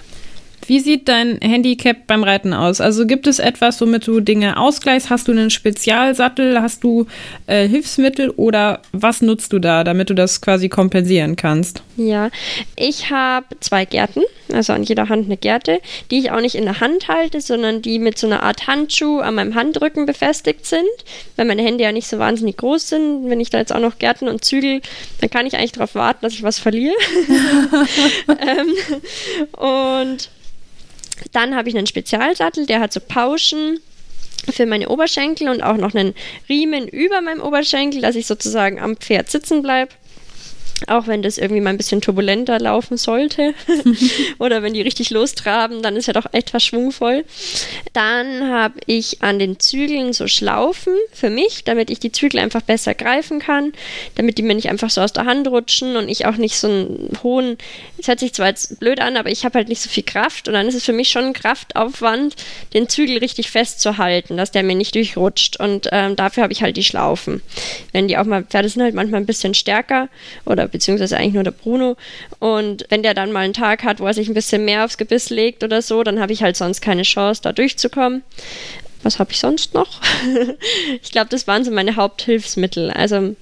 Wie 0.69 0.79
sieht 0.79 1.07
dein 1.07 1.39
Handicap 1.41 2.05
beim 2.05 2.23
Reiten 2.23 2.53
aus? 2.53 2.79
Also 2.79 3.07
gibt 3.07 3.25
es 3.25 3.39
etwas, 3.39 3.81
womit 3.81 4.05
du 4.05 4.19
Dinge 4.19 4.55
ausgleichst? 4.55 5.09
Hast 5.09 5.27
du 5.27 5.31
einen 5.31 5.49
Spezialsattel? 5.49 6.61
Hast 6.61 6.83
du 6.83 7.07
äh, 7.47 7.67
Hilfsmittel 7.67 8.29
oder 8.29 8.83
was 8.91 9.23
nutzt 9.23 9.51
du 9.51 9.57
da, 9.57 9.83
damit 9.83 10.11
du 10.11 10.13
das 10.13 10.41
quasi 10.41 10.69
kompensieren 10.69 11.35
kannst? 11.35 11.81
Ja, 11.97 12.29
ich 12.75 13.09
habe 13.09 13.47
zwei 13.61 13.85
Gärten, 13.85 14.21
also 14.53 14.73
an 14.73 14.83
jeder 14.83 15.09
Hand 15.09 15.25
eine 15.25 15.37
Gerte, 15.37 15.79
die 16.11 16.19
ich 16.19 16.29
auch 16.29 16.39
nicht 16.39 16.53
in 16.53 16.65
der 16.65 16.79
Hand 16.79 17.07
halte, 17.07 17.41
sondern 17.41 17.81
die 17.81 17.97
mit 17.97 18.19
so 18.19 18.27
einer 18.27 18.43
Art 18.43 18.67
Handschuh 18.67 19.21
an 19.21 19.33
meinem 19.33 19.55
Handrücken 19.55 20.05
befestigt 20.05 20.67
sind, 20.67 20.85
weil 21.35 21.47
meine 21.47 21.63
Hände 21.63 21.83
ja 21.83 21.91
nicht 21.91 22.07
so 22.07 22.19
wahnsinnig 22.19 22.57
groß 22.57 22.89
sind. 22.89 23.27
Wenn 23.27 23.39
ich 23.39 23.49
da 23.49 23.57
jetzt 23.57 23.73
auch 23.73 23.79
noch 23.79 23.97
Gärten 23.97 24.27
und 24.27 24.45
Zügel, 24.45 24.81
dann 25.19 25.31
kann 25.31 25.47
ich 25.47 25.57
eigentlich 25.57 25.71
darauf 25.71 25.95
warten, 25.95 26.19
dass 26.21 26.33
ich 26.33 26.43
was 26.43 26.59
verliere. 26.59 26.93
ähm, 28.27 28.75
und 29.53 30.29
dann 31.31 31.55
habe 31.55 31.69
ich 31.69 31.77
einen 31.77 31.87
Spezialsattel, 31.87 32.65
der 32.65 32.79
hat 32.79 32.93
so 32.93 32.99
Pauschen 32.99 33.79
für 34.51 34.65
meine 34.65 34.89
Oberschenkel 34.89 35.49
und 35.49 35.61
auch 35.61 35.77
noch 35.77 35.93
einen 35.93 36.13
Riemen 36.47 36.87
über 36.87 37.21
meinem 37.21 37.41
Oberschenkel, 37.41 38.01
dass 38.01 38.15
ich 38.15 38.25
sozusagen 38.25 38.79
am 38.79 38.97
Pferd 38.97 39.29
sitzen 39.29 39.61
bleibe. 39.61 39.91
Auch 40.87 41.07
wenn 41.07 41.21
das 41.21 41.37
irgendwie 41.37 41.61
mal 41.61 41.71
ein 41.71 41.77
bisschen 41.77 42.01
turbulenter 42.01 42.59
laufen 42.59 42.97
sollte 42.97 43.53
oder 44.39 44.63
wenn 44.63 44.73
die 44.73 44.81
richtig 44.81 45.09
lostraben, 45.09 45.81
dann 45.81 45.95
ist 45.95 46.07
ja 46.07 46.13
doch 46.13 46.27
etwas 46.31 46.63
schwungvoll. 46.63 47.25
Dann 47.93 48.49
habe 48.49 48.79
ich 48.85 49.21
an 49.21 49.39
den 49.39 49.59
Zügeln 49.59 50.13
so 50.13 50.27
Schlaufen 50.27 50.93
für 51.13 51.29
mich, 51.29 51.63
damit 51.63 51.89
ich 51.89 51.99
die 51.99 52.11
Zügel 52.11 52.39
einfach 52.39 52.61
besser 52.61 52.93
greifen 52.93 53.39
kann, 53.39 53.73
damit 54.15 54.37
die 54.37 54.43
mir 54.43 54.55
nicht 54.55 54.69
einfach 54.69 54.89
so 54.89 55.01
aus 55.01 55.13
der 55.13 55.25
Hand 55.25 55.47
rutschen 55.47 55.95
und 55.95 56.09
ich 56.09 56.25
auch 56.25 56.37
nicht 56.37 56.57
so 56.57 56.67
einen 56.67 57.17
hohen, 57.23 57.57
es 57.97 58.07
hört 58.07 58.19
sich 58.19 58.33
zwar 58.33 58.47
jetzt 58.47 58.79
blöd 58.79 59.01
an, 59.01 59.17
aber 59.17 59.29
ich 59.29 59.45
habe 59.45 59.55
halt 59.55 59.69
nicht 59.69 59.81
so 59.81 59.89
viel 59.89 60.03
Kraft 60.03 60.47
und 60.47 60.53
dann 60.53 60.67
ist 60.67 60.75
es 60.75 60.85
für 60.85 60.93
mich 60.93 61.09
schon 61.09 61.25
ein 61.25 61.33
Kraftaufwand, 61.33 62.35
den 62.73 62.87
Zügel 62.87 63.17
richtig 63.17 63.51
festzuhalten, 63.51 64.37
dass 64.37 64.51
der 64.51 64.63
mir 64.63 64.75
nicht 64.75 64.95
durchrutscht 64.95 65.59
und 65.59 65.89
ähm, 65.91 66.15
dafür 66.15 66.43
habe 66.43 66.53
ich 66.53 66.61
halt 66.61 66.77
die 66.77 66.83
Schlaufen. 66.83 67.41
Wenn 67.91 68.07
die 68.07 68.17
auch 68.17 68.25
mal, 68.25 68.43
Pferde 68.43 68.69
sind 68.69 68.83
halt 68.83 68.95
manchmal 68.95 69.21
ein 69.21 69.25
bisschen 69.25 69.53
stärker 69.53 70.09
oder 70.45 70.68
beziehungsweise 70.71 71.17
eigentlich 71.17 71.33
nur 71.33 71.43
der 71.43 71.51
Bruno. 71.51 71.97
Und 72.39 72.85
wenn 72.89 73.03
der 73.03 73.13
dann 73.13 73.31
mal 73.31 73.41
einen 73.41 73.53
Tag 73.53 73.83
hat, 73.83 73.99
wo 73.99 74.05
er 74.05 74.13
sich 74.13 74.27
ein 74.27 74.33
bisschen 74.33 74.65
mehr 74.65 74.85
aufs 74.85 74.97
Gebiss 74.97 75.29
legt 75.29 75.63
oder 75.63 75.81
so, 75.81 76.03
dann 76.03 76.19
habe 76.19 76.33
ich 76.33 76.43
halt 76.43 76.55
sonst 76.55 76.81
keine 76.81 77.03
Chance, 77.03 77.41
da 77.43 77.51
durchzukommen. 77.51 78.23
Was 79.03 79.19
habe 79.19 79.31
ich 79.31 79.39
sonst 79.39 79.73
noch? 79.73 80.01
ich 81.01 81.11
glaube, 81.11 81.29
das 81.29 81.47
waren 81.47 81.63
so 81.63 81.71
meine 81.71 81.95
Haupthilfsmittel. 81.95 82.91
Also 82.91 83.35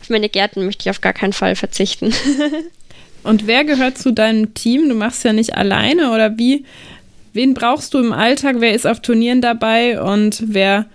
auf 0.00 0.10
meine 0.10 0.28
Gärten 0.28 0.64
möchte 0.64 0.82
ich 0.82 0.90
auf 0.90 1.00
gar 1.00 1.12
keinen 1.12 1.32
Fall 1.32 1.56
verzichten. 1.56 2.12
Und 3.22 3.46
wer 3.46 3.64
gehört 3.64 3.96
zu 3.96 4.12
deinem 4.12 4.54
Team? 4.54 4.88
Du 4.88 4.94
machst 4.94 5.24
ja 5.24 5.32
nicht 5.32 5.56
alleine 5.56 6.10
oder 6.10 6.36
wie? 6.36 6.64
Wen 7.32 7.54
brauchst 7.54 7.94
du 7.94 7.98
im 7.98 8.12
Alltag? 8.12 8.56
Wer 8.58 8.74
ist 8.74 8.86
auf 8.86 9.00
Turnieren 9.00 9.40
dabei 9.40 10.00
und 10.00 10.42
wer 10.46 10.86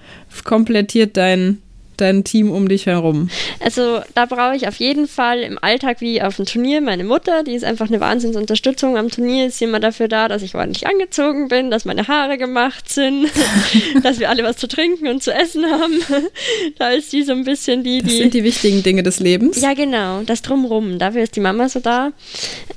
komplettiert 0.45 1.17
dein 1.17 1.61
dein 2.01 2.23
Team 2.23 2.51
um 2.51 2.67
dich 2.67 2.85
herum? 2.85 3.29
Also 3.59 4.01
da 4.15 4.25
brauche 4.25 4.55
ich 4.55 4.67
auf 4.67 4.75
jeden 4.75 5.07
Fall 5.07 5.39
im 5.41 5.57
Alltag 5.61 6.01
wie 6.01 6.21
auf 6.21 6.37
dem 6.37 6.45
Turnier 6.45 6.81
meine 6.81 7.03
Mutter, 7.03 7.43
die 7.43 7.53
ist 7.53 7.63
einfach 7.63 7.87
eine 7.87 7.99
Wahnsinnsunterstützung. 7.99 8.97
Am 8.97 9.09
Turnier 9.09 9.47
ist 9.47 9.59
sie 9.59 9.65
immer 9.65 9.79
dafür 9.79 10.07
da, 10.07 10.27
dass 10.27 10.41
ich 10.41 10.55
ordentlich 10.55 10.87
angezogen 10.87 11.47
bin, 11.47 11.71
dass 11.71 11.85
meine 11.85 12.07
Haare 12.07 12.37
gemacht 12.37 12.89
sind, 12.89 13.29
dass 14.03 14.19
wir 14.19 14.29
alle 14.29 14.43
was 14.43 14.57
zu 14.57 14.67
trinken 14.67 15.07
und 15.07 15.23
zu 15.23 15.33
essen 15.33 15.65
haben. 15.65 15.99
da 16.77 16.89
ist 16.89 17.11
sie 17.11 17.23
so 17.23 17.33
ein 17.33 17.43
bisschen 17.43 17.83
die, 17.83 17.99
die... 17.99 18.07
Das 18.07 18.17
sind 18.17 18.33
die 18.33 18.43
wichtigen 18.43 18.83
Dinge 18.83 19.03
des 19.03 19.19
Lebens. 19.19 19.61
Ja, 19.61 19.73
genau, 19.73 20.21
das 20.23 20.41
Drumrum. 20.41 20.99
Dafür 20.99 21.23
ist 21.23 21.35
die 21.35 21.41
Mama 21.41 21.69
so 21.69 21.79
da. 21.79 22.11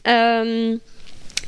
Ähm, 0.05 0.81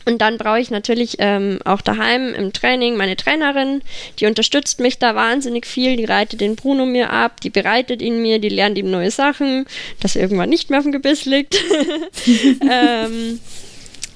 und 0.04 0.18
dann 0.18 0.38
brauche 0.38 0.60
ich 0.60 0.70
natürlich 0.70 1.16
ähm, 1.18 1.58
auch 1.64 1.80
daheim 1.80 2.34
im 2.34 2.52
Training 2.52 2.96
meine 2.96 3.16
Trainerin, 3.16 3.82
die 4.18 4.26
unterstützt 4.26 4.80
mich 4.80 4.98
da 4.98 5.14
wahnsinnig 5.14 5.66
viel, 5.66 5.96
die 5.96 6.04
reitet 6.04 6.40
den 6.40 6.56
Bruno 6.56 6.86
mir 6.86 7.10
ab, 7.10 7.40
die 7.40 7.50
bereitet 7.50 8.02
ihn 8.02 8.20
mir, 8.20 8.38
die 8.38 8.48
lernt 8.48 8.78
ihm 8.78 8.90
neue 8.90 9.10
Sachen, 9.10 9.66
dass 10.00 10.16
er 10.16 10.22
irgendwann 10.22 10.50
nicht 10.50 10.70
mehr 10.70 10.78
auf 10.78 10.84
dem 10.84 10.92
Gebiss 10.92 11.24
liegt. 11.24 11.56
ähm, 12.70 13.40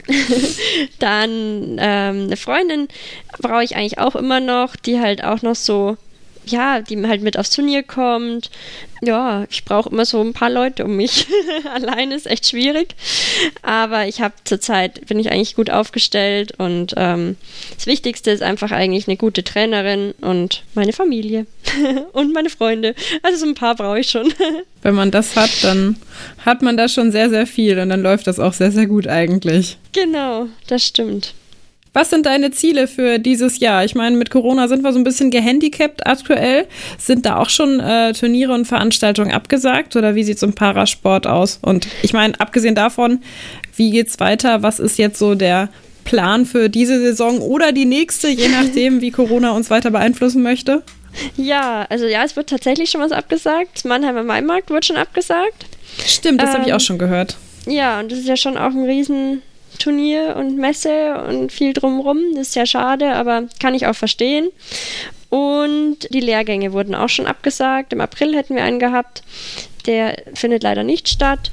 dann 0.99 1.77
ähm, 1.79 2.25
eine 2.25 2.37
Freundin 2.37 2.89
brauche 3.41 3.65
ich 3.65 3.77
eigentlich 3.77 3.99
auch 3.99 4.17
immer 4.17 4.41
noch, 4.41 4.77
die 4.77 5.01
halt 5.01 5.23
auch 5.23 5.43
noch 5.43 5.57
so 5.57 5.97
ja, 6.51 6.81
die 6.81 7.07
halt 7.07 7.23
mit 7.23 7.39
aufs 7.39 7.51
Turnier 7.51 7.83
kommt. 7.83 8.51
Ja, 9.01 9.47
ich 9.49 9.65
brauche 9.65 9.91
immer 9.91 10.05
so 10.05 10.21
ein 10.21 10.33
paar 10.33 10.51
Leute 10.51 10.85
um 10.85 10.97
mich. 10.97 11.27
Allein 11.73 12.11
ist 12.11 12.27
echt 12.27 12.49
schwierig. 12.49 12.95
Aber 13.63 14.07
ich 14.07 14.21
habe 14.21 14.35
zurzeit, 14.45 15.07
bin 15.07 15.21
ich 15.21 15.31
eigentlich 15.31 15.55
gut 15.55 15.71
aufgestellt 15.71 16.53
und 16.59 16.95
ähm, 16.97 17.37
das 17.77 17.87
Wichtigste 17.87 18.31
ist 18.31 18.43
einfach 18.43 18.73
eigentlich 18.73 19.07
eine 19.07 19.17
gute 19.17 19.45
Trainerin 19.45 20.15
und 20.21 20.65
meine 20.75 20.93
Familie 20.93 21.47
und 22.13 22.33
meine 22.35 22.51
Freunde. 22.51 22.95
Also 23.23 23.39
so 23.39 23.47
ein 23.47 23.55
paar 23.55 23.77
brauche 23.77 24.01
ich 24.01 24.11
schon. 24.11 24.33
Wenn 24.83 24.95
man 24.95 25.11
das 25.11 25.37
hat, 25.37 25.51
dann 25.63 25.97
hat 26.45 26.63
man 26.63 26.77
da 26.77 26.89
schon 26.89 27.13
sehr, 27.13 27.31
sehr 27.31 27.47
viel 27.47 27.79
und 27.79 27.91
dann 27.91 28.03
läuft 28.03 28.27
das 28.27 28.41
auch 28.41 28.53
sehr, 28.53 28.73
sehr 28.73 28.87
gut 28.87 29.07
eigentlich. 29.07 29.79
Genau, 29.93 30.47
das 30.67 30.85
stimmt. 30.85 31.35
Was 31.99 32.11
sind 32.11 32.27
deine 32.27 32.53
Ziele 32.53 32.87
für 32.87 33.19
dieses 33.19 33.59
Jahr? 33.59 33.85
Ich 33.85 33.97
meine, 33.97 34.17
mit 34.17 34.31
Corona 34.31 34.69
sind 34.69 34.85
wir 34.85 34.93
so 34.93 35.01
ein 35.01 35.03
bisschen 35.03 35.33
gehandicapt 35.33 36.07
aktuell. 36.07 36.69
Sind 36.97 37.27
da 37.27 37.39
auch 37.39 37.51
schon 37.51 37.81
äh, 37.81 38.13
Turniere 38.13 38.53
und 38.53 38.67
Veranstaltungen 38.67 39.33
abgesagt 39.33 39.97
oder 39.97 40.15
wie 40.15 40.23
sieht 40.23 40.37
es 40.37 40.45
im 40.45 40.53
Parasport 40.53 41.27
aus? 41.27 41.59
Und 41.61 41.89
ich 42.03 42.13
meine, 42.13 42.39
abgesehen 42.39 42.77
davon, 42.77 43.19
wie 43.75 43.91
geht's 43.91 44.21
weiter? 44.21 44.63
Was 44.63 44.79
ist 44.79 44.97
jetzt 44.97 45.19
so 45.19 45.35
der 45.35 45.71
Plan 46.05 46.47
für 46.47 46.69
diese 46.69 47.01
Saison 47.01 47.41
oder 47.41 47.73
die 47.73 47.85
nächste, 47.85 48.29
je 48.29 48.47
nachdem, 48.63 49.01
wie 49.01 49.11
Corona 49.11 49.51
uns 49.51 49.69
weiter 49.69 49.91
beeinflussen 49.91 50.45
möchte? 50.45 50.85
Ja, 51.37 51.85
also 51.91 52.07
ja, 52.07 52.23
es 52.23 52.37
wird 52.37 52.49
tatsächlich 52.49 52.91
schon 52.91 53.01
was 53.01 53.11
abgesagt. 53.11 53.85
Mannheimer 53.85 54.23
Maimarkt 54.23 54.71
wird 54.71 54.85
schon 54.85 54.97
abgesagt. 54.97 55.67
Stimmt, 56.07 56.41
das 56.41 56.51
ähm, 56.51 56.59
habe 56.59 56.69
ich 56.69 56.75
auch 56.75 56.81
schon 56.81 56.99
gehört. 56.99 57.37
Ja, 57.67 57.99
und 57.99 58.13
das 58.13 58.21
ist 58.21 58.29
ja 58.29 58.37
schon 58.37 58.57
auch 58.57 58.71
ein 58.71 58.85
riesen 58.85 59.43
Turnier 59.79 60.37
und 60.37 60.57
Messe 60.57 61.23
und 61.29 61.53
viel 61.53 61.73
drumrum. 61.73 62.19
Das 62.35 62.49
ist 62.49 62.57
ja 62.57 62.67
schade, 62.67 63.15
aber 63.15 63.45
kann 63.61 63.75
ich 63.75 63.87
auch 63.87 63.97
verstehen. 63.97 64.51
Und 65.31 65.99
die 66.11 66.21
Lehrgänge 66.21 66.73
wurden 66.73 66.95
auch 66.95 67.09
schon 67.09 67.27
abgesagt. 67.27 67.93
Im 67.93 68.01
April 68.01 68.35
hätten 68.35 68.55
wir 68.55 68.65
einen 68.65 68.79
gehabt. 68.79 69.23
Der 69.87 70.23
findet 70.35 70.63
leider 70.63 70.85
nicht 70.85 71.09
statt. 71.09 71.51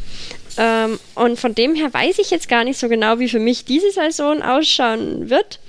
Ähm, 0.57 0.99
und 1.15 1.38
von 1.38 1.53
dem 1.53 1.75
her 1.75 1.93
weiß 1.93 2.19
ich 2.19 2.31
jetzt 2.31 2.47
gar 2.47 2.63
nicht 2.63 2.79
so 2.79 2.88
genau, 2.88 3.19
wie 3.19 3.27
für 3.27 3.39
mich 3.39 3.65
diese 3.65 3.91
Saison 3.91 4.41
ausschauen 4.41 5.29
wird. 5.29 5.59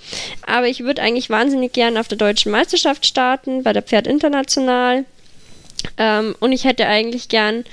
Aber 0.47 0.69
ich 0.69 0.81
würde 0.85 1.03
eigentlich 1.03 1.31
wahnsinnig 1.31 1.73
gerne 1.73 1.99
auf 1.99 2.09
der 2.09 2.19
deutschen 2.19 2.53
Meisterschaft 2.53 3.05
starten, 3.05 3.65
bei 3.65 3.73
der 3.73 3.83
Pferd 3.83 4.07
International. 4.07 5.05
Ähm, 5.99 6.35
und 6.41 6.53
ich 6.53 6.65
hätte 6.65 6.87
eigentlich 6.87 7.29
gern 7.29 7.65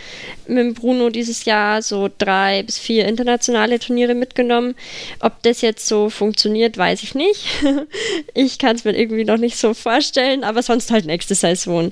mit 0.48 0.76
Bruno 0.76 1.10
dieses 1.10 1.46
Jahr 1.46 1.82
so 1.82 2.10
drei 2.18 2.64
bis 2.64 2.78
vier 2.78 3.06
internationale 3.08 3.80
Turniere 3.80 4.16
mitgenommen. 4.16 4.76
Ob 5.20 5.42
das 5.44 5.62
jetzt 5.62 5.88
so 5.88 6.10
funktioniert, 6.10 6.78
weiß 6.78 7.04
ich 7.04 7.16
nicht. 7.16 7.46
ich 8.34 8.60
kann 8.60 8.76
es 8.76 8.84
mir 8.84 8.98
irgendwie 8.98 9.26
noch 9.26 9.38
nicht 9.38 9.58
so 9.58 9.74
vorstellen, 9.74 10.44
aber 10.44 10.64
sonst 10.64 10.92
halt 10.92 11.06
nächste 11.06 11.36
Saison. 11.36 11.92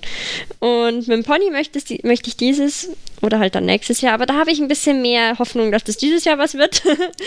Und 0.60 1.08
mit 1.08 1.18
dem 1.18 1.24
Pony 1.24 1.50
möchte, 1.50 1.80
möchte 2.04 2.30
ich 2.30 2.38
dieses 2.38 2.90
oder 3.22 3.40
halt 3.40 3.56
dann 3.56 3.66
nächstes 3.66 4.02
Jahr, 4.02 4.14
aber 4.14 4.26
da 4.26 4.34
habe 4.34 4.52
ich 4.52 4.60
ein 4.60 4.68
bisschen 4.68 5.02
mehr 5.02 5.38
Hoffnung, 5.38 5.72
dass 5.72 5.84
das 5.84 5.98
dieses 5.98 6.26
Jahr 6.26 6.38
was 6.38 6.56
wird. 6.56 6.82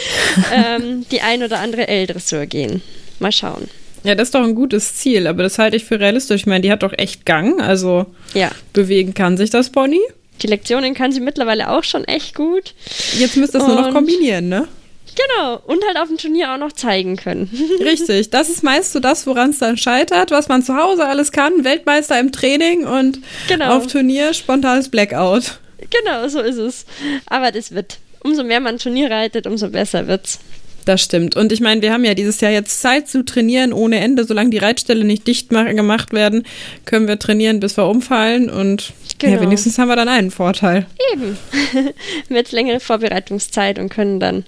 ähm, 0.52 1.06
die 1.10 1.20
ein 1.20 1.42
oder 1.42 1.60
andere 1.60 1.88
L-Dressur 1.88 2.46
gehen. 2.46 2.82
Mal 3.20 3.32
schauen. 3.32 3.68
Ja, 4.04 4.14
das 4.14 4.28
ist 4.28 4.34
doch 4.34 4.44
ein 4.44 4.54
gutes 4.54 4.96
Ziel, 4.96 5.26
aber 5.26 5.42
das 5.42 5.58
halte 5.58 5.76
ich 5.76 5.84
für 5.84 5.98
realistisch. 5.98 6.42
Ich 6.42 6.46
meine, 6.46 6.60
die 6.60 6.70
hat 6.70 6.82
doch 6.82 6.92
echt 6.96 7.26
Gang, 7.26 7.60
also 7.60 8.06
ja. 8.34 8.50
bewegen 8.72 9.14
kann 9.14 9.36
sich 9.36 9.50
das 9.50 9.70
Pony. 9.70 10.00
Die 10.42 10.46
Lektionen 10.46 10.94
kann 10.94 11.10
sie 11.10 11.20
mittlerweile 11.20 11.70
auch 11.70 11.84
schon 11.84 12.04
echt 12.04 12.34
gut. 12.34 12.74
Jetzt 13.18 13.36
müsst 13.36 13.54
ihr 13.54 13.60
es 13.60 13.66
nur 13.66 13.80
noch 13.80 13.92
kombinieren, 13.92 14.48
ne? 14.48 14.68
Genau, 15.16 15.60
und 15.66 15.84
halt 15.86 15.96
auf 15.96 16.08
dem 16.08 16.18
Turnier 16.18 16.52
auch 16.52 16.58
noch 16.58 16.72
zeigen 16.72 17.16
können. 17.16 17.48
Richtig, 17.80 18.30
das 18.30 18.48
ist 18.48 18.62
meist 18.62 18.92
so 18.92 19.00
das, 19.00 19.26
woran 19.26 19.50
es 19.50 19.58
dann 19.58 19.76
scheitert, 19.76 20.30
was 20.30 20.48
man 20.48 20.62
zu 20.62 20.76
Hause 20.76 21.06
alles 21.06 21.30
kann. 21.30 21.64
Weltmeister 21.64 22.18
im 22.18 22.32
Training 22.32 22.84
und 22.84 23.20
genau. 23.48 23.76
auf 23.76 23.86
Turnier 23.86 24.34
spontanes 24.34 24.88
Blackout. 24.88 25.58
Genau, 25.90 26.26
so 26.28 26.40
ist 26.40 26.56
es. 26.56 26.84
Aber 27.26 27.52
das 27.52 27.72
wird. 27.72 27.98
Umso 28.20 28.42
mehr 28.42 28.60
man 28.60 28.78
Turnier 28.78 29.10
reitet, 29.10 29.46
umso 29.46 29.68
besser 29.68 30.08
wird's. 30.08 30.40
Das 30.84 31.02
stimmt. 31.02 31.34
Und 31.34 31.50
ich 31.50 31.60
meine, 31.60 31.80
wir 31.80 31.92
haben 31.92 32.04
ja 32.04 32.14
dieses 32.14 32.40
Jahr 32.40 32.50
jetzt 32.50 32.80
Zeit 32.80 33.08
zu 33.08 33.24
trainieren 33.24 33.72
ohne 33.72 34.00
Ende. 34.00 34.24
Solange 34.24 34.50
die 34.50 34.58
Reitstelle 34.58 35.04
nicht 35.04 35.26
dicht 35.26 35.48
gemacht 35.48 36.12
werden, 36.12 36.44
können 36.84 37.08
wir 37.08 37.18
trainieren, 37.18 37.60
bis 37.60 37.76
wir 37.76 37.86
umfallen. 37.86 38.50
Und 38.50 38.92
genau. 39.18 39.36
ja, 39.36 39.40
wenigstens 39.40 39.78
haben 39.78 39.88
wir 39.88 39.96
dann 39.96 40.08
einen 40.08 40.30
Vorteil. 40.30 40.86
Eben. 41.12 41.38
Mit 42.28 42.52
längere 42.52 42.80
Vorbereitungszeit 42.80 43.78
und 43.78 43.88
können 43.88 44.20
dann 44.20 44.44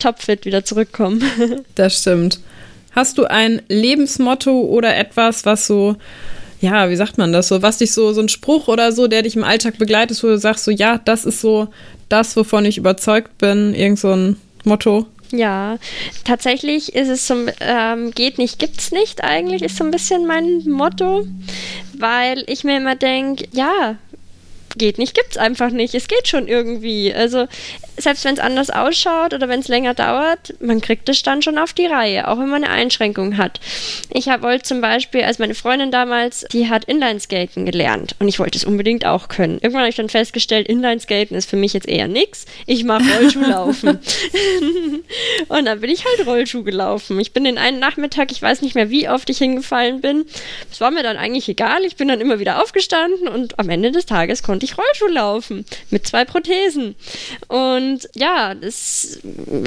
topfit 0.00 0.44
wieder 0.44 0.64
zurückkommen. 0.64 1.22
das 1.76 2.00
stimmt. 2.00 2.40
Hast 2.92 3.18
du 3.18 3.26
ein 3.26 3.62
Lebensmotto 3.68 4.62
oder 4.62 4.96
etwas, 4.96 5.44
was 5.44 5.66
so, 5.68 5.96
ja, 6.60 6.90
wie 6.90 6.96
sagt 6.96 7.18
man 7.18 7.32
das 7.32 7.48
so, 7.48 7.62
was 7.62 7.78
dich 7.78 7.92
so, 7.92 8.12
so 8.12 8.20
ein 8.20 8.28
Spruch 8.28 8.66
oder 8.66 8.90
so, 8.90 9.06
der 9.06 9.22
dich 9.22 9.36
im 9.36 9.44
Alltag 9.44 9.78
begleitet, 9.78 10.20
wo 10.24 10.26
du 10.26 10.38
sagst, 10.38 10.64
so, 10.64 10.72
ja, 10.72 10.98
das 10.98 11.24
ist 11.24 11.40
so 11.40 11.68
das, 12.08 12.36
wovon 12.36 12.64
ich 12.64 12.78
überzeugt 12.78 13.38
bin, 13.38 13.74
irgend 13.74 14.00
so 14.00 14.10
ein 14.10 14.36
Motto? 14.64 15.06
Ja, 15.30 15.78
tatsächlich 16.24 16.94
ist 16.94 17.08
es 17.08 17.26
so, 17.26 17.46
ähm, 17.60 18.12
geht 18.12 18.38
nicht, 18.38 18.58
gibt's 18.58 18.92
nicht 18.92 19.22
eigentlich, 19.22 19.62
ist 19.62 19.76
so 19.76 19.84
ein 19.84 19.90
bisschen 19.90 20.26
mein 20.26 20.62
Motto, 20.64 21.26
weil 21.98 22.44
ich 22.46 22.64
mir 22.64 22.78
immer 22.78 22.96
denke, 22.96 23.46
ja, 23.52 23.96
geht 24.76 24.98
nicht, 24.98 25.14
gibt's 25.14 25.36
einfach 25.36 25.70
nicht. 25.70 25.94
Es 25.94 26.08
geht 26.08 26.28
schon 26.28 26.48
irgendwie. 26.48 27.14
Also 27.14 27.46
selbst 27.96 28.24
wenn 28.24 28.34
es 28.34 28.40
anders 28.40 28.70
ausschaut 28.70 29.34
oder 29.34 29.48
wenn 29.48 29.60
es 29.60 29.68
länger 29.68 29.94
dauert, 29.94 30.54
man 30.60 30.80
kriegt 30.80 31.08
es 31.08 31.22
dann 31.22 31.42
schon 31.42 31.58
auf 31.58 31.72
die 31.72 31.86
Reihe, 31.86 32.28
auch 32.28 32.38
wenn 32.38 32.48
man 32.48 32.64
eine 32.64 32.72
Einschränkung 32.72 33.36
hat. 33.36 33.60
Ich 34.12 34.26
wollte 34.26 34.62
zum 34.62 34.80
Beispiel, 34.80 35.22
als 35.22 35.38
meine 35.38 35.54
Freundin 35.54 35.90
damals, 35.90 36.46
die 36.52 36.68
hat 36.68 36.84
Inlineskaten 36.84 37.66
gelernt 37.66 38.14
und 38.18 38.28
ich 38.28 38.38
wollte 38.38 38.58
es 38.58 38.64
unbedingt 38.64 39.04
auch 39.04 39.28
können. 39.28 39.54
Irgendwann 39.54 39.80
habe 39.80 39.90
ich 39.90 39.96
dann 39.96 40.08
festgestellt, 40.08 40.68
Inlineskaten 40.68 41.36
ist 41.36 41.50
für 41.50 41.56
mich 41.56 41.72
jetzt 41.72 41.88
eher 41.88 42.08
nichts. 42.08 42.46
Ich 42.66 42.84
mache 42.84 43.04
Rollschuhlaufen. 43.18 43.98
und 45.48 45.64
dann 45.64 45.80
bin 45.80 45.90
ich 45.90 46.04
halt 46.04 46.26
Rollschuh 46.26 46.62
gelaufen. 46.62 47.18
Ich 47.20 47.32
bin 47.32 47.44
den 47.44 47.58
einen 47.58 47.78
Nachmittag, 47.78 48.30
ich 48.30 48.40
weiß 48.40 48.62
nicht 48.62 48.74
mehr, 48.74 48.90
wie 48.90 49.08
oft 49.08 49.28
ich 49.30 49.38
hingefallen 49.38 50.00
bin. 50.00 50.26
Es 50.70 50.80
war 50.80 50.90
mir 50.90 51.02
dann 51.02 51.16
eigentlich 51.16 51.48
egal. 51.48 51.84
Ich 51.84 51.96
bin 51.96 52.08
dann 52.08 52.20
immer 52.20 52.38
wieder 52.38 52.62
aufgestanden 52.62 53.28
und 53.28 53.58
am 53.58 53.68
Ende 53.68 53.90
des 53.90 54.06
Tages 54.06 54.42
konnte 54.42 54.57
ich 54.64 54.78
Rollschuh 54.78 55.08
laufen 55.08 55.64
mit 55.90 56.06
zwei 56.06 56.24
Prothesen. 56.24 56.94
Und 57.48 57.88
Und 57.88 58.08
ja, 58.14 58.54
das 58.54 59.18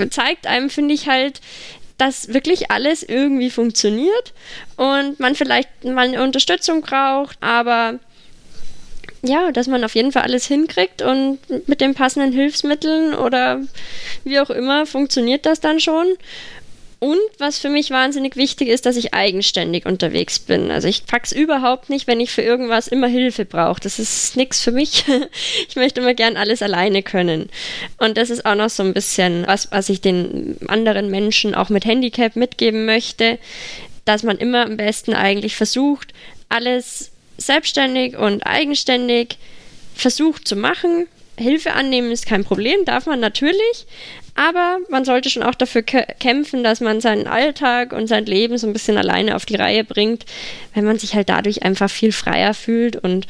zeigt 0.09 0.47
einem, 0.47 0.69
finde 0.69 0.93
ich 0.93 1.07
halt, 1.07 1.41
dass 1.97 2.33
wirklich 2.33 2.71
alles 2.71 3.03
irgendwie 3.03 3.49
funktioniert 3.49 4.33
und 4.75 5.19
man 5.19 5.35
vielleicht 5.35 5.83
mal 5.83 6.07
eine 6.07 6.23
Unterstützung 6.23 6.81
braucht, 6.81 7.37
aber 7.41 7.99
ja, 9.23 9.51
dass 9.51 9.67
man 9.67 9.83
auf 9.83 9.93
jeden 9.93 10.11
Fall 10.11 10.23
alles 10.23 10.45
hinkriegt 10.47 11.01
und 11.01 11.39
mit 11.67 11.79
den 11.79 11.93
passenden 11.93 12.31
Hilfsmitteln 12.31 13.13
oder 13.13 13.61
wie 14.23 14.39
auch 14.39 14.49
immer 14.49 14.85
funktioniert 14.85 15.45
das 15.45 15.59
dann 15.59 15.79
schon. 15.79 16.07
Und 17.03 17.17
was 17.39 17.57
für 17.57 17.69
mich 17.69 17.89
wahnsinnig 17.89 18.35
wichtig 18.35 18.67
ist, 18.67 18.85
dass 18.85 18.95
ich 18.95 19.11
eigenständig 19.11 19.87
unterwegs 19.87 20.37
bin. 20.37 20.69
Also 20.69 20.87
ich 20.87 21.07
pack's 21.07 21.31
überhaupt 21.31 21.89
nicht, 21.89 22.05
wenn 22.05 22.19
ich 22.19 22.29
für 22.29 22.43
irgendwas 22.43 22.87
immer 22.87 23.07
Hilfe 23.07 23.43
brauche. 23.43 23.79
Das 23.79 23.97
ist 23.97 24.37
nichts 24.37 24.61
für 24.61 24.71
mich. 24.71 25.03
Ich 25.67 25.75
möchte 25.75 26.01
immer 26.01 26.13
gern 26.13 26.37
alles 26.37 26.61
alleine 26.61 27.01
können. 27.01 27.49
Und 27.97 28.17
das 28.17 28.29
ist 28.29 28.45
auch 28.45 28.53
noch 28.53 28.69
so 28.69 28.83
ein 28.83 28.93
bisschen 28.93 29.47
was, 29.47 29.71
was 29.71 29.89
ich 29.89 30.01
den 30.01 30.57
anderen 30.67 31.09
Menschen 31.09 31.55
auch 31.55 31.69
mit 31.69 31.85
Handicap 31.85 32.35
mitgeben 32.35 32.85
möchte, 32.85 33.39
dass 34.05 34.21
man 34.21 34.37
immer 34.37 34.65
am 34.65 34.77
besten 34.77 35.15
eigentlich 35.15 35.55
versucht, 35.55 36.13
alles 36.49 37.11
selbstständig 37.37 38.15
und 38.15 38.43
eigenständig 38.43 39.37
versucht 39.95 40.47
zu 40.47 40.55
machen. 40.55 41.07
Hilfe 41.37 41.73
annehmen 41.73 42.11
ist 42.11 42.27
kein 42.27 42.43
Problem, 42.43 42.85
darf 42.85 43.07
man 43.07 43.19
natürlich, 43.19 43.87
aber 44.35 44.79
man 44.89 45.05
sollte 45.05 45.29
schon 45.29 45.43
auch 45.43 45.55
dafür 45.55 45.83
kämpfen, 45.83 46.63
dass 46.63 46.81
man 46.81 47.01
seinen 47.01 47.27
Alltag 47.27 47.93
und 47.93 48.07
sein 48.07 48.25
Leben 48.25 48.57
so 48.57 48.67
ein 48.67 48.73
bisschen 48.73 48.97
alleine 48.97 49.35
auf 49.35 49.45
die 49.45 49.55
Reihe 49.55 49.83
bringt, 49.83 50.25
wenn 50.73 50.85
man 50.85 50.97
sich 50.97 51.15
halt 51.15 51.29
dadurch 51.29 51.63
einfach 51.63 51.89
viel 51.89 52.11
freier 52.11 52.53
fühlt 52.53 52.95
und 52.95 53.27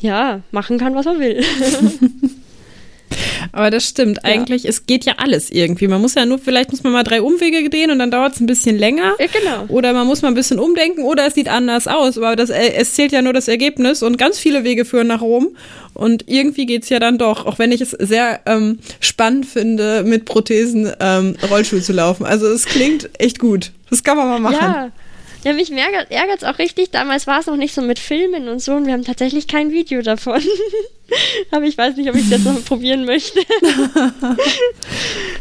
ja, 0.00 0.40
machen 0.50 0.78
kann, 0.78 0.94
was 0.94 1.04
man 1.04 1.20
will. 1.20 1.44
Aber 3.52 3.70
das 3.70 3.88
stimmt. 3.88 4.18
Ja. 4.22 4.30
Eigentlich, 4.30 4.64
es 4.64 4.86
geht 4.86 5.04
ja 5.04 5.14
alles 5.18 5.50
irgendwie. 5.50 5.88
Man 5.88 6.00
muss 6.00 6.14
ja 6.14 6.26
nur, 6.26 6.38
vielleicht 6.38 6.70
muss 6.70 6.82
man 6.82 6.92
mal 6.92 7.02
drei 7.02 7.22
Umwege 7.22 7.68
gehen 7.68 7.90
und 7.90 7.98
dann 7.98 8.10
dauert 8.10 8.34
es 8.34 8.40
ein 8.40 8.46
bisschen 8.46 8.78
länger. 8.78 9.14
Ja, 9.18 9.26
genau. 9.26 9.64
Oder 9.68 9.92
man 9.92 10.06
muss 10.06 10.22
mal 10.22 10.28
ein 10.28 10.34
bisschen 10.34 10.58
umdenken 10.58 11.02
oder 11.02 11.26
es 11.26 11.34
sieht 11.34 11.48
anders 11.48 11.88
aus. 11.88 12.16
Aber 12.18 12.36
das, 12.36 12.50
äh, 12.50 12.72
es 12.74 12.94
zählt 12.94 13.12
ja 13.12 13.22
nur 13.22 13.32
das 13.32 13.48
Ergebnis 13.48 14.02
und 14.02 14.18
ganz 14.18 14.38
viele 14.38 14.64
Wege 14.64 14.84
führen 14.84 15.08
nach 15.08 15.20
Rom. 15.22 15.48
Und 15.94 16.24
irgendwie 16.28 16.66
geht 16.66 16.84
es 16.84 16.88
ja 16.88 16.98
dann 16.98 17.18
doch, 17.18 17.46
auch 17.46 17.58
wenn 17.58 17.72
ich 17.72 17.80
es 17.80 17.90
sehr 17.90 18.40
ähm, 18.46 18.78
spannend 19.00 19.46
finde, 19.46 20.04
mit 20.04 20.24
Prothesen 20.24 20.92
ähm, 21.00 21.36
Rollstuhl 21.50 21.82
zu 21.82 21.92
laufen. 21.92 22.24
Also 22.24 22.46
es 22.46 22.64
klingt 22.66 23.10
echt 23.18 23.38
gut. 23.38 23.72
Das 23.90 24.04
kann 24.04 24.16
man 24.16 24.28
mal 24.28 24.38
machen. 24.38 24.56
Ja. 24.60 24.92
Ja, 25.44 25.54
mich 25.54 25.72
ärgert 25.72 26.38
es 26.38 26.44
auch 26.44 26.58
richtig. 26.58 26.90
Damals 26.90 27.26
war 27.26 27.40
es 27.40 27.46
noch 27.46 27.56
nicht 27.56 27.74
so 27.74 27.82
mit 27.82 27.98
Filmen 27.98 28.48
und 28.48 28.60
so 28.60 28.74
und 28.74 28.86
wir 28.86 28.92
haben 28.92 29.04
tatsächlich 29.04 29.46
kein 29.46 29.72
Video 29.72 30.02
davon. 30.02 30.40
Aber 31.50 31.64
ich 31.64 31.76
weiß 31.76 31.96
nicht, 31.96 32.08
ob 32.10 32.16
ich 32.16 32.28
jetzt 32.28 32.44
noch 32.44 32.64
probieren 32.64 33.04
möchte. 33.04 33.40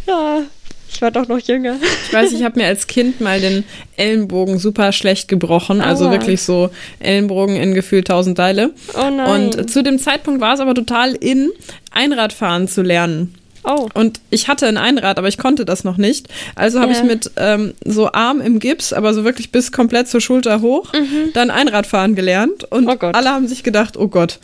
ja, 0.08 0.44
ich 0.92 1.02
war 1.02 1.12
doch 1.12 1.28
noch 1.28 1.40
jünger. 1.40 1.76
Ich 2.08 2.14
weiß, 2.14 2.34
ich 2.34 2.44
habe 2.44 2.60
mir 2.60 2.66
als 2.66 2.88
Kind 2.88 3.22
mal 3.22 3.40
den 3.40 3.64
Ellenbogen 3.98 4.58
super 4.58 4.92
schlecht 4.92 5.28
gebrochen. 5.28 5.82
Also 5.82 6.06
Aua. 6.06 6.12
wirklich 6.12 6.42
so 6.42 6.70
Ellenbogen 7.00 7.58
in 7.58 7.74
gefühlt 7.74 8.08
tausend 8.08 8.38
Teile. 8.38 8.74
Oh 8.96 9.10
nein. 9.10 9.30
Und 9.30 9.70
zu 9.70 9.84
dem 9.84 10.00
Zeitpunkt 10.00 10.42
war 10.42 10.56
es 10.56 10.60
aber 10.60 10.74
total 10.74 11.14
in, 11.14 11.52
Einradfahren 11.92 12.68
zu 12.68 12.82
lernen. 12.82 13.36
Oh. 13.64 13.88
Und 13.94 14.20
ich 14.30 14.48
hatte 14.48 14.68
ein 14.68 14.78
Einrad, 14.78 15.18
aber 15.18 15.28
ich 15.28 15.38
konnte 15.38 15.66
das 15.66 15.84
noch 15.84 15.98
nicht. 15.98 16.28
Also 16.56 16.80
habe 16.80 16.94
ja. 16.94 17.00
ich 17.00 17.04
mit 17.04 17.32
ähm, 17.36 17.74
so 17.84 18.12
Arm 18.12 18.42
im 18.42 18.60
Gips, 18.60 18.94
aber 18.94 19.14
so 19.14 19.24
wirklich 19.24 19.52
bis 19.52 19.72
komplett 19.72 20.08
zur 20.08 20.22
Schulter 20.22 20.62
hoch, 20.62 20.94
mhm. 20.94 21.32
dann 21.34 21.52
Einradfahren 21.52 22.16
gelernt. 22.16 22.64
Und 22.72 22.88
oh 22.88 22.98
alle 23.12 23.30
haben 23.30 23.48
sich 23.48 23.64
gedacht, 23.64 23.98
oh 23.98 24.08
Gott. 24.08 24.40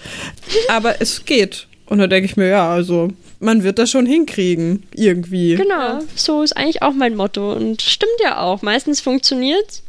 Aber 0.70 1.02
es 1.02 1.26
geht. 1.26 1.68
Und 1.88 2.00
da 2.00 2.08
denke 2.08 2.26
ich 2.26 2.36
mir, 2.36 2.48
ja, 2.48 2.70
also 2.70 3.10
man 3.40 3.64
wird 3.64 3.80
das 3.80 3.92
schon 3.92 4.06
hinkriegen, 4.06 4.84
irgendwie. 4.94 5.56
Genau, 5.56 6.00
so 6.16 6.42
ist 6.42 6.58
eigentlich 6.58 6.82
auch 6.82 6.94
mein 6.94 7.16
Motto. 7.16 7.54
Und 7.54 7.82
stimmt 7.82 8.20
ja 8.24 8.40
auch. 8.40 8.62
Meistens 8.62 9.02
funktioniert 9.02 9.84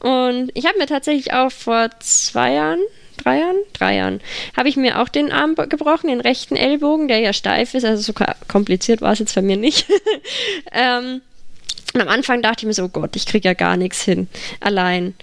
Und 0.00 0.50
ich 0.54 0.66
habe 0.66 0.78
mir 0.78 0.86
tatsächlich 0.86 1.32
auch 1.32 1.52
vor 1.52 1.90
zwei 2.00 2.54
Jahren, 2.54 2.80
drei 3.16 3.40
Jahren, 3.40 3.56
drei 3.72 3.96
Jahren, 3.96 4.20
habe 4.56 4.68
ich 4.68 4.76
mir 4.76 5.00
auch 5.00 5.08
den 5.08 5.32
Arm 5.32 5.54
gebrochen, 5.54 6.08
den 6.08 6.20
rechten 6.20 6.56
Ellbogen, 6.56 7.08
der 7.08 7.18
ja 7.18 7.32
steif 7.32 7.74
ist. 7.74 7.84
Also 7.84 8.02
so 8.02 8.24
kompliziert 8.48 9.00
war 9.00 9.12
es 9.12 9.18
jetzt 9.18 9.34
bei 9.34 9.42
mir 9.42 9.56
nicht. 9.56 9.86
ähm, 10.72 11.20
und 11.94 12.00
am 12.00 12.08
Anfang 12.08 12.42
dachte 12.42 12.60
ich 12.60 12.66
mir 12.66 12.72
so, 12.72 12.84
oh 12.84 12.88
Gott, 12.88 13.16
ich 13.16 13.26
kriege 13.26 13.48
ja 13.48 13.54
gar 13.54 13.76
nichts 13.76 14.02
hin, 14.02 14.28
allein. 14.60 15.14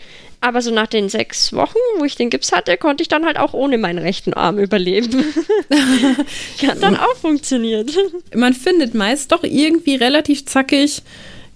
Aber 0.42 0.62
so 0.62 0.72
nach 0.72 0.88
den 0.88 1.10
sechs 1.10 1.52
Wochen, 1.52 1.78
wo 1.98 2.06
ich 2.06 2.16
den 2.16 2.30
Gips 2.30 2.54
hatte, 2.54 2.78
konnte 2.78 3.02
ich 3.02 3.10
dann 3.10 3.26
halt 3.26 3.38
auch 3.38 3.54
ohne 3.54 3.78
meinen 3.78 4.00
rechten 4.00 4.34
Arm 4.34 4.58
überleben. 4.58 5.26
Hat 6.66 6.82
dann 6.82 6.96
auch 6.96 7.16
funktioniert. 7.18 7.92
Man 8.34 8.54
findet 8.54 8.94
meist 8.94 9.34
doch 9.34 9.44
irgendwie 9.44 9.96
relativ 9.96 10.46
zackig 10.46 11.02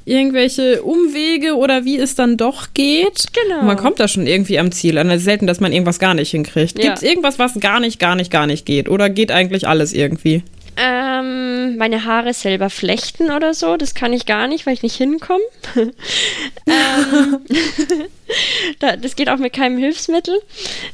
irgendwelche 0.05 0.83
Umwege 0.83 1.55
oder 1.55 1.85
wie 1.85 1.97
es 1.97 2.15
dann 2.15 2.37
doch 2.37 2.73
geht. 2.73 3.25
Genau. 3.33 3.61
Und 3.61 3.67
man 3.67 3.77
kommt 3.77 3.99
da 3.99 4.07
schon 4.07 4.27
irgendwie 4.27 4.59
am 4.59 4.71
Ziel 4.71 4.97
an. 4.97 5.09
Es 5.09 5.19
ist 5.19 5.25
selten, 5.25 5.47
dass 5.47 5.59
man 5.59 5.71
irgendwas 5.71 5.99
gar 5.99 6.13
nicht 6.13 6.31
hinkriegt. 6.31 6.77
Ja. 6.77 6.85
Gibt 6.85 6.97
es 6.97 7.03
irgendwas, 7.03 7.39
was 7.39 7.59
gar 7.59 7.79
nicht, 7.79 7.99
gar 7.99 8.15
nicht, 8.15 8.31
gar 8.31 8.47
nicht 8.47 8.65
geht? 8.65 8.89
Oder 8.89 9.09
geht 9.09 9.31
eigentlich 9.31 9.67
alles 9.67 9.93
irgendwie? 9.93 10.43
Ähm, 10.75 11.77
meine 11.77 12.05
Haare 12.05 12.33
selber 12.33 12.71
flechten 12.71 13.29
oder 13.31 13.53
so, 13.53 13.77
das 13.77 13.93
kann 13.93 14.11
ich 14.11 14.25
gar 14.25 14.47
nicht, 14.47 14.65
weil 14.65 14.73
ich 14.73 14.81
nicht 14.81 14.95
hinkomme. 14.95 15.43
ähm, 15.75 17.45
das 19.01 19.15
geht 19.15 19.29
auch 19.29 19.37
mit 19.37 19.53
keinem 19.53 19.77
Hilfsmittel. 19.77 20.41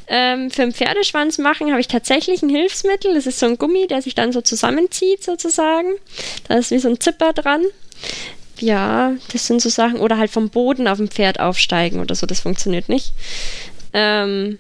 Ähm, 0.08 0.52
für 0.52 0.64
einen 0.64 0.74
Pferdeschwanz 0.74 1.38
machen 1.38 1.72
habe 1.72 1.80
ich 1.80 1.88
tatsächlich 1.88 2.42
ein 2.42 2.50
Hilfsmittel. 2.50 3.14
Das 3.14 3.26
ist 3.26 3.40
so 3.40 3.46
ein 3.46 3.58
Gummi, 3.58 3.88
der 3.88 4.02
sich 4.02 4.16
dann 4.16 4.34
so 4.34 4.42
zusammenzieht 4.42 5.24
sozusagen. 5.24 5.90
Da 6.50 6.58
ist 6.58 6.72
wie 6.72 6.80
so 6.80 6.90
ein 6.90 7.00
Zipper 7.00 7.32
dran. 7.32 7.64
Ja, 8.60 9.14
das 9.32 9.48
sind 9.48 9.62
so 9.62 9.70
Sachen. 9.70 10.00
Oder 10.00 10.18
halt 10.18 10.32
vom 10.32 10.50
Boden 10.50 10.88
auf 10.88 10.98
dem 10.98 11.10
Pferd 11.10 11.40
aufsteigen 11.40 12.00
oder 12.00 12.16
so, 12.16 12.26
das 12.26 12.40
funktioniert 12.40 12.90
nicht. 12.90 13.14
Ähm, 13.94 14.58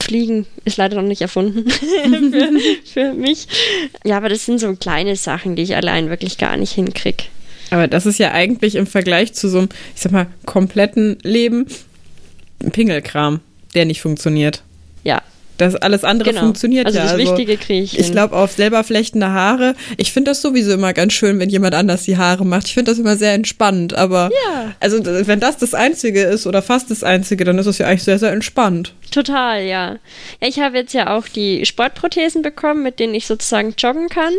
Fliegen 0.00 0.46
ist 0.64 0.76
leider 0.76 0.96
noch 0.96 1.06
nicht 1.06 1.20
erfunden 1.20 1.70
für, 1.70 2.50
für, 2.84 3.12
mich. 3.12 3.46
Ja, 4.04 4.16
aber 4.16 4.28
das 4.28 4.46
sind 4.46 4.58
so 4.58 4.74
kleine 4.74 5.16
Sachen, 5.16 5.56
die 5.56 5.62
ich 5.62 5.76
allein 5.76 6.08
wirklich 6.08 6.38
gar 6.38 6.56
nicht 6.56 6.72
hinkriege. 6.72 7.24
Aber 7.70 7.86
das 7.86 8.06
ist 8.06 8.18
ja 8.18 8.32
eigentlich 8.32 8.74
im 8.74 8.86
Vergleich 8.86 9.32
zu 9.34 9.48
so 9.48 9.58
einem, 9.58 9.68
ich 9.94 10.00
sag 10.00 10.12
mal, 10.12 10.26
kompletten 10.44 11.18
Leben 11.22 11.66
ein 12.62 12.72
Pingelkram, 12.72 13.40
der 13.74 13.84
nicht 13.84 14.00
funktioniert. 14.00 14.62
Ja, 15.04 15.22
das 15.60 15.76
alles 15.76 16.04
andere 16.04 16.30
genau. 16.30 16.42
funktioniert 16.42 16.86
also 16.86 16.98
ja. 16.98 17.04
Das 17.04 17.12
also 17.12 17.24
Wichtige 17.24 17.56
kriege 17.56 17.82
ich. 17.82 17.98
Ich 17.98 18.12
glaube, 18.12 18.36
auf 18.36 18.52
selber 18.52 18.82
flechtende 18.84 19.30
Haare, 19.30 19.74
ich 19.96 20.12
finde 20.12 20.30
das 20.30 20.42
sowieso 20.42 20.72
immer 20.72 20.92
ganz 20.92 21.12
schön, 21.12 21.38
wenn 21.38 21.48
jemand 21.48 21.74
anders 21.74 22.04
die 22.04 22.16
Haare 22.16 22.44
macht. 22.44 22.66
Ich 22.66 22.74
finde 22.74 22.90
das 22.90 22.98
immer 22.98 23.16
sehr 23.16 23.34
entspannend. 23.34 23.94
Aber 23.94 24.30
ja. 24.44 24.74
also 24.80 24.98
wenn 25.04 25.40
das 25.40 25.58
das 25.58 25.74
Einzige 25.74 26.22
ist 26.22 26.46
oder 26.46 26.62
fast 26.62 26.90
das 26.90 27.04
Einzige, 27.04 27.44
dann 27.44 27.58
ist 27.58 27.66
es 27.66 27.78
ja 27.78 27.86
eigentlich 27.86 28.04
sehr, 28.04 28.18
sehr 28.18 28.32
entspannt. 28.32 28.94
Total, 29.10 29.62
ja. 29.62 29.98
ja 30.40 30.48
ich 30.48 30.60
habe 30.60 30.78
jetzt 30.78 30.94
ja 30.94 31.16
auch 31.16 31.26
die 31.28 31.66
Sportprothesen 31.66 32.42
bekommen, 32.42 32.82
mit 32.82 32.98
denen 33.00 33.14
ich 33.14 33.26
sozusagen 33.26 33.74
joggen 33.76 34.08
kann. 34.08 34.32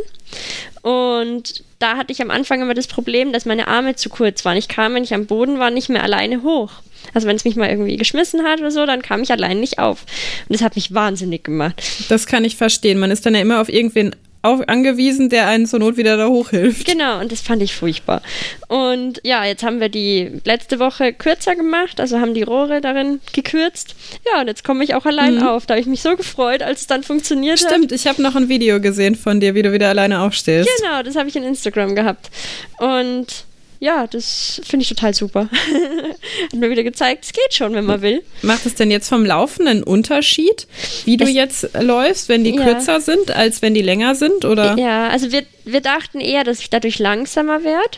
Und 0.82 1.63
da 1.80 1.97
hatte 1.97 2.11
ich 2.11 2.22
am 2.22 2.32
Anfang 2.32 2.61
immer 2.61 2.74
das 2.74 2.88
Problem, 2.88 3.34
dass 3.34 3.45
meine 3.45 3.67
Arme 3.67 3.95
zu 3.95 4.09
kurz 4.09 4.45
waren. 4.45 4.57
Ich 4.57 4.67
kam, 4.67 4.93
wenn 4.93 5.03
ich 5.03 5.13
am 5.13 5.26
Boden 5.26 5.59
war, 5.59 5.69
nicht 5.69 5.89
mehr 5.89 6.03
alleine 6.03 6.43
hoch. 6.43 6.72
Also 7.14 7.28
wenn 7.28 7.36
es 7.36 7.45
mich 7.45 7.55
mal 7.55 7.70
irgendwie 7.70 7.97
geschmissen 7.97 8.43
hat 8.43 8.59
oder 8.59 8.72
so, 8.72 8.86
dann 8.86 9.01
kam 9.01 9.22
ich 9.22 9.32
allein 9.32 9.59
nicht 9.59 9.80
auf. 9.80 10.05
Und 10.47 10.53
das 10.53 10.62
hat 10.62 10.76
mich 10.76 10.93
wahnsinnig 10.93 11.43
gemacht. 11.43 11.82
Das 12.09 12.26
kann 12.26 12.45
ich 12.45 12.55
verstehen. 12.55 12.99
Man 12.99 13.12
ist 13.12 13.26
dann 13.26 13.36
ja 13.36 13.41
immer 13.41 13.62
auf 13.62 13.70
irgendwen 13.70 14.16
auf, 14.43 14.68
angewiesen, 14.68 15.30
der 15.30 15.47
einen 15.47 15.68
zur 15.68 15.80
Not 15.80 15.97
wieder 15.97 16.18
da 16.18 16.28
hochhilft. 16.28 16.86
Genau, 16.86 17.20
und 17.20 17.32
das 17.32 17.41
fand 17.41 17.62
ich 17.62 17.76
furchtbar. 17.76 18.22
Und 18.68 19.22
ja, 19.24 19.45
jetzt 19.45 19.64
haben 19.64 19.80
wir 19.80 19.89
die 19.89 20.41
letzte 20.45 20.80
Woche 20.80 21.14
kürzer 21.14 21.55
gemacht, 21.55 21.99
also 21.99 22.20
haben 22.20 22.34
die 22.34 22.41
Rohre 22.41 22.82
darin 22.82 23.20
gekürzt. 23.34 23.95
Ja, 24.26 24.41
und 24.41 24.47
jetzt 24.47 24.64
komme 24.64 24.84
ich 24.84 24.95
auch 24.95 25.05
allein 25.05 25.36
mhm. 25.36 25.43
auf. 25.43 25.66
Da 25.66 25.76
habe 25.76 25.82
ich 25.82 25.88
mich 25.88 26.01
so 26.01 26.16
gefreut, 26.16 26.64
als 26.64 26.82
es 26.82 26.88
dann 26.88 27.03
funktioniert 27.03 27.59
Stimmt, 27.59 27.72
hat. 27.72 27.78
Stimmt, 27.78 27.91
ich 27.91 28.07
habe 28.07 28.22
noch 28.22 28.36
ein 28.36 28.49
Video 28.49 28.82
gesehen 28.82 29.16
von 29.16 29.39
dir, 29.39 29.53
wie 29.53 29.62
du 29.62 29.74
wieder 29.74 29.89
alleine 29.89 30.22
aufstehst. 30.22 30.70
Genau, 30.80 31.03
das 31.03 31.16
habe 31.16 31.30
ich 31.30 31.36
in 31.36 31.43
Instagram 31.43 31.95
gehabt. 31.95 32.32
Und 32.80 33.45
ja, 33.82 34.06
das 34.06 34.62
finde 34.64 34.84
ich 34.84 34.90
total 34.90 35.16
super. 35.16 35.50
Hat 36.44 36.54
mir 36.54 36.70
wieder 36.70 36.84
gezeigt, 36.84 37.26
es 37.26 37.34
geht 37.34 37.52
schon, 37.52 37.74
wenn 37.74 37.86
man 37.86 38.04
will. 38.04 38.22
Macht 38.44 38.68
es 38.68 38.76
denn 38.76 38.92
jetzt 38.92 39.10
vom 39.10 39.26
Laufen 39.26 39.68
einen 39.68 39.82
Unterschied, 39.82 40.68
wie 41.06 41.18
du 41.18 41.26
es, 41.26 41.34
jetzt 41.34 41.70
läufst, 41.82 42.30
wenn 42.30 42.44
die 42.44 42.56
ja. 42.56 42.64
kürzer 42.64 43.02
sind, 43.02 43.32
als 43.32 43.64
wenn 43.64 43.74
die 43.74 43.82
länger 43.82 44.14
sind? 44.14 44.46
Oder? 44.46 44.78
Ja, 44.78 45.10
also 45.10 45.32
wir, 45.32 45.44
wir 45.66 45.82
dachten 45.82 46.20
eher, 46.20 46.44
dass 46.44 46.60
ich 46.60 46.70
dadurch 46.70 47.00
langsamer 47.00 47.64
werde, 47.64 47.98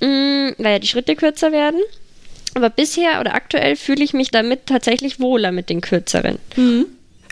mm, 0.00 0.62
weil 0.62 0.72
ja 0.72 0.78
die 0.78 0.88
Schritte 0.88 1.16
kürzer 1.16 1.52
werden. 1.52 1.80
Aber 2.52 2.68
bisher 2.68 3.18
oder 3.18 3.34
aktuell 3.34 3.76
fühle 3.76 4.04
ich 4.04 4.12
mich 4.12 4.30
damit 4.30 4.66
tatsächlich 4.66 5.20
wohler 5.20 5.52
mit 5.52 5.70
den 5.70 5.80
kürzeren. 5.80 6.38
Mhm. 6.56 6.84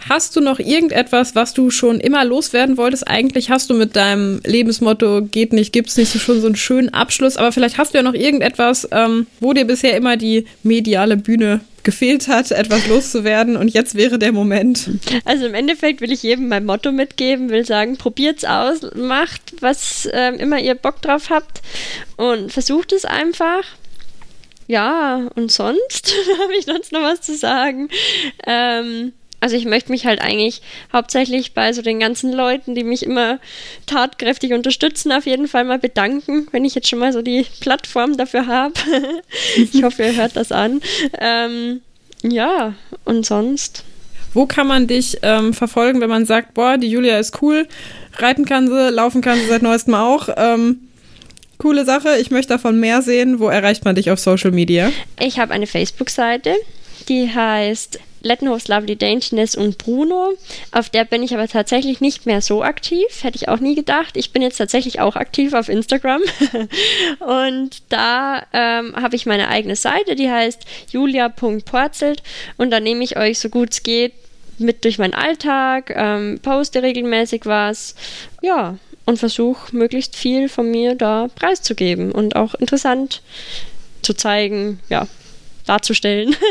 Hast 0.08 0.36
du 0.36 0.40
noch 0.40 0.60
irgendetwas, 0.60 1.34
was 1.34 1.52
du 1.52 1.70
schon 1.70 1.98
immer 1.98 2.24
loswerden 2.24 2.76
wolltest? 2.76 3.08
Eigentlich 3.08 3.50
hast 3.50 3.70
du 3.70 3.74
mit 3.74 3.96
deinem 3.96 4.40
Lebensmotto 4.44 5.22
geht 5.22 5.52
nicht, 5.52 5.72
gibt's 5.72 5.96
nicht 5.96 6.20
schon 6.20 6.40
so 6.40 6.46
einen 6.46 6.54
schönen 6.54 6.90
Abschluss, 6.90 7.36
aber 7.36 7.50
vielleicht 7.50 7.76
hast 7.76 7.92
du 7.92 7.98
ja 7.98 8.02
noch 8.04 8.14
irgendetwas, 8.14 8.86
ähm, 8.92 9.26
wo 9.40 9.52
dir 9.52 9.64
bisher 9.64 9.96
immer 9.96 10.16
die 10.16 10.46
mediale 10.62 11.16
Bühne 11.16 11.60
gefehlt 11.82 12.28
hat, 12.28 12.52
etwas 12.52 12.86
loszuwerden 12.86 13.56
und 13.56 13.68
jetzt 13.68 13.96
wäre 13.96 14.18
der 14.18 14.32
Moment. 14.32 14.90
Also 15.24 15.46
im 15.46 15.54
Endeffekt 15.54 16.00
will 16.00 16.12
ich 16.12 16.22
jedem 16.22 16.48
mein 16.48 16.64
Motto 16.64 16.92
mitgeben, 16.92 17.48
will 17.48 17.64
sagen, 17.64 17.96
probiert's 17.96 18.44
aus, 18.44 18.80
macht, 18.94 19.54
was 19.60 20.06
äh, 20.06 20.34
immer 20.36 20.60
ihr 20.60 20.76
Bock 20.76 21.02
drauf 21.02 21.30
habt 21.30 21.62
und 22.16 22.52
versucht 22.52 22.92
es 22.92 23.04
einfach. 23.04 23.64
Ja, 24.68 25.28
und 25.34 25.50
sonst 25.50 26.14
habe 26.42 26.54
ich 26.58 26.64
sonst 26.64 26.92
noch 26.92 27.02
was 27.02 27.20
zu 27.22 27.36
sagen. 27.36 27.88
Ähm, 28.46 29.12
also 29.40 29.56
ich 29.56 29.64
möchte 29.64 29.92
mich 29.92 30.06
halt 30.06 30.20
eigentlich 30.20 30.62
hauptsächlich 30.92 31.54
bei 31.54 31.72
so 31.72 31.82
den 31.82 32.00
ganzen 32.00 32.32
Leuten, 32.32 32.74
die 32.74 32.84
mich 32.84 33.02
immer 33.04 33.38
tatkräftig 33.86 34.52
unterstützen, 34.52 35.12
auf 35.12 35.26
jeden 35.26 35.46
Fall 35.48 35.64
mal 35.64 35.78
bedanken, 35.78 36.48
wenn 36.52 36.64
ich 36.64 36.74
jetzt 36.74 36.88
schon 36.88 36.98
mal 36.98 37.12
so 37.12 37.22
die 37.22 37.46
Plattform 37.60 38.16
dafür 38.16 38.46
habe. 38.46 38.74
ich 39.56 39.82
hoffe, 39.82 40.04
ihr 40.04 40.16
hört 40.16 40.36
das 40.36 40.52
an. 40.52 40.80
Ähm, 41.20 41.80
ja, 42.22 42.74
und 43.04 43.26
sonst. 43.26 43.84
Wo 44.32 44.46
kann 44.46 44.66
man 44.66 44.86
dich 44.86 45.18
ähm, 45.22 45.54
verfolgen, 45.54 46.00
wenn 46.00 46.10
man 46.10 46.26
sagt, 46.26 46.54
boah, 46.54 46.76
die 46.76 46.88
Julia 46.88 47.18
ist 47.18 47.40
cool, 47.42 47.66
reiten 48.18 48.44
kann 48.44 48.68
sie, 48.68 48.90
laufen 48.90 49.22
kann 49.22 49.38
sie 49.38 49.46
seit 49.46 49.62
neuestem 49.62 49.94
auch. 49.94 50.28
Ähm, 50.36 50.80
coole 51.58 51.84
Sache, 51.84 52.16
ich 52.18 52.30
möchte 52.30 52.54
davon 52.54 52.78
mehr 52.78 53.02
sehen. 53.02 53.38
Wo 53.38 53.48
erreicht 53.48 53.84
man 53.84 53.94
dich 53.94 54.10
auf 54.10 54.18
Social 54.18 54.50
Media? 54.50 54.92
Ich 55.20 55.38
habe 55.38 55.54
eine 55.54 55.66
Facebook-Seite, 55.66 56.54
die 57.08 57.32
heißt 57.32 58.00
Lettenhofs 58.26 58.68
Lovely 58.68 58.96
Daintiness 58.96 59.54
und 59.54 59.78
Bruno. 59.78 60.32
Auf 60.72 60.90
der 60.90 61.04
bin 61.04 61.22
ich 61.22 61.34
aber 61.34 61.48
tatsächlich 61.48 62.00
nicht 62.00 62.26
mehr 62.26 62.40
so 62.40 62.62
aktiv. 62.62 63.06
Hätte 63.22 63.36
ich 63.36 63.48
auch 63.48 63.60
nie 63.60 63.74
gedacht. 63.74 64.16
Ich 64.16 64.32
bin 64.32 64.42
jetzt 64.42 64.56
tatsächlich 64.56 65.00
auch 65.00 65.16
aktiv 65.16 65.54
auf 65.54 65.68
Instagram. 65.68 66.22
und 67.20 67.82
da 67.88 68.42
ähm, 68.52 68.94
habe 68.96 69.16
ich 69.16 69.26
meine 69.26 69.48
eigene 69.48 69.76
Seite, 69.76 70.16
die 70.16 70.30
heißt 70.30 70.64
julia.porzelt. 70.90 72.22
Und 72.56 72.70
da 72.70 72.80
nehme 72.80 73.04
ich 73.04 73.16
euch 73.16 73.38
so 73.38 73.48
gut 73.48 73.70
es 73.72 73.82
geht 73.82 74.12
mit 74.58 74.84
durch 74.84 74.98
meinen 74.98 75.14
Alltag, 75.14 75.92
ähm, 75.94 76.40
poste 76.42 76.82
regelmäßig 76.82 77.42
was. 77.44 77.94
Ja, 78.42 78.76
und 79.04 79.18
versuche 79.18 79.74
möglichst 79.76 80.16
viel 80.16 80.48
von 80.48 80.70
mir 80.70 80.94
da 80.96 81.28
preiszugeben 81.34 82.10
und 82.10 82.34
auch 82.34 82.54
interessant 82.54 83.22
zu 84.02 84.14
zeigen, 84.14 84.80
ja, 84.88 85.06
darzustellen. 85.66 86.34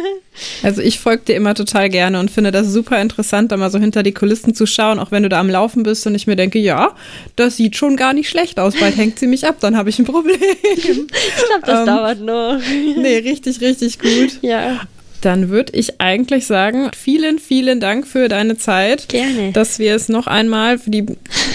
Also 0.63 0.81
ich 0.81 0.99
folge 0.99 1.23
dir 1.23 1.35
immer 1.35 1.55
total 1.55 1.87
gerne 1.87 2.19
und 2.19 2.29
finde 2.29 2.51
das 2.51 2.67
super 2.67 2.99
interessant, 2.99 3.53
da 3.53 3.57
mal 3.57 3.71
so 3.71 3.79
hinter 3.79 4.03
die 4.03 4.11
Kulissen 4.11 4.53
zu 4.53 4.65
schauen, 4.65 4.99
auch 4.99 5.09
wenn 5.09 5.23
du 5.23 5.29
da 5.29 5.39
am 5.39 5.49
Laufen 5.49 5.83
bist 5.83 6.05
und 6.07 6.13
ich 6.13 6.27
mir 6.27 6.35
denke, 6.35 6.59
ja, 6.59 6.93
das 7.37 7.55
sieht 7.55 7.77
schon 7.77 7.95
gar 7.95 8.11
nicht 8.11 8.29
schlecht 8.29 8.59
aus, 8.59 8.75
bald 8.77 8.97
hängt 8.97 9.17
sie 9.17 9.27
mich 9.27 9.47
ab, 9.47 9.55
dann 9.61 9.77
habe 9.77 9.89
ich 9.89 9.97
ein 9.97 10.03
Problem. 10.03 10.35
Ich 10.75 10.83
glaube, 10.83 11.65
das 11.65 11.79
ähm, 11.79 11.85
dauert 11.85 12.19
noch. 12.19 12.59
Nee, 12.97 13.19
richtig, 13.19 13.61
richtig 13.61 13.97
gut. 13.97 14.39
Ja 14.41 14.81
dann 15.25 15.49
würde 15.49 15.73
ich 15.73 15.99
eigentlich 15.99 16.45
sagen, 16.45 16.91
vielen, 16.95 17.39
vielen 17.39 17.79
Dank 17.79 18.05
für 18.05 18.27
deine 18.29 18.57
Zeit. 18.57 19.09
Gerne. 19.09 19.51
Dass 19.53 19.79
wir 19.79 19.95
es 19.95 20.07
noch 20.07 20.27
einmal, 20.27 20.77
für 20.77 20.91
die 20.91 21.05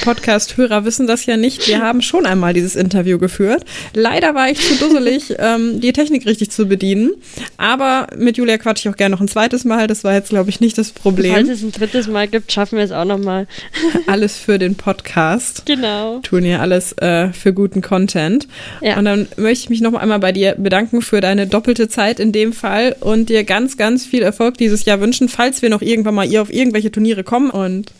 Podcast-Hörer 0.02 0.84
wissen 0.84 1.06
das 1.06 1.24
ja 1.26 1.36
nicht, 1.36 1.68
wir 1.68 1.80
haben 1.80 2.02
schon 2.02 2.26
einmal 2.26 2.52
dieses 2.52 2.74
Interview 2.74 3.18
geführt. 3.18 3.64
Leider 3.94 4.34
war 4.34 4.50
ich 4.50 4.60
zu 4.60 4.74
dusselig, 4.74 5.34
ähm, 5.38 5.80
die 5.80 5.92
Technik 5.92 6.26
richtig 6.26 6.50
zu 6.50 6.66
bedienen. 6.66 7.12
Aber 7.58 8.08
mit 8.16 8.38
Julia 8.38 8.58
quatsche 8.58 8.88
ich 8.88 8.92
auch 8.92 8.96
gerne 8.96 9.14
noch 9.14 9.20
ein 9.20 9.28
zweites 9.28 9.64
Mal. 9.64 9.86
Das 9.86 10.02
war 10.02 10.14
jetzt, 10.14 10.30
glaube 10.30 10.50
ich, 10.50 10.60
nicht 10.60 10.76
das 10.76 10.90
Problem. 10.90 11.34
Falls 11.34 11.48
es 11.48 11.62
ein 11.62 11.70
drittes 11.70 12.08
Mal 12.08 12.26
gibt, 12.26 12.50
schaffen 12.50 12.76
wir 12.76 12.84
es 12.84 12.90
auch 12.90 13.04
nochmal. 13.04 13.46
alles 14.08 14.36
für 14.36 14.58
den 14.58 14.74
Podcast. 14.74 15.62
Genau. 15.66 16.18
Tun 16.20 16.44
ja 16.44 16.58
alles 16.58 16.92
äh, 16.98 17.32
für 17.32 17.52
guten 17.52 17.82
Content. 17.82 18.48
Ja. 18.80 18.98
Und 18.98 19.04
dann 19.04 19.28
möchte 19.36 19.64
ich 19.64 19.70
mich 19.70 19.80
noch 19.80 19.94
einmal 19.94 20.18
bei 20.18 20.32
dir 20.32 20.56
bedanken 20.58 21.02
für 21.02 21.20
deine 21.20 21.46
doppelte 21.46 21.88
Zeit 21.88 22.18
in 22.18 22.32
dem 22.32 22.52
Fall 22.52 22.96
und 22.98 23.28
dir 23.28 23.44
ganz 23.44 23.59
ganz, 23.60 23.76
ganz 23.76 24.06
viel 24.06 24.22
Erfolg 24.22 24.56
dieses 24.56 24.86
Jahr 24.86 25.02
wünschen, 25.02 25.28
falls 25.28 25.60
wir 25.60 25.68
noch 25.68 25.82
irgendwann 25.82 26.14
mal 26.14 26.26
ihr 26.26 26.40
auf 26.40 26.50
irgendwelche 26.50 26.90
Turniere 26.90 27.24
kommen. 27.24 27.50
Und 27.50 27.92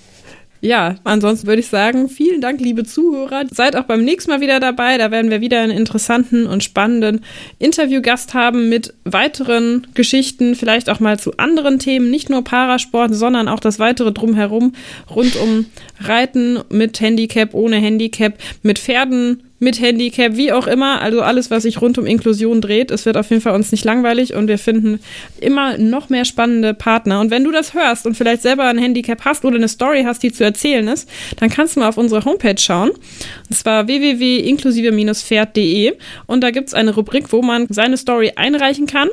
ja, 0.63 0.95
ansonsten 1.05 1.47
würde 1.49 1.61
ich 1.61 1.67
sagen, 1.67 2.09
vielen 2.09 2.41
Dank, 2.41 2.63
liebe 2.63 2.85
Zuhörer. 2.85 3.45
Seid 3.51 3.77
auch 3.77 3.85
beim 3.85 4.03
nächsten 4.03 4.31
Mal 4.31 4.41
wieder 4.41 4.59
dabei. 4.59 4.97
Da 4.97 5.11
werden 5.11 5.31
wir 5.31 5.43
wieder 5.43 5.61
einen 5.61 5.77
interessanten 5.77 6.47
und 6.47 6.65
spannenden 6.65 7.23
Interviewgast 7.59 8.33
haben 8.33 8.71
mit 8.71 8.95
weiteren 9.05 9.87
Geschichten, 9.93 10.55
vielleicht 10.55 10.89
auch 10.89 10.99
mal 10.99 11.19
zu 11.19 11.37
anderen 11.37 11.79
Themen, 11.79 12.11
nicht 12.11 12.31
nur 12.31 12.43
Parasport, 12.43 13.15
sondern 13.15 13.47
auch 13.47 13.61
das 13.61 13.79
weitere 13.79 14.13
drumherum 14.13 14.73
rund 15.15 15.37
um 15.37 15.67
Reiten 16.01 16.59
mit 16.71 17.03
Handicap, 17.03 17.53
ohne 17.53 17.77
Handicap, 17.77 18.33
mit 18.63 18.79
Pferden, 18.79 19.43
mit 19.61 19.81
Handicap, 19.81 20.37
wie 20.37 20.53
auch 20.53 20.67
immer. 20.67 21.01
Also 21.01 21.23
alles, 21.23 21.51
was 21.51 21.63
sich 21.63 21.81
rund 21.81 21.97
um 21.99 22.07
Inklusion 22.07 22.61
dreht. 22.61 22.91
Es 22.91 23.07
wird 23.07 23.17
auf 23.17 23.31
jeden 23.31 23.43
Fall 23.43 23.55
uns 23.55 23.71
nicht 23.71 23.85
langweilig 23.85 24.35
und 24.35 24.49
wir 24.49 24.59
finden 24.59 24.99
immer 25.39 25.79
noch 25.79 26.09
mehr 26.09 26.25
spannende 26.25 26.75
Partner. 26.75 27.21
Und 27.21 27.31
wenn 27.31 27.45
du 27.45 27.53
das 27.53 27.75
hörst 27.75 28.07
und 28.07 28.17
vielleicht 28.17 28.43
selber 28.43 28.65
ein 28.65 28.79
Handicap 28.79 29.25
hast 29.25 29.45
oder 29.45 29.55
eine 29.57 29.69
Story 29.69 30.03
hast, 30.05 30.25
die 30.25 30.33
zu 30.33 30.43
erzählen 30.43 30.89
ist, 30.89 31.09
dann 31.39 31.51
kannst 31.51 31.77
du 31.77 31.81
mal 31.81 31.89
auf 31.89 31.99
unsere 31.99 32.25
Homepage 32.25 32.59
schauen. 32.59 32.91
Und 32.91 33.57
zwar 33.57 33.87
www.inklusive-pferd.de 33.87 35.93
und 36.27 36.41
da 36.41 36.51
gibt 36.51 36.67
es 36.69 36.75
eine 36.75 36.95
Rubrik, 36.95 37.33
wo 37.33 37.43
man 37.43 37.67
seine 37.69 37.97
Story 37.97 38.33
einreichen 38.35 38.87
kann. 38.87 39.09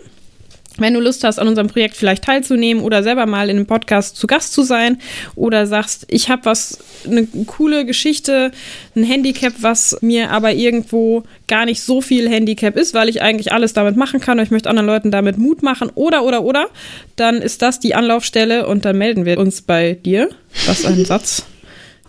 Wenn 0.79 0.93
du 0.93 0.99
Lust 0.99 1.23
hast, 1.23 1.39
an 1.39 1.47
unserem 1.47 1.67
Projekt 1.67 1.95
vielleicht 1.95 2.23
teilzunehmen 2.23 2.83
oder 2.83 3.03
selber 3.03 3.25
mal 3.25 3.49
in 3.49 3.57
einem 3.57 3.65
Podcast 3.65 4.15
zu 4.17 4.27
Gast 4.27 4.53
zu 4.53 4.63
sein 4.63 4.99
oder 5.35 5.67
sagst, 5.67 6.05
ich 6.09 6.29
habe 6.29 6.45
was, 6.45 6.79
eine 7.05 7.27
coole 7.45 7.85
Geschichte, 7.85 8.51
ein 8.95 9.03
Handicap, 9.03 9.53
was 9.61 9.97
mir 10.01 10.31
aber 10.31 10.53
irgendwo 10.53 11.23
gar 11.47 11.65
nicht 11.65 11.81
so 11.81 12.01
viel 12.01 12.29
Handicap 12.29 12.75
ist, 12.75 12.93
weil 12.93 13.09
ich 13.09 13.21
eigentlich 13.21 13.51
alles 13.51 13.73
damit 13.73 13.95
machen 13.95 14.19
kann 14.19 14.39
und 14.39 14.45
ich 14.45 14.51
möchte 14.51 14.69
anderen 14.69 14.87
Leuten 14.87 15.11
damit 15.11 15.37
Mut 15.37 15.63
machen 15.63 15.89
oder, 15.95 16.23
oder, 16.23 16.43
oder, 16.43 16.67
dann 17.15 17.41
ist 17.41 17.61
das 17.61 17.79
die 17.79 17.95
Anlaufstelle 17.95 18.67
und 18.67 18.85
dann 18.85 18.97
melden 18.97 19.25
wir 19.25 19.39
uns 19.39 19.61
bei 19.61 19.93
dir. 19.93 20.29
Ist 20.69 20.85
ein 20.85 21.05
Satz. 21.05 21.43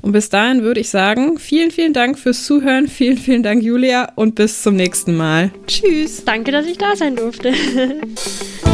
Und 0.01 0.13
bis 0.13 0.29
dahin 0.29 0.63
würde 0.63 0.81
ich 0.81 0.89
sagen, 0.89 1.39
vielen, 1.39 1.71
vielen 1.71 1.93
Dank 1.93 2.19
fürs 2.19 2.45
Zuhören, 2.45 2.89
vielen, 2.89 3.19
vielen 3.19 3.43
Dank, 3.43 3.63
Julia, 3.63 4.13
und 4.15 4.35
bis 4.35 4.63
zum 4.63 4.77
nächsten 4.77 5.17
Mal. 5.17 5.51
Tschüss. 5.67 6.25
Danke, 6.25 6.53
dass 6.53 6.67
ich 6.67 6.79
da 6.79 6.97
sein 6.97 7.17
durfte. 7.17 7.53